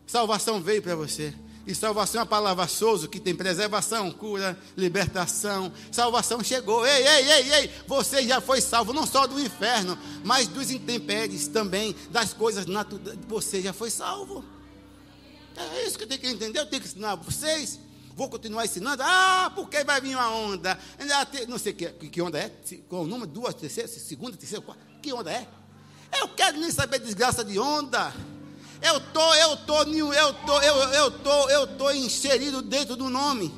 salvação 0.06 0.62
veio 0.62 0.82
para 0.82 0.96
você. 0.96 1.34
E 1.68 1.74
salvação 1.74 2.20
é 2.20 2.24
uma 2.24 2.30
palavra 2.30 2.68
souza 2.68 3.08
que 3.08 3.20
tem 3.20 3.34
preservação, 3.34 4.12
cura, 4.12 4.56
libertação. 4.78 5.74
Salvação 5.92 6.44
chegou. 6.44 6.86
Ei, 6.86 7.08
ei, 7.08 7.32
ei, 7.32 7.54
ei. 7.54 7.72
Você 7.88 8.28
já 8.28 8.40
foi 8.40 8.62
salvo 8.62 8.94
não 8.94 9.08
só 9.08 9.26
do 9.26 9.40
inferno, 9.40 9.98
mas 10.24 10.48
dos 10.48 10.70
intempéries 10.70 11.48
também, 11.48 11.96
das 12.12 12.34
coisas 12.34 12.68
naturais. 12.68 13.18
Você 13.28 13.62
já 13.64 13.74
foi 13.74 13.90
salvo. 13.90 14.46
É 15.56 15.86
isso 15.86 15.98
que 15.98 16.04
eu 16.04 16.08
tenho 16.08 16.22
que 16.22 16.28
entender. 16.28 16.60
Eu 16.60 16.66
tenho 16.66 16.82
que 16.82 16.88
ensinar 16.88 17.12
a 17.12 17.16
vocês. 17.16 17.80
Vou 18.16 18.30
continuar 18.30 18.66
ensinando. 18.66 19.04
Ah, 19.04 19.52
porque 19.56 19.84
vai 19.84 20.00
vir 20.00 20.16
uma 20.16 20.30
onda. 20.30 20.80
Não 21.48 21.58
sei 21.58 21.74
que, 21.74 21.90
que 21.92 22.22
onda 22.22 22.40
é. 22.40 22.50
Qual 22.88 23.04
o 23.04 23.08
número? 23.08 23.30
Duas, 23.30 23.54
terceira, 23.54 23.90
segunda, 23.90 24.38
terceira, 24.38 24.64
quarta. 24.64 24.84
Que 25.02 25.12
onda 25.14 25.32
é? 25.32 25.48
Eu 26.18 26.30
quero 26.30 26.58
nem 26.58 26.72
saber 26.72 27.00
desgraça 27.00 27.44
de 27.44 27.60
onda. 27.60 28.14
Eu 28.82 29.00
tô, 29.12 29.34
eu 29.36 29.58
tô, 29.58 29.84
eu 29.84 30.34
tô, 30.46 30.62
eu, 30.62 30.76
eu 30.94 31.12
tô, 31.12 31.50
eu 31.50 31.68
tô 31.68 31.92
inserido 31.92 32.62
dentro 32.62 32.96
do 32.96 33.10
nome 33.10 33.54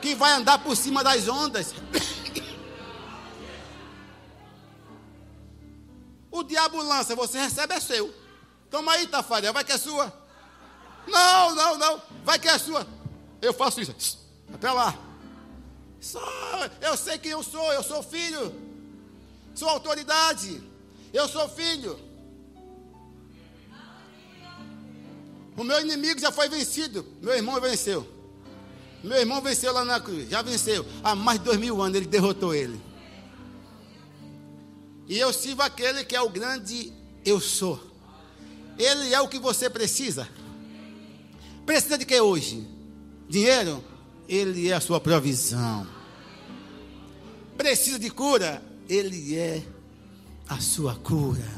que 0.00 0.14
vai 0.14 0.32
andar 0.32 0.58
por 0.58 0.76
cima 0.76 1.04
das 1.04 1.28
ondas. 1.28 1.74
O 6.32 6.44
diabo 6.44 6.80
lança, 6.80 7.16
você 7.16 7.40
recebe 7.40 7.74
é 7.74 7.80
seu. 7.80 8.14
Toma 8.70 8.92
aí, 8.92 9.06
Tafarel, 9.08 9.52
vai 9.52 9.64
que 9.64 9.72
é 9.72 9.76
sua. 9.76 10.19
Não, 11.06 11.54
não, 11.54 11.78
não, 11.78 12.02
vai 12.24 12.38
que 12.38 12.48
é 12.48 12.58
sua. 12.58 12.86
Eu 13.40 13.52
faço 13.52 13.80
isso. 13.80 14.18
Até 14.52 14.70
lá. 14.70 14.96
Eu 16.80 16.96
sei 16.96 17.18
quem 17.18 17.32
eu 17.32 17.42
sou, 17.42 17.72
eu 17.72 17.82
sou 17.82 18.02
filho. 18.02 18.54
Sou 19.54 19.68
autoridade. 19.68 20.62
Eu 21.12 21.28
sou 21.28 21.48
filho. 21.48 21.98
O 25.56 25.64
meu 25.64 25.80
inimigo 25.80 26.20
já 26.20 26.32
foi 26.32 26.48
vencido. 26.48 27.04
Meu 27.20 27.34
irmão 27.34 27.60
venceu. 27.60 28.06
Meu 29.02 29.18
irmão 29.18 29.40
venceu 29.40 29.72
lá 29.72 29.84
na 29.84 30.00
cruz. 30.00 30.28
Já 30.28 30.42
venceu. 30.42 30.86
Há 31.02 31.14
mais 31.14 31.38
de 31.38 31.44
dois 31.44 31.58
mil 31.58 31.80
anos 31.82 31.96
ele 31.96 32.06
derrotou 32.06 32.54
ele. 32.54 32.80
E 35.08 35.18
eu 35.18 35.32
sirvo 35.32 35.62
aquele 35.62 36.04
que 36.04 36.14
é 36.14 36.20
o 36.22 36.30
grande 36.30 36.92
eu 37.24 37.40
sou. 37.40 37.80
Ele 38.78 39.12
é 39.12 39.20
o 39.20 39.28
que 39.28 39.38
você 39.38 39.68
precisa. 39.68 40.28
Precisa 41.70 41.96
de 41.96 42.04
que 42.04 42.20
hoje? 42.20 42.66
Dinheiro? 43.28 43.84
Ele 44.28 44.68
é 44.68 44.72
a 44.72 44.80
sua 44.80 45.00
provisão. 45.00 45.86
Precisa 47.56 47.96
de 47.96 48.10
cura? 48.10 48.60
Ele 48.88 49.36
é 49.36 49.62
a 50.48 50.58
sua 50.58 50.96
cura. 50.96 51.48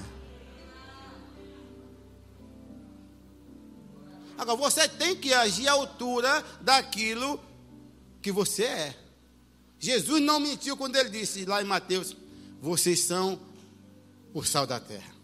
Agora, 4.37 4.59
você 4.59 4.87
tem 4.87 5.17
que 5.17 5.33
agir 5.33 5.67
à 5.67 5.73
altura 5.73 6.45
daquilo 6.61 7.41
que 8.21 8.31
você 8.31 8.65
é. 8.65 8.97
Jesus 9.79 10.21
não 10.21 10.39
mentiu 10.39 10.77
quando 10.77 10.97
ele 10.97 11.09
disse 11.09 11.47
lá 11.47 11.63
em 11.63 11.67
Mateus: 11.67 12.15
Vocês 12.61 13.01
são 13.01 13.41
o 14.35 14.43
sal 14.43 14.67
da 14.67 14.79
terra. 14.79 15.15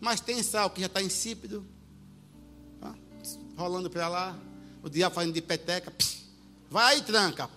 Mas 0.00 0.18
tem 0.22 0.42
sal 0.42 0.70
que 0.70 0.80
já 0.80 0.86
está 0.86 1.02
insípido? 1.02 1.71
Rolando 3.56 3.90
para 3.90 4.08
lá, 4.08 4.38
o 4.82 4.88
diabo 4.88 5.14
fazendo 5.14 5.34
de 5.34 5.42
peteca, 5.42 5.90
pss, 5.90 6.24
vai 6.70 7.00
tranca, 7.02 7.48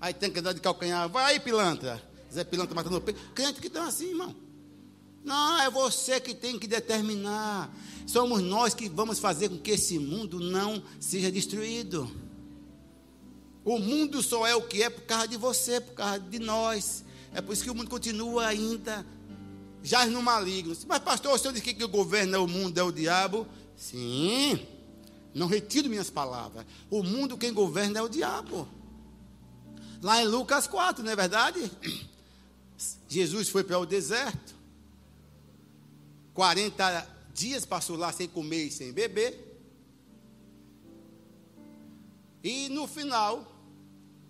aí 0.00 0.12
tem 0.14 0.30
que 0.30 0.40
dar 0.40 0.52
de 0.52 0.60
calcanhar, 0.60 1.08
vai 1.08 1.38
pilantra. 1.40 2.10
Zé 2.32 2.44
Pilantra 2.44 2.74
matando 2.74 2.96
o 2.96 3.00
peito. 3.00 3.20
Crente 3.34 3.60
que 3.60 3.66
estão 3.66 3.82
assim, 3.82 4.10
irmão. 4.10 4.34
Não, 5.24 5.60
é 5.60 5.68
você 5.68 6.20
que 6.20 6.34
tem 6.34 6.58
que 6.58 6.66
determinar. 6.66 7.74
Somos 8.06 8.40
nós 8.40 8.72
que 8.72 8.88
vamos 8.88 9.18
fazer 9.18 9.48
com 9.48 9.58
que 9.58 9.72
esse 9.72 9.98
mundo 9.98 10.38
não 10.40 10.82
seja 10.98 11.30
destruído. 11.30 12.10
O 13.64 13.78
mundo 13.78 14.22
só 14.22 14.46
é 14.46 14.54
o 14.54 14.62
que 14.62 14.82
é 14.82 14.88
por 14.88 15.02
causa 15.02 15.28
de 15.28 15.36
você, 15.36 15.80
por 15.80 15.94
causa 15.94 16.20
de 16.20 16.38
nós. 16.38 17.04
É 17.34 17.40
por 17.40 17.52
isso 17.52 17.62
que 17.62 17.70
o 17.70 17.74
mundo 17.74 17.90
continua 17.90 18.46
ainda 18.46 19.04
já 19.82 20.06
no 20.06 20.22
maligno. 20.22 20.74
Mas, 20.86 20.98
pastor, 21.00 21.34
o 21.34 21.38
senhor 21.38 21.52
disse 21.52 21.74
que 21.74 21.84
o 21.84 21.88
governo 21.88 22.36
é 22.36 22.38
o 22.38 22.48
mundo, 22.48 22.78
é 22.78 22.82
o 22.82 22.92
diabo? 22.92 23.46
Sim. 23.76 24.58
Não 25.34 25.46
retiro 25.46 25.88
minhas 25.88 26.10
palavras. 26.10 26.66
O 26.90 27.02
mundo 27.02 27.38
quem 27.38 27.52
governa 27.52 27.98
é 27.98 28.02
o 28.02 28.08
diabo. 28.08 28.68
Lá 30.02 30.22
em 30.22 30.26
Lucas 30.26 30.66
4, 30.66 31.04
não 31.04 31.12
é 31.12 31.16
verdade? 31.16 31.70
Jesus 33.08 33.48
foi 33.48 33.62
para 33.62 33.78
o 33.78 33.86
deserto. 33.86 34.54
40 36.34 37.06
dias 37.34 37.64
passou 37.64 37.96
lá 37.96 38.12
sem 38.12 38.28
comer 38.28 38.64
e 38.64 38.70
sem 38.70 38.92
beber. 38.92 39.48
E 42.42 42.68
no 42.70 42.86
final, 42.86 43.60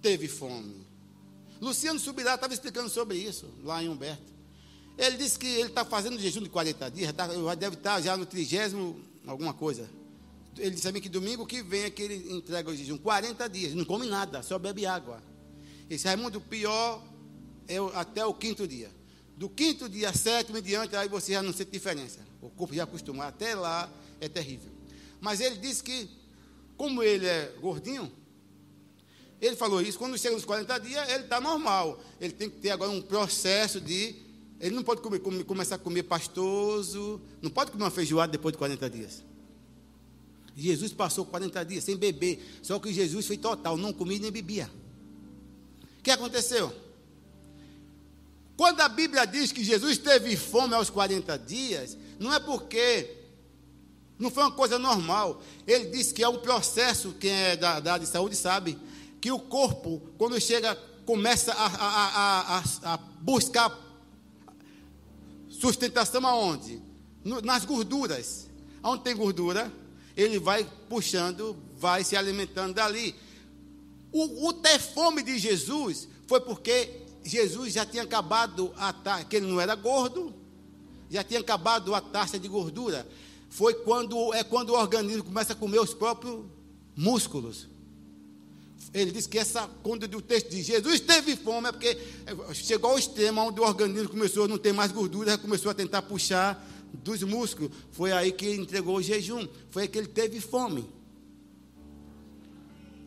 teve 0.03 0.27
fome. 0.27 0.87
Luciano 1.61 2.01
Subirá 2.01 2.35
estava 2.35 2.53
explicando 2.53 2.89
sobre 2.89 3.17
isso, 3.19 3.47
lá 3.63 3.83
em 3.83 3.89
Humberto. 3.89 4.33
Ele 4.99 5.17
disse 5.17 5.39
que 5.39 5.47
ele 5.47 5.69
está 5.69 5.85
fazendo 5.85 6.19
jejum 6.19 6.43
de 6.43 6.49
40 6.49 6.91
dias, 6.91 7.13
tá, 7.13 7.27
deve 7.55 7.77
estar 7.77 8.01
já 8.01 8.17
no 8.17 8.27
trigésimo, 8.27 9.01
alguma 9.27 9.55
coisa. 9.55 9.89
Ele 10.59 10.71
disse 10.71 10.83
também 10.83 11.01
que 11.01 11.09
domingo 11.09 11.47
que 11.47 11.63
vem 11.63 11.83
é 11.83 11.91
que 11.91 12.03
ele 12.03 12.33
entrega 12.33 12.71
o 12.71 12.77
jejum. 12.77 12.99
40 12.99 13.49
dias, 13.49 13.75
não 13.75 13.85
come 13.85 14.07
nada, 14.07 14.43
só 14.43 14.59
bebe 14.59 14.85
água. 14.85 15.23
Esse 15.89 16.07
Raimundo, 16.07 16.39
o 16.39 16.41
pior 16.41 17.03
é 17.69 17.77
até 17.95 18.25
o 18.25 18.35
quinto 18.35 18.67
dia. 18.67 18.91
Do 19.37 19.49
quinto 19.49 19.89
dia, 19.89 20.13
sétimo 20.13 20.59
em 20.59 20.63
diante, 20.63 20.95
aí 20.95 21.09
você 21.09 21.33
já 21.33 21.43
não 21.43 21.53
sente 21.53 21.71
diferença. 21.71 22.21
O 22.43 22.51
corpo 22.51 22.75
já 22.75 22.85
acostumar. 22.85 23.29
Até 23.29 23.55
lá 23.55 23.91
é 24.21 24.29
terrível. 24.29 24.71
Mas 25.21 25.41
ele 25.41 25.57
disse 25.57 25.83
que, 25.83 26.09
como 26.77 27.03
ele 27.03 27.27
é 27.27 27.55
gordinho, 27.61 28.11
ele 29.41 29.57
falou 29.57 29.81
isso, 29.81 29.99
quando 29.99 30.19
chega 30.19 30.35
nos 30.35 30.45
40 30.45 30.79
dias, 30.81 31.09
ele 31.09 31.25
está 31.25 31.41
normal. 31.41 31.99
Ele 32.21 32.33
tem 32.33 32.51
que 32.51 32.59
ter 32.59 32.71
agora 32.71 32.91
um 32.91 33.01
processo 33.01 33.81
de. 33.81 34.15
Ele 34.61 34.75
não 34.75 34.83
pode 34.83 35.01
comer, 35.01 35.21
comer, 35.21 35.45
começar 35.45 35.77
a 35.77 35.79
comer 35.79 36.03
pastoso, 36.03 37.21
não 37.41 37.51
pode 37.51 37.71
comer 37.71 37.85
uma 37.85 37.91
feijoada 37.91 38.31
depois 38.31 38.53
de 38.53 38.59
40 38.59 38.91
dias. 38.91 39.25
Jesus 40.61 40.93
passou 40.93 41.25
40 41.25 41.65
dias 41.65 41.85
sem 41.85 41.97
beber, 41.97 42.45
só 42.63 42.79
que 42.79 42.93
Jesus 42.93 43.27
foi 43.27 43.39
total, 43.39 43.77
não 43.77 43.93
comia 43.93 44.19
nem 44.19 44.31
bebia. 44.31 44.71
O 45.99 46.03
que 46.03 46.11
aconteceu? 46.11 46.73
Quando 48.57 48.81
a 48.81 48.89
Bíblia 48.89 49.27
diz 49.27 49.53
que 49.53 49.65
Jesus 49.65 49.97
teve 49.97 50.37
fome 50.37 50.75
aos 50.75 50.91
40 50.91 51.39
dias, 51.39 51.97
não 52.19 52.33
é 52.33 52.39
porque 52.39 53.17
não 54.19 54.31
foi 54.31 54.43
uma 54.43 54.53
coisa 54.53 54.79
normal. 54.79 55.43
Ele 55.67 55.87
disse 55.87 56.13
que 56.13 56.23
é 56.23 56.29
um 56.29 56.39
processo, 56.39 57.15
quem 57.19 57.33
é 57.33 57.57
da, 57.57 57.81
da 57.81 57.95
área 57.95 58.05
de 58.05 58.11
saúde 58.11 58.37
sabe, 58.37 58.79
que 59.19 59.33
o 59.33 59.39
corpo, 59.39 60.03
quando 60.19 60.39
chega, 60.39 60.75
começa 61.07 61.55
a, 61.55 61.67
a, 61.67 62.59
a, 62.59 62.63
a 62.85 62.97
buscar 63.23 63.75
sustentação 65.49 66.27
aonde? 66.27 66.83
Nas 67.25 67.65
gorduras. 67.65 68.49
Onde 68.83 69.05
tem 69.05 69.17
gordura, 69.17 69.73
ele 70.23 70.39
vai 70.39 70.66
puxando, 70.89 71.57
vai 71.79 72.05
se 72.05 72.16
alimentando 72.16 72.75
dali. 72.75 73.14
O, 74.12 74.49
o 74.49 74.53
ter 74.53 74.79
fome 74.79 75.23
de 75.23 75.39
Jesus 75.39 76.09
foi 76.27 76.41
porque 76.41 76.91
Jesus 77.25 77.73
já 77.73 77.87
tinha 77.87 78.03
acabado 78.03 78.73
a 78.77 78.93
taxa, 78.93 79.25
que 79.25 79.37
ele 79.37 79.47
não 79.47 79.61
era 79.61 79.75
gordo, 79.75 80.35
já 81.09 81.23
tinha 81.23 81.41
acabado 81.41 81.95
a 81.95 82.01
taxa 82.01 82.39
de 82.39 82.49
gordura. 82.49 83.07
Foi 83.49 83.75
quando 83.75 84.33
é 84.33 84.45
quando 84.45 84.71
o 84.71 84.79
organismo 84.79 85.25
começa 85.25 85.53
a 85.53 85.57
comer 85.57 85.81
os 85.81 85.93
próprios 85.93 86.45
músculos. 86.97 87.68
Ele 88.93 89.12
diz 89.12 89.27
que 89.27 89.39
essa 89.39 89.68
conta 89.83 90.09
do 90.09 90.21
texto 90.21 90.51
de 90.51 90.62
Jesus 90.62 91.01
teve 91.01 91.37
fome, 91.37 91.68
é 91.68 91.73
porque 91.73 91.99
chegou 92.55 92.91
ao 92.91 92.99
extremo 92.99 93.41
onde 93.41 93.61
o 93.61 93.64
organismo 93.64 94.09
começou 94.09 94.45
a 94.45 94.49
não 94.49 94.59
ter 94.59 94.73
mais 94.73 94.91
gordura, 94.91 95.39
começou 95.39 95.71
a 95.71 95.75
tentar 95.75 96.03
puxar 96.03 96.66
dos 96.93 97.22
músculos. 97.22 97.70
Foi 97.93 98.12
aí 98.12 98.32
que 98.32 98.47
ele 98.47 98.62
entregou 98.62 98.97
o 98.97 99.03
jejum. 99.03 99.47
Foi 99.70 99.82
aí 99.82 99.88
que 99.88 99.99
ele 99.99 100.09
teve 100.09 100.41
fome. 100.41 100.88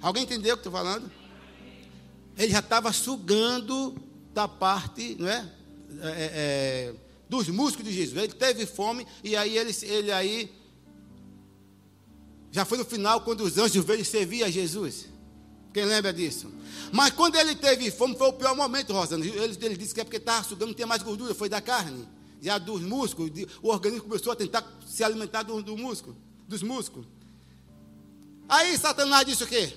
Alguém 0.02 0.24
entendeu 0.24 0.56
o 0.56 0.58
que 0.58 0.68
estou 0.68 0.72
falando? 0.72 1.10
Ele 2.38 2.52
já 2.52 2.60
estava 2.60 2.92
sugando 2.92 3.96
da 4.34 4.48
parte, 4.48 5.16
não 5.20 5.30
é? 5.30 5.50
é, 6.02 6.08
é, 6.08 6.32
é 6.34 6.96
dos 7.30 7.48
músculos 7.50 7.90
de 7.90 7.96
Jesus. 7.96 8.18
Ele 8.22 8.34
teve 8.34 8.66
fome 8.66 9.08
e 9.24 9.36
aí 9.36 9.58
ele, 9.58 9.76
ele 9.84 10.12
aí 10.12 10.52
já 12.52 12.64
foi 12.66 12.78
no 12.78 12.86
final 12.86 13.22
quando 13.22 13.42
os 13.42 13.58
anjos 13.58 13.84
veio 13.84 14.06
servir 14.06 14.44
a 14.44 14.50
Jesus. 14.50 15.08
Quem 15.74 15.86
lembra 15.86 16.14
disso? 16.14 16.52
Mas 16.92 17.10
quando 17.12 17.36
ele 17.36 17.56
teve 17.56 17.90
fome, 17.90 18.16
foi 18.16 18.28
o 18.28 18.34
pior 18.34 18.56
momento, 18.56 18.94
Rosana. 18.94 19.26
Ele, 19.26 19.58
ele 19.60 19.76
disse 19.76 19.94
que 19.96 20.02
é 20.02 20.04
porque 20.04 20.18
estava 20.18 20.44
sugando, 20.44 20.68
não 20.68 20.76
tinha 20.76 20.86
mais 20.86 21.02
gordura, 21.02 21.34
foi 21.34 21.50
da 21.50 21.60
carne, 21.60 22.08
já 22.44 22.58
dos 22.58 22.82
músculos. 22.82 23.32
O 23.62 23.70
organismo 23.70 24.04
começou 24.04 24.34
a 24.34 24.36
tentar 24.36 24.70
se 24.86 25.04
alimentar 25.04 25.44
do, 25.44 25.64
do 25.64 25.78
músculo, 25.78 26.16
dos 26.48 26.62
músculos. 26.62 27.08
Aí 28.50 28.78
Satanás 28.78 29.26
disse 29.26 29.44
o 29.44 29.48
quê? 29.48 29.72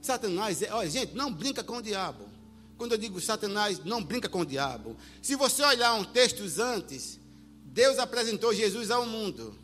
Satanás, 0.00 0.62
é, 0.62 0.72
olha, 0.72 0.88
gente, 0.88 1.14
não 1.14 1.32
brinca 1.32 1.64
com 1.64 1.78
o 1.78 1.82
diabo. 1.82 2.24
Quando 2.78 2.92
eu 2.92 2.98
digo 2.98 3.20
Satanás, 3.20 3.80
não 3.84 4.02
brinca 4.02 4.28
com 4.28 4.40
o 4.40 4.46
diabo. 4.46 4.96
Se 5.20 5.34
você 5.34 5.62
olhar 5.62 5.94
um 5.94 6.04
textos 6.04 6.58
antes, 6.58 7.18
Deus 7.64 7.98
apresentou 7.98 8.54
Jesus 8.54 8.90
ao 8.90 9.04
mundo. 9.04 9.54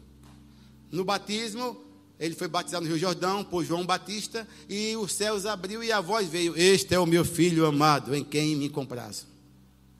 No 0.91 1.05
batismo, 1.05 1.81
ele 2.19 2.35
foi 2.35 2.49
batizado 2.49 2.85
no 2.85 2.91
Rio 2.91 2.99
Jordão 2.99 3.45
por 3.45 3.65
João 3.65 3.87
Batista 3.87 4.47
e 4.69 4.97
os 4.97 5.13
céus 5.13 5.47
abriu 5.47 5.85
e 5.85 5.93
a 5.93 6.01
voz 6.01 6.29
veio: 6.29 6.57
Este 6.57 6.95
é 6.95 6.99
o 6.99 7.07
meu 7.07 7.25
filho 7.25 7.67
amado, 7.67 8.15
em 8.15 8.25
quem 8.25 8.57
me 8.57 8.69
comprazo. 8.69 9.27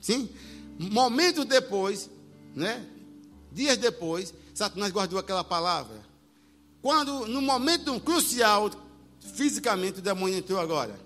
Sim? 0.01 0.29
Momento 0.79 1.45
depois, 1.45 2.09
né? 2.55 2.87
Dias 3.53 3.77
depois, 3.77 4.33
Satanás 4.55 4.93
guardou 4.93 5.19
aquela 5.19 5.43
palavra. 5.43 5.97
Quando, 6.81 7.27
no 7.27 7.43
momento 7.43 7.99
crucial, 8.01 8.71
fisicamente, 9.35 9.99
o 9.99 10.03
demônio 10.03 10.39
entrou 10.39 10.61
agora. 10.61 10.99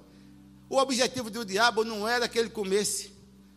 O 0.68 0.76
objetivo 0.76 1.30
do 1.30 1.44
diabo 1.44 1.84
não 1.84 2.06
era 2.06 2.28
que 2.28 2.38
ele 2.38 2.50
comesse, 2.50 3.12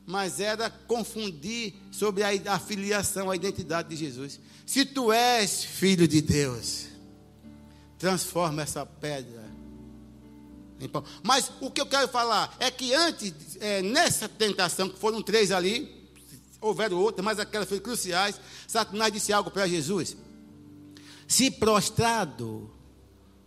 mas 0.05 0.39
era 0.39 0.69
confundir 0.69 1.73
sobre 1.91 2.23
a, 2.23 2.29
a 2.53 2.59
filiação, 2.59 3.29
a 3.29 3.35
identidade 3.35 3.89
de 3.89 3.95
Jesus. 3.95 4.39
Se 4.65 4.85
tu 4.85 5.11
és 5.11 5.63
filho 5.63 6.07
de 6.07 6.21
Deus, 6.21 6.87
transforma 7.97 8.61
essa 8.61 8.85
pedra. 8.85 9.44
Mas 11.23 11.51
o 11.61 11.71
que 11.71 11.79
eu 11.79 11.85
quero 11.85 12.07
falar 12.07 12.55
é 12.59 12.69
que 12.69 12.93
antes, 12.93 13.33
é, 13.59 13.81
nessa 13.81 14.27
tentação, 14.27 14.89
que 14.89 14.99
foram 14.99 15.21
três 15.21 15.51
ali, 15.51 16.09
houveram 16.59 16.97
outras, 16.97 17.23
mas 17.23 17.39
aquelas 17.39 17.67
foram 17.67 17.81
cruciais, 17.81 18.39
Satanás 18.67 19.11
disse 19.11 19.31
algo 19.31 19.49
para 19.49 19.67
Jesus: 19.67 20.17
Se 21.27 21.49
prostrado 21.49 22.69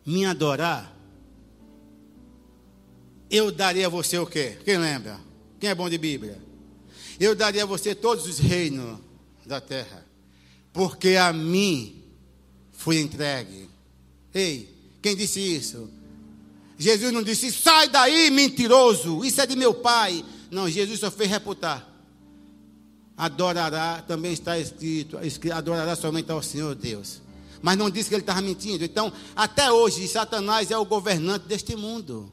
me 0.07 0.25
adorar, 0.25 0.97
eu 3.31 3.53
daria 3.53 3.87
a 3.87 3.91
você 3.91 4.19
o 4.19 4.27
quê? 4.27 4.59
Quem 4.65 4.79
lembra? 4.79 5.21
Quem 5.61 5.69
é 5.71 5.75
bom 5.75 5.89
de 5.89 5.99
Bíblia? 5.99 6.43
Eu 7.21 7.35
daria 7.35 7.65
a 7.65 7.67
você 7.67 7.95
todos 7.95 8.27
os 8.27 8.39
reinos 8.39 8.99
da 9.45 9.61
terra 9.61 10.09
porque 10.79 11.17
a 11.17 11.33
mim 11.33 12.05
foi 12.71 13.01
entregue. 13.01 13.69
Ei, 14.33 14.73
quem 15.03 15.17
disse 15.17 15.41
isso? 15.41 15.91
Jesus 16.79 17.13
não 17.13 17.25
disse, 17.25 17.51
sai 17.51 17.89
daí, 17.89 18.31
mentiroso, 18.31 19.25
isso 19.25 19.41
é 19.41 19.47
de 19.47 19.57
meu 19.57 19.75
pai. 19.75 20.25
Não, 20.49 20.71
Jesus 20.71 21.01
só 21.01 21.11
fez 21.11 21.29
reputar. 21.29 21.87
Adorará, 23.17 24.01
também 24.07 24.33
está 24.33 24.57
escrito, 24.57 25.19
adorará 25.53 25.97
somente 25.97 26.31
ao 26.31 26.41
Senhor 26.41 26.77
Deus. 26.77 27.21
Mas 27.61 27.77
não 27.77 27.91
disse 27.91 28.09
que 28.09 28.15
ele 28.15 28.23
estava 28.23 28.41
mentindo. 28.41 28.85
Então, 28.85 29.13
até 29.35 29.73
hoje, 29.73 30.07
Satanás 30.07 30.71
é 30.71 30.79
o 30.79 30.85
governante 30.85 31.49
deste 31.49 31.75
mundo. 31.75 32.33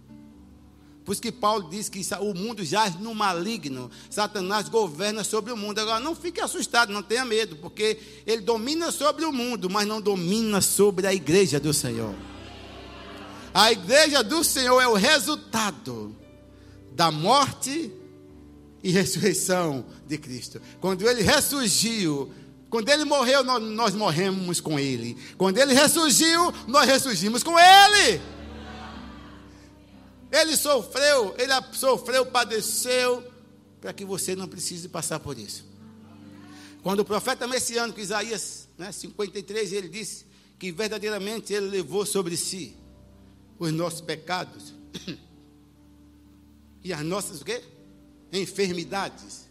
Por 1.04 1.14
isso 1.14 1.22
que 1.22 1.32
Paulo 1.32 1.68
diz 1.70 1.90
que 1.90 2.02
o 2.20 2.34
mundo 2.36 2.64
jaz 2.64 3.00
no 3.00 3.16
maligno. 3.16 3.90
Satanás 4.12 4.70
governa 4.70 5.24
sobre 5.24 5.52
o 5.52 5.58
mundo. 5.58 5.80
Agora, 5.80 6.00
não 6.00 6.16
fique 6.16 6.40
assustado, 6.40 6.94
não 6.94 7.02
tenha 7.02 7.26
medo, 7.26 7.56
porque 7.56 7.98
ele 8.28 8.42
domina 8.42 8.92
sobre 8.92 9.26
o 9.26 9.34
mundo, 9.34 9.72
mas 9.72 9.88
não 9.88 10.00
domina 10.00 10.62
sobre 10.62 11.08
a 11.08 11.14
igreja 11.14 11.60
do 11.60 11.74
Senhor. 11.74 12.14
A 13.56 13.72
igreja 13.72 14.22
do 14.22 14.44
Senhor 14.44 14.82
é 14.82 14.88
o 14.88 14.96
resultado 14.96 16.14
da 16.92 17.10
morte 17.10 17.90
e 18.84 18.92
ressurreição 18.92 19.86
de 20.06 20.18
Cristo. 20.18 20.62
Quando 20.82 21.08
ele 21.08 21.22
ressurgiu, 21.22 22.34
quando 22.70 22.90
ele 22.90 23.06
morreu, 23.06 23.46
nós, 23.46 23.96
morremos 23.96 24.60
com 24.60 24.78
ele. 24.78 25.18
Quando 25.38 25.58
ele 25.58 25.74
ressurgiu, 25.74 26.54
nós 26.68 26.86
ressurgimos 26.86 27.44
com 27.44 27.58
ele. 27.58 28.22
Ele 30.34 30.58
sofreu, 30.58 31.34
ele 31.38 31.54
sofreu, 31.72 32.26
padeceu, 32.26 33.24
para 33.80 33.94
que 33.94 34.04
você 34.04 34.36
não 34.36 34.50
precise 34.50 34.90
passar 34.90 35.22
por 35.22 35.40
isso. 35.40 35.64
Quando 36.84 37.00
o 37.00 37.06
profeta 37.06 37.48
messiânico 37.48 38.02
Isaías, 38.02 38.68
né, 38.78 38.92
53, 38.92 39.72
ele 39.72 39.88
disse 39.88 40.26
que 40.60 40.74
verdadeiramente 40.74 41.54
ele 41.54 41.68
levou 41.68 42.06
sobre 42.06 42.36
si 42.36 42.84
os 43.58 43.72
nossos 43.72 44.02
pecados 44.02 44.74
e 46.84 46.94
as 46.94 47.02
nossas 47.02 47.42
o 47.42 47.46
quê? 47.46 47.64
enfermidades. 48.32 49.46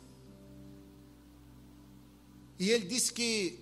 E 2.59 2.71
ele 2.71 2.87
disse 2.87 3.13
que 3.13 3.59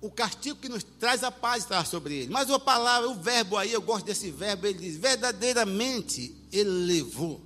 o 0.00 0.10
castigo 0.10 0.58
que 0.58 0.68
nos 0.68 0.82
traz 0.82 1.22
a 1.22 1.30
paz 1.30 1.62
está 1.62 1.84
sobre 1.84 2.14
ele. 2.14 2.32
Mas 2.32 2.50
a 2.50 2.58
palavra, 2.58 3.08
o 3.08 3.14
verbo 3.14 3.56
aí, 3.56 3.72
eu 3.72 3.80
gosto 3.80 4.06
desse 4.06 4.30
verbo, 4.30 4.66
ele 4.66 4.78
diz: 4.78 4.96
verdadeiramente 4.96 6.34
ele 6.50 6.70
levou. 6.70 7.40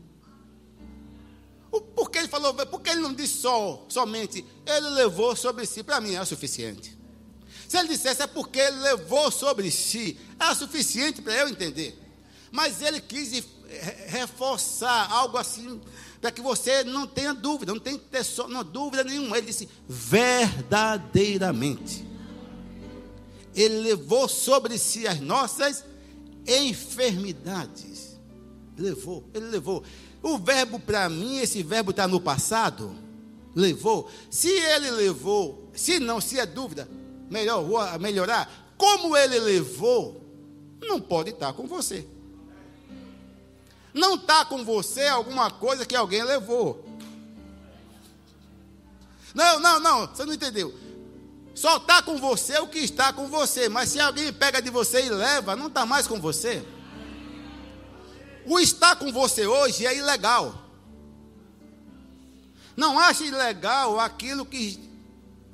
Por 1.94 2.10
que 2.10 2.18
ele 2.18 2.28
falou, 2.28 2.54
por 2.54 2.80
que 2.80 2.88
ele 2.88 3.00
não 3.00 3.12
disse 3.12 3.34
só, 3.34 3.84
somente, 3.90 4.42
ele 4.64 4.88
levou 4.90 5.36
sobre 5.36 5.66
si, 5.66 5.82
para 5.82 6.00
mim 6.00 6.14
é 6.14 6.22
o 6.22 6.24
suficiente. 6.24 6.95
Se 7.68 7.76
ele 7.76 7.88
dissesse 7.88 8.22
é 8.22 8.26
porque 8.26 8.58
ele 8.58 8.78
levou 8.78 9.30
sobre 9.30 9.70
si, 9.70 10.18
é 10.38 10.54
suficiente 10.54 11.22
para 11.22 11.34
eu 11.34 11.48
entender. 11.48 11.98
Mas 12.50 12.80
ele 12.80 13.00
quis 13.00 13.44
reforçar 14.06 15.10
algo 15.10 15.36
assim, 15.36 15.80
para 16.20 16.30
que 16.30 16.40
você 16.40 16.84
não 16.84 17.04
tenha 17.06 17.34
dúvida, 17.34 17.72
não 17.72 17.80
tenha 17.80 17.98
ter 17.98 18.24
só, 18.24 18.48
não, 18.48 18.64
dúvida 18.64 19.04
nenhuma. 19.04 19.36
Ele 19.36 19.48
disse: 19.48 19.68
verdadeiramente. 19.88 22.06
Ele 23.54 23.80
levou 23.80 24.28
sobre 24.28 24.78
si 24.78 25.06
as 25.06 25.18
nossas 25.18 25.84
enfermidades. 26.46 28.16
Levou, 28.76 29.24
ele 29.32 29.46
levou. 29.46 29.82
O 30.22 30.38
verbo 30.38 30.78
para 30.78 31.08
mim, 31.08 31.38
esse 31.38 31.62
verbo 31.62 31.90
está 31.90 32.06
no 32.06 32.20
passado. 32.20 32.94
Levou. 33.54 34.10
Se 34.30 34.50
ele 34.50 34.90
levou, 34.90 35.70
se 35.74 35.98
não, 35.98 36.20
se 36.20 36.38
é 36.38 36.44
dúvida, 36.44 36.86
melhor 37.30 37.98
melhorar. 37.98 38.50
Como 38.76 39.16
ele 39.16 39.38
levou, 39.38 40.20
não 40.80 41.00
pode 41.00 41.30
estar 41.30 41.52
com 41.52 41.66
você. 41.66 42.06
Não 43.94 44.16
está 44.16 44.44
com 44.44 44.64
você 44.64 45.06
alguma 45.06 45.50
coisa 45.50 45.86
que 45.86 45.96
alguém 45.96 46.22
levou. 46.22 46.84
Não, 49.34 49.58
não, 49.60 49.80
não, 49.80 50.06
você 50.06 50.24
não 50.24 50.34
entendeu. 50.34 50.74
Só 51.54 51.78
está 51.78 52.02
com 52.02 52.18
você 52.18 52.58
o 52.58 52.68
que 52.68 52.78
está 52.78 53.12
com 53.12 53.26
você. 53.28 53.68
Mas 53.68 53.90
se 53.90 54.00
alguém 54.00 54.30
pega 54.32 54.60
de 54.60 54.68
você 54.68 55.06
e 55.06 55.08
leva, 55.08 55.56
não 55.56 55.68
está 55.68 55.86
mais 55.86 56.06
com 56.06 56.20
você. 56.20 56.62
O 58.44 58.60
estar 58.60 58.96
com 58.96 59.10
você 59.10 59.46
hoje 59.46 59.86
é 59.86 59.96
ilegal. 59.96 60.62
Não 62.76 62.98
ache 62.98 63.24
ilegal 63.24 63.98
aquilo 63.98 64.44
que, 64.44 64.78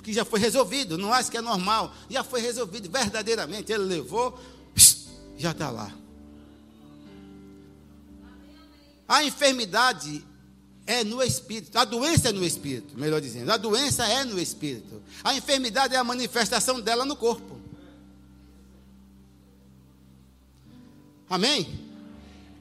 que 0.03 0.13
já 0.13 0.25
foi 0.25 0.39
resolvido. 0.39 0.97
Não 0.97 1.13
ache 1.13 1.31
que 1.31 1.37
é 1.37 1.41
normal. 1.41 1.93
Já 2.09 2.23
foi 2.23 2.41
resolvido 2.41 2.89
verdadeiramente. 2.91 3.71
Ele 3.71 3.83
levou, 3.83 4.37
já 5.37 5.51
está 5.51 5.69
lá. 5.69 5.91
A 9.07 9.23
enfermidade 9.23 10.25
é 10.85 11.03
no 11.03 11.23
espírito. 11.23 11.77
A 11.77 11.85
doença 11.85 12.29
é 12.29 12.31
no 12.31 12.43
espírito, 12.43 12.97
melhor 12.97 13.21
dizendo. 13.21 13.51
A 13.51 13.57
doença 13.57 14.05
é 14.05 14.23
no 14.23 14.39
espírito. 14.39 15.01
A 15.23 15.35
enfermidade 15.35 15.95
é 15.95 15.97
a 15.97 16.03
manifestação 16.03 16.79
dela 16.81 17.05
no 17.05 17.15
corpo. 17.15 17.59
Amém? 21.29 21.92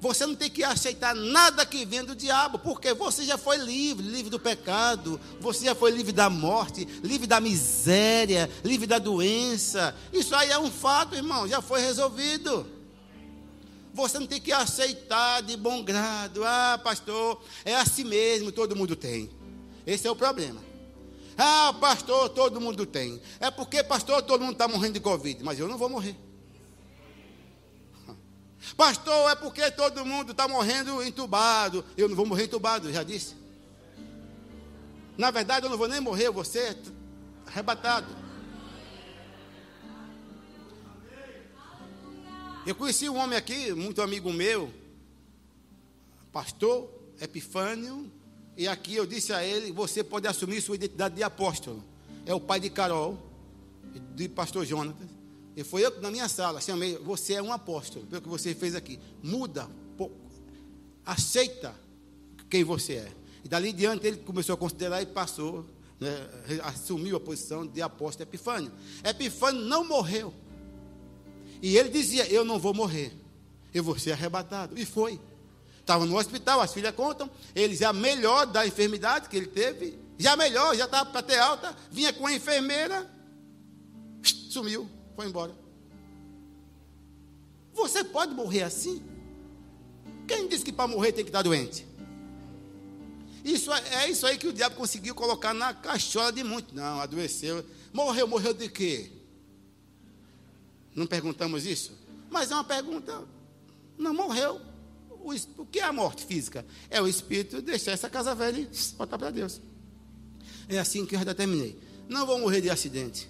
Você 0.02 0.26
não 0.26 0.34
tem 0.34 0.50
que 0.50 0.64
aceitar 0.64 1.14
nada 1.14 1.64
que 1.64 1.84
vem 1.84 2.02
do 2.02 2.16
diabo, 2.16 2.58
porque 2.58 2.92
você 2.92 3.24
já 3.24 3.38
foi 3.38 3.56
livre, 3.56 4.04
livre 4.04 4.30
do 4.30 4.40
pecado, 4.40 5.20
você 5.38 5.66
já 5.66 5.76
foi 5.76 5.92
livre 5.92 6.10
da 6.10 6.28
morte, 6.28 6.84
livre 7.04 7.24
da 7.24 7.40
miséria, 7.40 8.50
livre 8.64 8.88
da 8.88 8.98
doença. 8.98 9.94
Isso 10.12 10.34
aí 10.34 10.50
é 10.50 10.58
um 10.58 10.72
fato, 10.72 11.14
irmão, 11.14 11.46
já 11.46 11.62
foi 11.62 11.80
resolvido. 11.80 12.66
Você 13.94 14.18
não 14.18 14.26
tem 14.26 14.40
que 14.40 14.50
aceitar 14.50 15.40
de 15.40 15.56
bom 15.56 15.84
grado. 15.84 16.42
Ah, 16.44 16.80
pastor, 16.82 17.40
é 17.64 17.76
assim 17.76 18.02
mesmo, 18.02 18.50
todo 18.50 18.74
mundo 18.74 18.96
tem. 18.96 19.30
Esse 19.86 20.08
é 20.08 20.10
o 20.10 20.16
problema. 20.16 20.60
Ah, 21.38 21.76
pastor, 21.80 22.28
todo 22.30 22.60
mundo 22.60 22.84
tem. 22.86 23.22
É 23.38 23.52
porque, 23.52 23.84
pastor, 23.84 24.20
todo 24.22 24.40
mundo 24.40 24.54
está 24.54 24.66
morrendo 24.66 24.94
de 24.94 25.00
Covid, 25.00 25.44
mas 25.44 25.60
eu 25.60 25.68
não 25.68 25.78
vou 25.78 25.88
morrer. 25.88 26.16
Pastor, 28.76 29.30
é 29.30 29.34
porque 29.34 29.70
todo 29.70 30.04
mundo 30.04 30.32
está 30.32 30.46
morrendo 30.46 31.02
entubado. 31.02 31.84
Eu 31.96 32.08
não 32.08 32.16
vou 32.16 32.26
morrer 32.26 32.44
entubado, 32.44 32.92
já 32.92 33.02
disse. 33.02 33.34
Na 35.18 35.30
verdade, 35.30 35.66
eu 35.66 35.70
não 35.70 35.76
vou 35.76 35.88
nem 35.88 36.00
morrer, 36.00 36.28
eu 36.28 36.32
vou 36.32 36.44
ser 36.44 36.76
arrebatado. 37.46 38.06
Eu 42.64 42.74
conheci 42.74 43.08
um 43.08 43.16
homem 43.16 43.36
aqui, 43.36 43.72
muito 43.72 44.00
amigo 44.00 44.32
meu, 44.32 44.72
pastor 46.32 46.88
Epifânio, 47.20 48.10
e 48.56 48.68
aqui 48.68 48.94
eu 48.94 49.04
disse 49.04 49.32
a 49.32 49.44
ele: 49.44 49.72
você 49.72 50.04
pode 50.04 50.28
assumir 50.28 50.60
sua 50.60 50.76
identidade 50.76 51.16
de 51.16 51.24
apóstolo. 51.24 51.84
É 52.24 52.32
o 52.32 52.40
pai 52.40 52.60
de 52.60 52.70
Carol, 52.70 53.18
de 54.14 54.28
pastor 54.28 54.64
Jonatas. 54.64 55.21
E 55.56 55.62
foi 55.62 55.84
eu 55.84 56.00
na 56.00 56.10
minha 56.10 56.28
sala 56.28 56.60
chamei: 56.60 56.96
você 56.98 57.34
é 57.34 57.42
um 57.42 57.52
apóstolo, 57.52 58.06
pelo 58.06 58.22
que 58.22 58.28
você 58.28 58.54
fez 58.54 58.74
aqui. 58.74 58.98
Muda, 59.22 59.68
aceita 61.04 61.74
quem 62.48 62.64
você 62.64 62.94
é. 62.94 63.12
E 63.44 63.48
dali 63.48 63.70
em 63.70 63.74
diante 63.74 64.06
ele 64.06 64.18
começou 64.18 64.54
a 64.54 64.58
considerar 64.58 65.02
e 65.02 65.06
passou, 65.06 65.66
né, 65.98 66.28
assumiu 66.62 67.16
a 67.16 67.20
posição 67.20 67.66
de 67.66 67.82
apóstolo 67.82 68.28
Epifânio. 68.28 68.72
Epifânio 69.04 69.62
não 69.62 69.84
morreu. 69.84 70.32
E 71.60 71.76
ele 71.76 71.88
dizia: 71.88 72.26
Eu 72.30 72.44
não 72.44 72.58
vou 72.58 72.72
morrer, 72.72 73.12
eu 73.74 73.84
vou 73.84 73.98
ser 73.98 74.12
arrebatado. 74.12 74.78
E 74.78 74.84
foi. 74.84 75.20
Estava 75.80 76.06
no 76.06 76.16
hospital, 76.16 76.60
as 76.60 76.72
filhas 76.72 76.94
contam, 76.94 77.28
ele 77.56 77.74
já 77.74 77.92
melhor 77.92 78.46
da 78.46 78.64
enfermidade 78.64 79.28
que 79.28 79.36
ele 79.36 79.48
teve, 79.48 79.98
já 80.16 80.36
melhor, 80.36 80.76
já 80.76 80.84
estava 80.84 81.10
para 81.10 81.22
ter 81.22 81.38
alta, 81.38 81.76
vinha 81.90 82.12
com 82.12 82.24
a 82.24 82.32
enfermeira, 82.32 83.10
sumiu, 84.22 84.88
foi 85.14 85.26
embora. 85.26 85.54
Você 87.72 88.04
pode 88.04 88.34
morrer 88.34 88.62
assim? 88.62 89.02
Quem 90.26 90.48
disse 90.48 90.64
que 90.64 90.72
para 90.72 90.88
morrer 90.88 91.12
tem 91.12 91.24
que 91.24 91.30
estar 91.30 91.42
doente? 91.42 91.86
Isso 93.44 93.72
é, 93.72 94.04
é 94.04 94.10
isso 94.10 94.26
aí 94.26 94.38
que 94.38 94.46
o 94.46 94.52
diabo 94.52 94.76
conseguiu 94.76 95.14
colocar 95.14 95.52
na 95.52 95.74
cachola 95.74 96.32
de 96.32 96.44
muitos. 96.44 96.72
Não, 96.74 97.00
adoeceu. 97.00 97.64
Morreu, 97.92 98.26
morreu 98.28 98.54
de 98.54 98.68
quê? 98.68 99.10
Não 100.94 101.06
perguntamos 101.06 101.66
isso? 101.66 101.98
Mas 102.30 102.50
é 102.50 102.54
uma 102.54 102.64
pergunta. 102.64 103.24
Não 103.98 104.14
morreu. 104.14 104.60
O, 105.10 105.32
o 105.62 105.66
que 105.66 105.80
é 105.80 105.84
a 105.84 105.92
morte 105.92 106.24
física? 106.24 106.64
É 106.88 107.00
o 107.00 107.08
espírito 107.08 107.60
deixar 107.62 107.92
essa 107.92 108.08
casa 108.08 108.34
velha 108.34 108.60
e 108.60 108.68
voltar 108.96 109.18
para 109.18 109.30
Deus. 109.30 109.60
É 110.68 110.78
assim 110.78 111.04
que 111.04 111.14
eu 111.14 111.18
já 111.18 111.24
determinei. 111.24 111.78
Não 112.08 112.26
vou 112.26 112.38
morrer 112.38 112.60
de 112.60 112.70
acidente. 112.70 113.28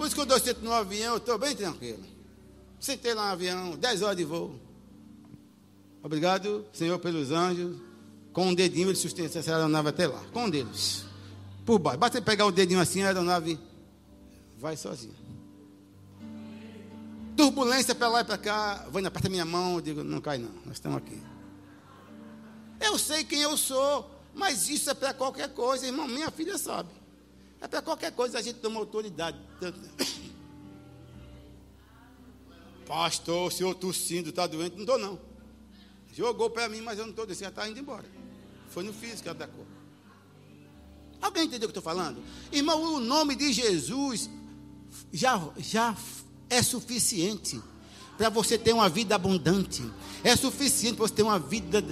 Por 0.00 0.06
isso 0.06 0.14
que 0.14 0.22
eu 0.22 0.24
dou 0.24 0.40
sento 0.40 0.62
no 0.62 0.72
avião, 0.72 1.12
eu 1.12 1.18
estou 1.18 1.36
bem 1.36 1.54
tranquilo. 1.54 2.02
Sentei 2.80 3.12
lá 3.12 3.26
no 3.26 3.32
avião, 3.32 3.76
10 3.76 4.00
horas 4.00 4.16
de 4.16 4.24
voo. 4.24 4.58
Obrigado, 6.02 6.64
Senhor, 6.72 6.98
pelos 6.98 7.30
anjos. 7.30 7.76
Com 8.32 8.46
um 8.46 8.54
dedinho 8.54 8.88
ele 8.88 8.96
sustenta 8.96 9.38
essa 9.38 9.54
aeronave 9.54 9.90
até 9.90 10.06
lá. 10.06 10.24
Com 10.32 10.44
um 10.44 10.50
deles. 10.50 11.04
Por 11.66 11.78
baixo. 11.78 11.98
Basta 11.98 12.22
pegar 12.22 12.46
o 12.46 12.50
dedinho 12.50 12.80
assim, 12.80 13.02
a 13.02 13.08
aeronave 13.08 13.60
vai 14.56 14.74
sozinho. 14.74 15.14
Turbulência 17.36 17.94
para 17.94 18.08
lá 18.08 18.20
e 18.22 18.24
para 18.24 18.38
cá, 18.38 18.86
vai 18.90 19.02
na 19.02 19.10
parte 19.10 19.24
da 19.24 19.28
minha 19.28 19.44
mão, 19.44 19.74
eu 19.74 19.80
digo, 19.82 20.02
não 20.02 20.22
cai 20.22 20.38
não, 20.38 20.50
nós 20.64 20.76
estamos 20.76 20.96
aqui. 20.96 21.20
Eu 22.80 22.98
sei 22.98 23.22
quem 23.22 23.42
eu 23.42 23.54
sou, 23.54 24.10
mas 24.34 24.66
isso 24.70 24.88
é 24.88 24.94
para 24.94 25.12
qualquer 25.12 25.50
coisa, 25.50 25.84
irmão, 25.84 26.08
minha 26.08 26.30
filha 26.30 26.56
sabe. 26.56 26.88
É 27.60 27.68
para 27.68 27.82
qualquer 27.82 28.12
coisa 28.12 28.38
a 28.38 28.42
gente 28.42 28.58
toma 28.58 28.80
autoridade. 28.80 29.38
Pastor, 32.86 33.48
o 33.48 33.50
senhor 33.50 33.74
tossindo, 33.74 34.30
está 34.30 34.46
doente? 34.46 34.74
Não 34.74 34.82
estou 34.82 34.98
não. 34.98 35.18
Jogou 36.12 36.50
para 36.50 36.68
mim, 36.68 36.80
mas 36.80 36.98
eu 36.98 37.04
não 37.04 37.10
estou 37.10 37.26
descendo, 37.26 37.50
está 37.50 37.68
indo 37.68 37.78
embora. 37.78 38.06
Foi 38.70 38.82
no 38.82 38.92
físico 38.92 39.22
que 39.24 39.28
atacou. 39.28 39.66
Alguém 41.20 41.44
entendeu 41.44 41.68
o 41.68 41.72
que 41.72 41.78
estou 41.78 41.82
falando? 41.82 42.22
Irmão, 42.50 42.94
o 42.94 43.00
nome 43.00 43.36
de 43.36 43.52
Jesus 43.52 44.30
já, 45.12 45.40
já 45.58 45.96
é 46.48 46.62
suficiente 46.62 47.60
para 48.16 48.28
você 48.28 48.58
ter 48.58 48.72
uma 48.72 48.88
vida 48.88 49.14
abundante. 49.14 49.82
É 50.24 50.34
suficiente 50.34 50.96
para 50.96 51.06
você 51.06 51.14
ter 51.14 51.22
uma 51.22 51.38
vida 51.38 51.84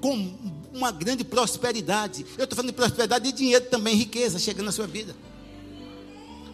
com 0.00 0.59
uma 0.72 0.90
grande 0.92 1.24
prosperidade. 1.24 2.24
Eu 2.36 2.44
estou 2.44 2.56
falando 2.56 2.70
de 2.70 2.76
prosperidade 2.76 3.24
de 3.24 3.36
dinheiro 3.36 3.66
também, 3.66 3.94
riqueza 3.96 4.38
chegando 4.38 4.66
na 4.66 4.72
sua 4.72 4.86
vida. 4.86 5.14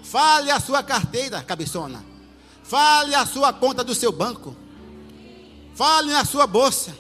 Fale 0.03 0.51
a 0.51 0.61
sua 0.61 0.83
carteira, 0.83 1.43
cabeçona. 1.43 2.05
Fale 2.63 3.15
a 3.15 3.27
sua 3.27 3.53
conta 3.53 3.85
do 3.85 3.95
seu 3.95 4.13
banco. 4.13 4.57
Fale 5.75 6.13
na 6.13 6.25
sua 6.25 6.47
bolsa. 6.47 6.97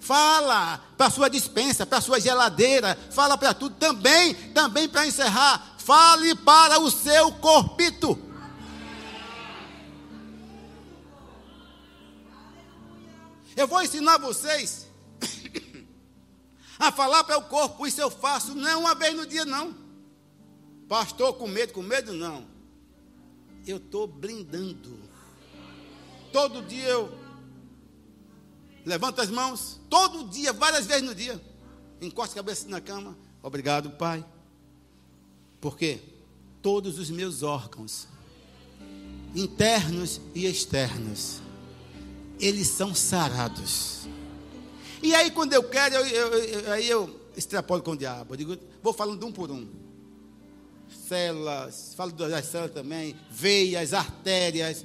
Fala 0.00 0.80
para 0.96 1.06
a 1.06 1.10
sua 1.10 1.28
dispensa, 1.28 1.84
para 1.84 1.98
a 1.98 2.00
sua 2.00 2.20
geladeira, 2.20 2.96
fala 3.10 3.36
para 3.36 3.52
tudo. 3.52 3.74
Também, 3.74 4.34
também 4.54 4.88
para 4.88 5.06
encerrar, 5.06 5.76
fale 5.78 6.34
para 6.36 6.78
o 6.80 6.90
seu 6.90 7.32
corpito. 7.32 8.25
Eu 13.56 13.66
vou 13.66 13.82
ensinar 13.82 14.18
vocês 14.18 14.86
a 16.78 16.92
falar 16.92 17.24
para 17.24 17.38
o 17.38 17.44
corpo, 17.44 17.86
isso 17.86 18.00
eu 18.00 18.10
faço 18.10 18.54
não 18.54 18.68
é 18.68 18.76
uma 18.76 18.94
vez 18.94 19.16
no 19.16 19.26
dia, 19.26 19.46
não. 19.46 19.74
Pastor, 20.86 21.34
com 21.34 21.48
medo, 21.48 21.72
com 21.72 21.82
medo 21.82 22.12
não. 22.12 22.46
Eu 23.66 23.78
estou 23.78 24.06
blindando. 24.06 25.00
Todo 26.32 26.62
dia 26.62 26.86
eu 26.86 27.26
levanta 28.84 29.22
as 29.22 29.30
mãos, 29.30 29.80
todo 29.88 30.28
dia, 30.28 30.52
várias 30.52 30.86
vezes 30.86 31.02
no 31.02 31.14
dia. 31.14 31.42
Encosta 32.00 32.34
a 32.34 32.36
cabeça 32.36 32.68
na 32.68 32.80
cama. 32.80 33.16
Obrigado, 33.42 33.90
Pai. 33.90 34.24
Porque 35.60 36.00
todos 36.62 36.98
os 36.98 37.10
meus 37.10 37.42
órgãos, 37.42 38.06
internos 39.34 40.20
e 40.34 40.46
externos, 40.46 41.40
eles 42.40 42.68
são 42.68 42.94
sarados. 42.94 44.06
E 45.02 45.14
aí, 45.14 45.30
quando 45.30 45.52
eu 45.52 45.62
quero, 45.62 45.94
eu, 45.94 46.06
eu, 46.06 46.44
eu, 46.44 46.72
aí 46.72 46.88
eu 46.88 47.20
extrapolo 47.36 47.82
com 47.82 47.92
o 47.92 47.96
diabo. 47.96 48.34
Eu 48.34 48.36
digo, 48.36 48.56
vou 48.82 48.92
falando 48.92 49.18
de 49.18 49.24
um 49.24 49.32
por 49.32 49.50
um. 49.50 49.68
Células, 51.06 51.94
falo 51.96 52.12
das 52.12 52.46
células 52.46 52.72
também, 52.72 53.14
veias, 53.30 53.92
artérias, 53.92 54.84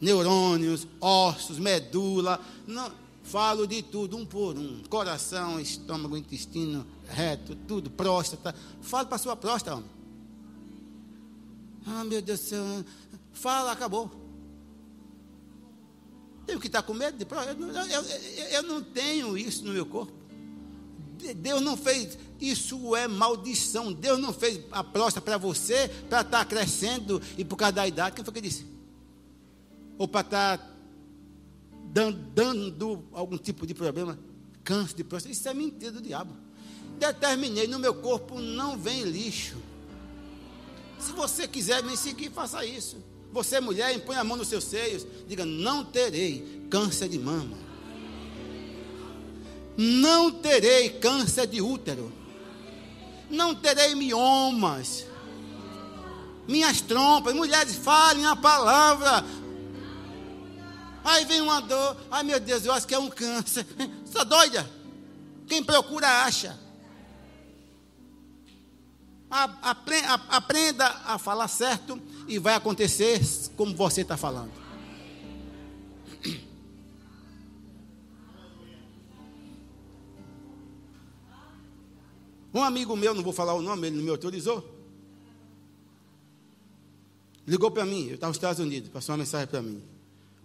neurônios, 0.00 0.86
ossos, 1.00 1.58
medula. 1.58 2.40
Não, 2.66 2.90
falo 3.22 3.66
de 3.66 3.82
tudo, 3.82 4.16
um 4.16 4.24
por 4.24 4.56
um. 4.56 4.82
Coração, 4.88 5.60
estômago, 5.60 6.16
intestino, 6.16 6.86
reto, 7.08 7.54
tudo, 7.54 7.90
próstata. 7.90 8.54
Falo 8.80 9.06
para 9.06 9.16
a 9.16 9.18
sua 9.18 9.36
próstata, 9.36 9.76
homem. 9.76 9.90
Ah, 11.86 12.04
meu 12.04 12.20
Deus 12.20 12.40
do 12.40 12.46
céu. 12.46 12.84
Fala, 13.32 13.72
acabou. 13.72 14.19
Tenho 16.50 16.60
que 16.60 16.66
estar 16.66 16.82
com 16.82 16.92
medo. 16.92 17.24
Eu, 17.24 17.86
eu, 17.86 18.02
eu, 18.50 18.62
não 18.64 18.82
tenho 18.82 19.38
isso 19.38 19.64
no 19.64 19.72
meu 19.72 19.86
corpo. 19.86 20.12
Deus 21.36 21.62
não 21.62 21.76
fez, 21.76 22.18
isso 22.40 22.96
é 22.96 23.06
maldição. 23.06 23.92
Deus 23.92 24.18
não 24.18 24.32
fez 24.32 24.60
a 24.72 24.82
próstata 24.82 25.24
para 25.24 25.38
você, 25.38 25.88
para 26.08 26.22
estar 26.22 26.44
crescendo 26.46 27.22
e 27.38 27.44
por 27.44 27.56
causa 27.56 27.74
da 27.74 27.86
idade. 27.86 28.16
Quem 28.16 28.24
foi 28.24 28.34
que 28.34 28.40
disse? 28.40 28.80
ou 30.00 30.08
para 30.08 30.22
estar 30.22 30.56
tá 30.56 30.70
dando, 31.92 32.16
dando 32.34 33.04
algum 33.12 33.36
tipo 33.36 33.66
de 33.66 33.74
problema, 33.74 34.18
câncer 34.64 34.96
de 34.96 35.04
próstata. 35.04 35.30
Isso 35.30 35.46
é 35.46 35.52
mentira 35.52 35.92
do 35.92 36.00
diabo. 36.00 36.34
Determinei 36.98 37.66
no 37.66 37.78
meu 37.78 37.94
corpo 37.94 38.40
não 38.40 38.78
vem 38.78 39.02
lixo. 39.04 39.58
Se 40.98 41.12
você 41.12 41.46
quiser 41.46 41.82
me 41.82 41.98
seguir, 41.98 42.30
faça 42.30 42.64
isso. 42.64 42.96
Você, 43.32 43.60
mulher, 43.60 43.94
impõe 43.94 44.16
a 44.16 44.24
mão 44.24 44.36
nos 44.36 44.48
seus 44.48 44.64
seios, 44.64 45.06
diga: 45.26 45.44
Não 45.44 45.84
terei 45.84 46.66
câncer 46.68 47.08
de 47.08 47.18
mama. 47.18 47.56
Não 49.76 50.30
terei 50.30 50.90
câncer 50.90 51.46
de 51.46 51.62
útero. 51.62 52.12
Não 53.30 53.54
terei 53.54 53.94
miomas. 53.94 55.06
Minhas 56.48 56.80
trompas, 56.80 57.34
mulheres, 57.34 57.76
falem 57.76 58.26
a 58.26 58.34
palavra. 58.34 59.24
Aí 61.04 61.24
vem 61.24 61.40
uma 61.40 61.60
dor. 61.60 61.96
Ai 62.10 62.24
meu 62.24 62.40
Deus, 62.40 62.64
eu 62.64 62.72
acho 62.72 62.86
que 62.86 62.94
é 62.94 62.98
um 62.98 63.08
câncer. 63.08 63.64
Está 64.04 64.24
doida? 64.24 64.68
Quem 65.46 65.62
procura 65.62 66.24
acha. 66.24 66.58
Aprenda 70.28 70.88
a 71.04 71.18
falar 71.18 71.46
certo 71.46 72.02
e 72.30 72.38
vai 72.38 72.54
acontecer 72.54 73.20
como 73.56 73.74
você 73.74 74.02
está 74.02 74.16
falando. 74.16 74.52
Um 82.54 82.62
amigo 82.62 82.96
meu, 82.96 83.14
não 83.14 83.22
vou 83.22 83.32
falar 83.32 83.54
o 83.54 83.62
nome, 83.62 83.88
ele 83.88 83.96
não 83.96 84.04
me 84.04 84.10
autorizou. 84.10 84.64
Ligou 87.46 87.70
para 87.72 87.84
mim, 87.84 88.06
eu 88.06 88.14
estava 88.14 88.30
nos 88.30 88.36
Estados 88.36 88.60
Unidos, 88.60 88.90
passou 88.90 89.12
uma 89.12 89.18
mensagem 89.18 89.48
para 89.48 89.60
mim. 89.60 89.82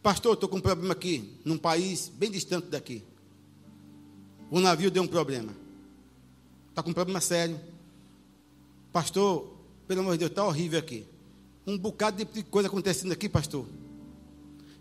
Pastor, 0.02 0.34
estou 0.34 0.50
com 0.50 0.58
um 0.58 0.62
problema 0.62 0.94
aqui, 0.94 1.38
num 1.46 1.58
país 1.58 2.10
bem 2.10 2.32
distante 2.32 2.68
daqui. 2.68 3.04
O 4.50 4.60
navio 4.60 4.90
deu 4.90 5.04
um 5.04 5.08
problema. 5.08 5.54
Está 6.70 6.82
com 6.82 6.90
um 6.90 6.94
problema 6.94 7.22
sério. 7.22 7.60
Pastor, 8.92 9.56
pelo 9.88 10.02
amor 10.02 10.14
de 10.14 10.20
Deus, 10.20 10.32
está 10.32 10.44
horrível 10.46 10.80
aqui. 10.80 11.15
Um 11.66 11.78
bocado 11.78 12.24
de 12.24 12.44
coisa 12.44 12.68
acontecendo 12.68 13.12
aqui, 13.12 13.28
pastor. 13.28 13.66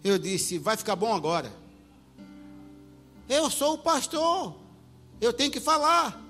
Eu 0.02 0.18
disse, 0.18 0.58
vai 0.58 0.76
ficar 0.76 0.94
bom 0.96 1.14
agora. 1.14 1.50
Eu 3.28 3.50
sou 3.50 3.74
o 3.74 3.78
pastor. 3.78 4.54
Eu 5.20 5.32
tenho 5.32 5.50
que 5.50 5.60
falar. 5.60 6.22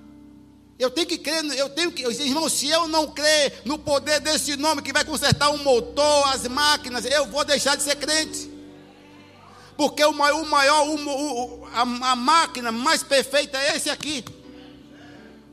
Eu 0.79 0.91
tenho 0.91 1.07
que 1.07 1.19
crer, 1.19 1.45
eu 1.57 1.69
tenho 1.71 1.93
que, 1.93 2.03
irmão, 2.03 2.49
se 2.49 2.69
eu 2.69 2.89
não 2.89 3.13
crer 3.13 3.63
no 3.65 3.79
poder 3.79 4.21
desse 4.21 4.57
nome 4.57 4.83
que 4.83 4.93
vai 4.93 5.05
consertar 5.05 5.51
o 5.51 5.59
motor, 5.59 6.29
as 6.29 6.49
máquinas, 6.49 7.05
eu 7.05 7.27
vou 7.27 7.45
deixar 7.45 7.77
de 7.77 7.83
ser 7.85 7.95
crente. 7.97 8.51
Porque 9.77 10.05
o 10.05 10.13
maior, 10.13 10.41
o 10.41 10.47
maior 10.47 10.89
o, 10.89 11.67
a, 11.73 11.83
a, 11.83 12.17
máquina 12.17 12.73
mais 12.73 13.03
perfeita 13.03 13.57
é 13.59 13.77
esse 13.77 13.89
aqui. 13.89 14.25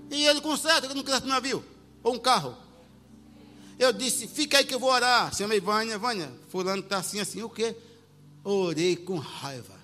E 0.10 0.26
ele 0.26 0.42
conserta, 0.42 0.88
ele 0.88 0.96
não 0.96 1.04
conserta 1.04 1.26
um 1.26 1.30
navio 1.30 1.64
ou 2.04 2.16
um 2.16 2.20
carro. 2.20 2.58
Eu 3.82 3.92
disse, 3.92 4.28
fica 4.28 4.60
aí 4.60 4.66
que 4.66 4.74
eu 4.74 4.80
vou 4.80 4.92
orar. 4.92 5.34
Chamei 5.36 5.60
Vânia, 5.60 5.98
Vânia, 5.98 6.32
fulano 6.50 6.82
está 6.82 7.00
assim, 7.00 7.20
assim, 7.20 7.42
o 7.42 7.50
quê? 7.50 7.76
Orei 8.44 8.96
com 8.96 9.18
raiva. 9.18 9.80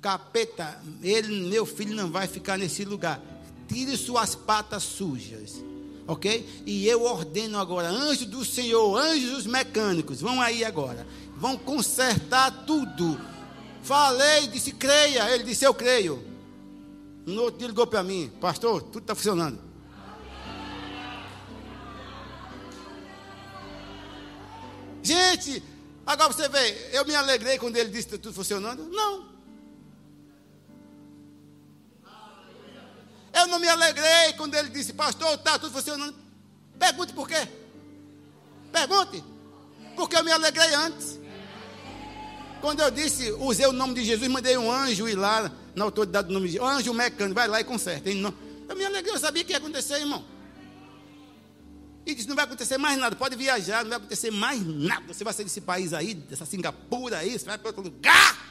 Capeta, 0.00 0.80
ele, 1.02 1.50
meu 1.50 1.66
filho, 1.66 1.94
não 1.94 2.10
vai 2.10 2.26
ficar 2.26 2.56
nesse 2.56 2.84
lugar. 2.84 3.20
Tire 3.68 3.96
suas 3.96 4.34
patas 4.34 4.82
sujas. 4.82 5.62
Ok? 6.06 6.62
E 6.66 6.88
eu 6.88 7.02
ordeno 7.02 7.58
agora, 7.58 7.88
anjos 7.88 8.26
do 8.26 8.44
Senhor, 8.44 8.96
anjos 8.96 9.46
mecânicos, 9.46 10.20
vão 10.20 10.40
aí 10.40 10.64
agora 10.64 11.06
vão 11.40 11.56
consertar 11.56 12.66
tudo. 12.66 13.18
Falei, 13.82 14.46
disse, 14.48 14.72
creia. 14.72 15.34
Ele 15.34 15.42
disse, 15.42 15.64
eu 15.64 15.72
creio. 15.72 16.22
No 17.24 17.44
outro 17.44 17.58
dia 17.58 17.68
ligou 17.68 17.86
para 17.86 18.02
mim, 18.02 18.30
pastor, 18.40 18.82
tudo 18.82 19.00
está 19.00 19.14
funcionando. 19.14 19.58
Gente, 25.02 25.62
agora 26.06 26.32
você 26.32 26.48
vê, 26.48 26.90
eu 26.92 27.04
me 27.04 27.14
alegrei 27.14 27.58
quando 27.58 27.76
ele 27.76 27.90
disse 27.90 28.08
que 28.08 28.18
tudo 28.18 28.34
funcionando? 28.34 28.84
Não. 28.88 29.30
Eu 33.32 33.46
não 33.46 33.58
me 33.58 33.68
alegrei 33.68 34.32
quando 34.36 34.54
ele 34.54 34.68
disse, 34.68 34.92
pastor, 34.92 35.34
está 35.34 35.58
tudo 35.58 35.72
funcionando. 35.72 36.14
Pergunte 36.78 37.12
por 37.12 37.28
quê. 37.28 37.48
Pergunte. 38.72 39.22
Porque 39.96 40.16
eu 40.16 40.24
me 40.24 40.32
alegrei 40.32 40.74
antes. 40.74 41.18
Quando 42.60 42.80
eu 42.80 42.90
disse, 42.90 43.30
usei 43.32 43.66
o 43.66 43.72
nome 43.72 43.94
de 43.94 44.04
Jesus, 44.04 44.28
mandei 44.28 44.56
um 44.58 44.70
anjo 44.70 45.08
ir 45.08 45.14
lá 45.14 45.50
na 45.74 45.84
autoridade 45.84 46.28
do 46.28 46.34
nome 46.34 46.46
de 46.46 46.52
Jesus. 46.54 46.70
Anjo 46.70 46.92
mecânico, 46.92 47.34
vai 47.34 47.48
lá 47.48 47.60
e 47.60 47.64
conserta. 47.64 48.10
Eu 48.10 48.76
me 48.76 48.84
alegrei, 48.84 49.14
eu 49.14 49.18
sabia 49.18 49.42
que 49.44 49.52
ia 49.52 49.58
acontecer, 49.58 49.98
irmão. 49.98 50.24
E 52.06 52.14
diz: 52.14 52.26
não 52.26 52.34
vai 52.34 52.44
acontecer 52.44 52.78
mais 52.78 52.98
nada, 52.98 53.14
pode 53.16 53.36
viajar, 53.36 53.82
não 53.82 53.90
vai 53.90 53.98
acontecer 53.98 54.30
mais 54.30 54.64
nada. 54.64 55.12
Você 55.12 55.24
vai 55.24 55.32
sair 55.32 55.44
desse 55.44 55.60
país 55.60 55.92
aí, 55.92 56.14
dessa 56.14 56.46
Singapura 56.46 57.18
aí, 57.18 57.38
você 57.38 57.44
vai 57.44 57.58
para 57.58 57.68
outro 57.68 57.82
lugar. 57.82 58.50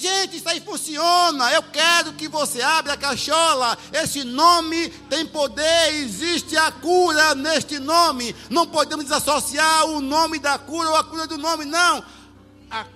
Gente, 0.00 0.38
isso 0.38 0.48
aí 0.48 0.60
funciona. 0.62 1.52
Eu 1.52 1.62
quero 1.64 2.14
que 2.14 2.26
você 2.26 2.62
abra 2.62 2.94
a 2.94 2.96
cachola. 2.96 3.76
Esse 3.92 4.24
nome 4.24 4.88
tem 5.10 5.26
poder, 5.26 5.94
existe 5.96 6.56
a 6.56 6.72
cura 6.72 7.34
neste 7.34 7.78
nome. 7.78 8.34
Não 8.48 8.66
podemos 8.66 9.04
desassociar 9.04 9.84
o 9.84 10.00
nome 10.00 10.38
da 10.38 10.58
cura 10.58 10.88
ou 10.88 10.96
a 10.96 11.04
cura 11.04 11.26
do 11.26 11.36
nome, 11.36 11.66
não. 11.66 12.02
A, 12.70 12.86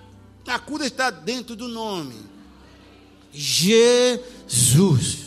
a 0.47 0.57
cura 0.57 0.87
está 0.87 1.11
dentro 1.11 1.55
do 1.55 1.67
nome. 1.67 2.25
Jesus. 3.31 5.24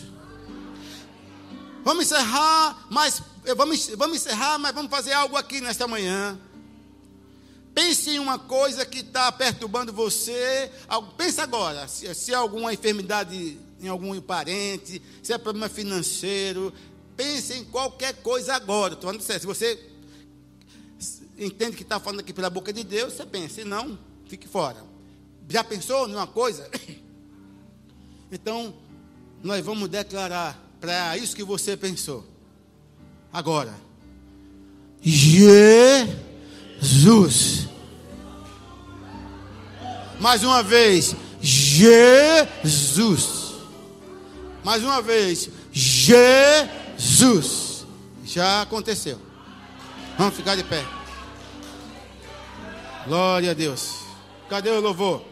Vamos 1.89 2.05
encerrar, 2.05 2.87
mas 2.91 3.23
vamos, 3.57 3.87
vamos 3.97 4.19
encerrar, 4.19 4.59
mas 4.59 4.75
vamos 4.75 4.91
fazer 4.91 5.15
algo 5.15 5.39
aqui 5.39 5.59
nesta 5.59 5.89
manhã. 5.89 6.39
Pense 7.75 8.11
em 8.11 8.19
uma 8.19 8.39
coisa 8.39 8.85
que 8.85 8.99
está 8.99 9.33
perturbando 9.33 9.91
você. 9.91 10.71
Pensa 11.17 11.45
agora, 11.45 11.89
se, 11.89 12.15
se 12.15 12.31
é 12.31 12.35
alguma 12.35 12.75
enfermidade 12.75 13.59
em 13.81 13.89
algum 13.89 14.21
parente, 14.21 15.01
se 15.23 15.33
é 15.33 15.39
problema 15.39 15.67
financeiro. 15.67 16.75
Pense 17.17 17.55
em 17.55 17.65
qualquer 17.65 18.17
coisa 18.17 18.55
agora. 18.55 18.93
Estou 18.93 19.09
falando 19.09 19.23
sério. 19.23 19.41
Se 19.41 19.47
você 19.47 19.91
entende 21.39 21.75
que 21.75 21.85
está 21.85 21.99
falando 21.99 22.21
aqui 22.21 22.35
pela 22.35 22.51
boca 22.51 22.71
de 22.71 22.85
Deus, 22.85 23.15
você 23.15 23.25
pensa. 23.25 23.55
Se 23.55 23.65
não, 23.65 23.99
fique 24.27 24.47
fora. 24.47 24.85
Já 25.49 25.65
pensou 25.65 26.07
numa 26.07 26.27
coisa? 26.27 26.71
Então, 28.31 28.75
nós 29.43 29.65
vamos 29.65 29.89
declarar 29.89 30.68
para 30.81 31.17
isso 31.17 31.35
que 31.35 31.45
você 31.45 31.77
pensou. 31.77 32.25
Agora. 33.33 33.75
Jesus. 35.01 36.09
Mais 40.21 40.43
uma 40.43 40.63
vez, 40.63 41.15
Jesus. 41.41 43.55
Mais 44.65 44.83
uma 44.83 45.01
vez, 45.01 45.49
Jesus. 45.73 47.87
Já 48.25 48.63
aconteceu. 48.63 49.19
Vamos 50.19 50.35
ficar 50.35 50.57
de 50.57 50.65
pé. 50.65 50.85
Glória 53.07 53.53
a 53.53 53.55
Deus. 53.55 54.01
Cadê 54.51 54.71
o 54.71 54.81
louvor? 54.81 55.25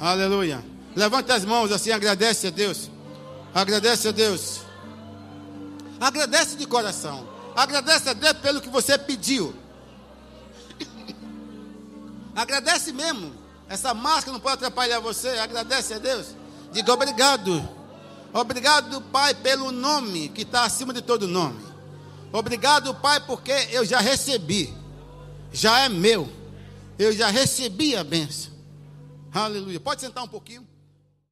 Aleluia. 0.00 0.64
Levante 0.94 1.32
as 1.32 1.44
mãos 1.44 1.70
assim, 1.70 1.92
agradece 1.92 2.48
a 2.48 2.50
Deus. 2.50 2.90
Agradece 3.54 4.08
a 4.08 4.12
Deus. 4.12 4.60
Agradece 6.00 6.56
de 6.56 6.66
coração. 6.66 7.28
Agradece 7.56 8.10
a 8.10 8.12
Deus 8.12 8.34
pelo 8.34 8.60
que 8.60 8.68
você 8.68 8.96
pediu. 8.96 9.54
Agradece 12.36 12.92
mesmo. 12.92 13.32
Essa 13.68 13.92
máscara 13.92 14.32
não 14.32 14.40
pode 14.40 14.54
atrapalhar 14.54 15.00
você. 15.00 15.28
Agradece 15.30 15.94
a 15.94 15.98
Deus. 15.98 16.36
Diga 16.72 16.92
obrigado. 16.92 17.68
Obrigado, 18.32 19.00
Pai, 19.00 19.34
pelo 19.34 19.72
nome 19.72 20.28
que 20.28 20.42
está 20.42 20.64
acima 20.64 20.92
de 20.92 21.00
todo 21.00 21.26
nome. 21.26 21.64
Obrigado, 22.30 22.94
Pai, 22.94 23.24
porque 23.24 23.52
eu 23.70 23.84
já 23.84 24.00
recebi. 24.00 24.72
Já 25.50 25.80
é 25.80 25.88
meu. 25.88 26.30
Eu 26.98 27.12
já 27.12 27.28
recebi 27.28 27.96
a 27.96 28.04
bênção. 28.04 28.52
Aleluia. 29.32 29.80
Pode 29.80 30.02
sentar 30.02 30.22
um 30.22 30.28
pouquinho. 30.28 30.67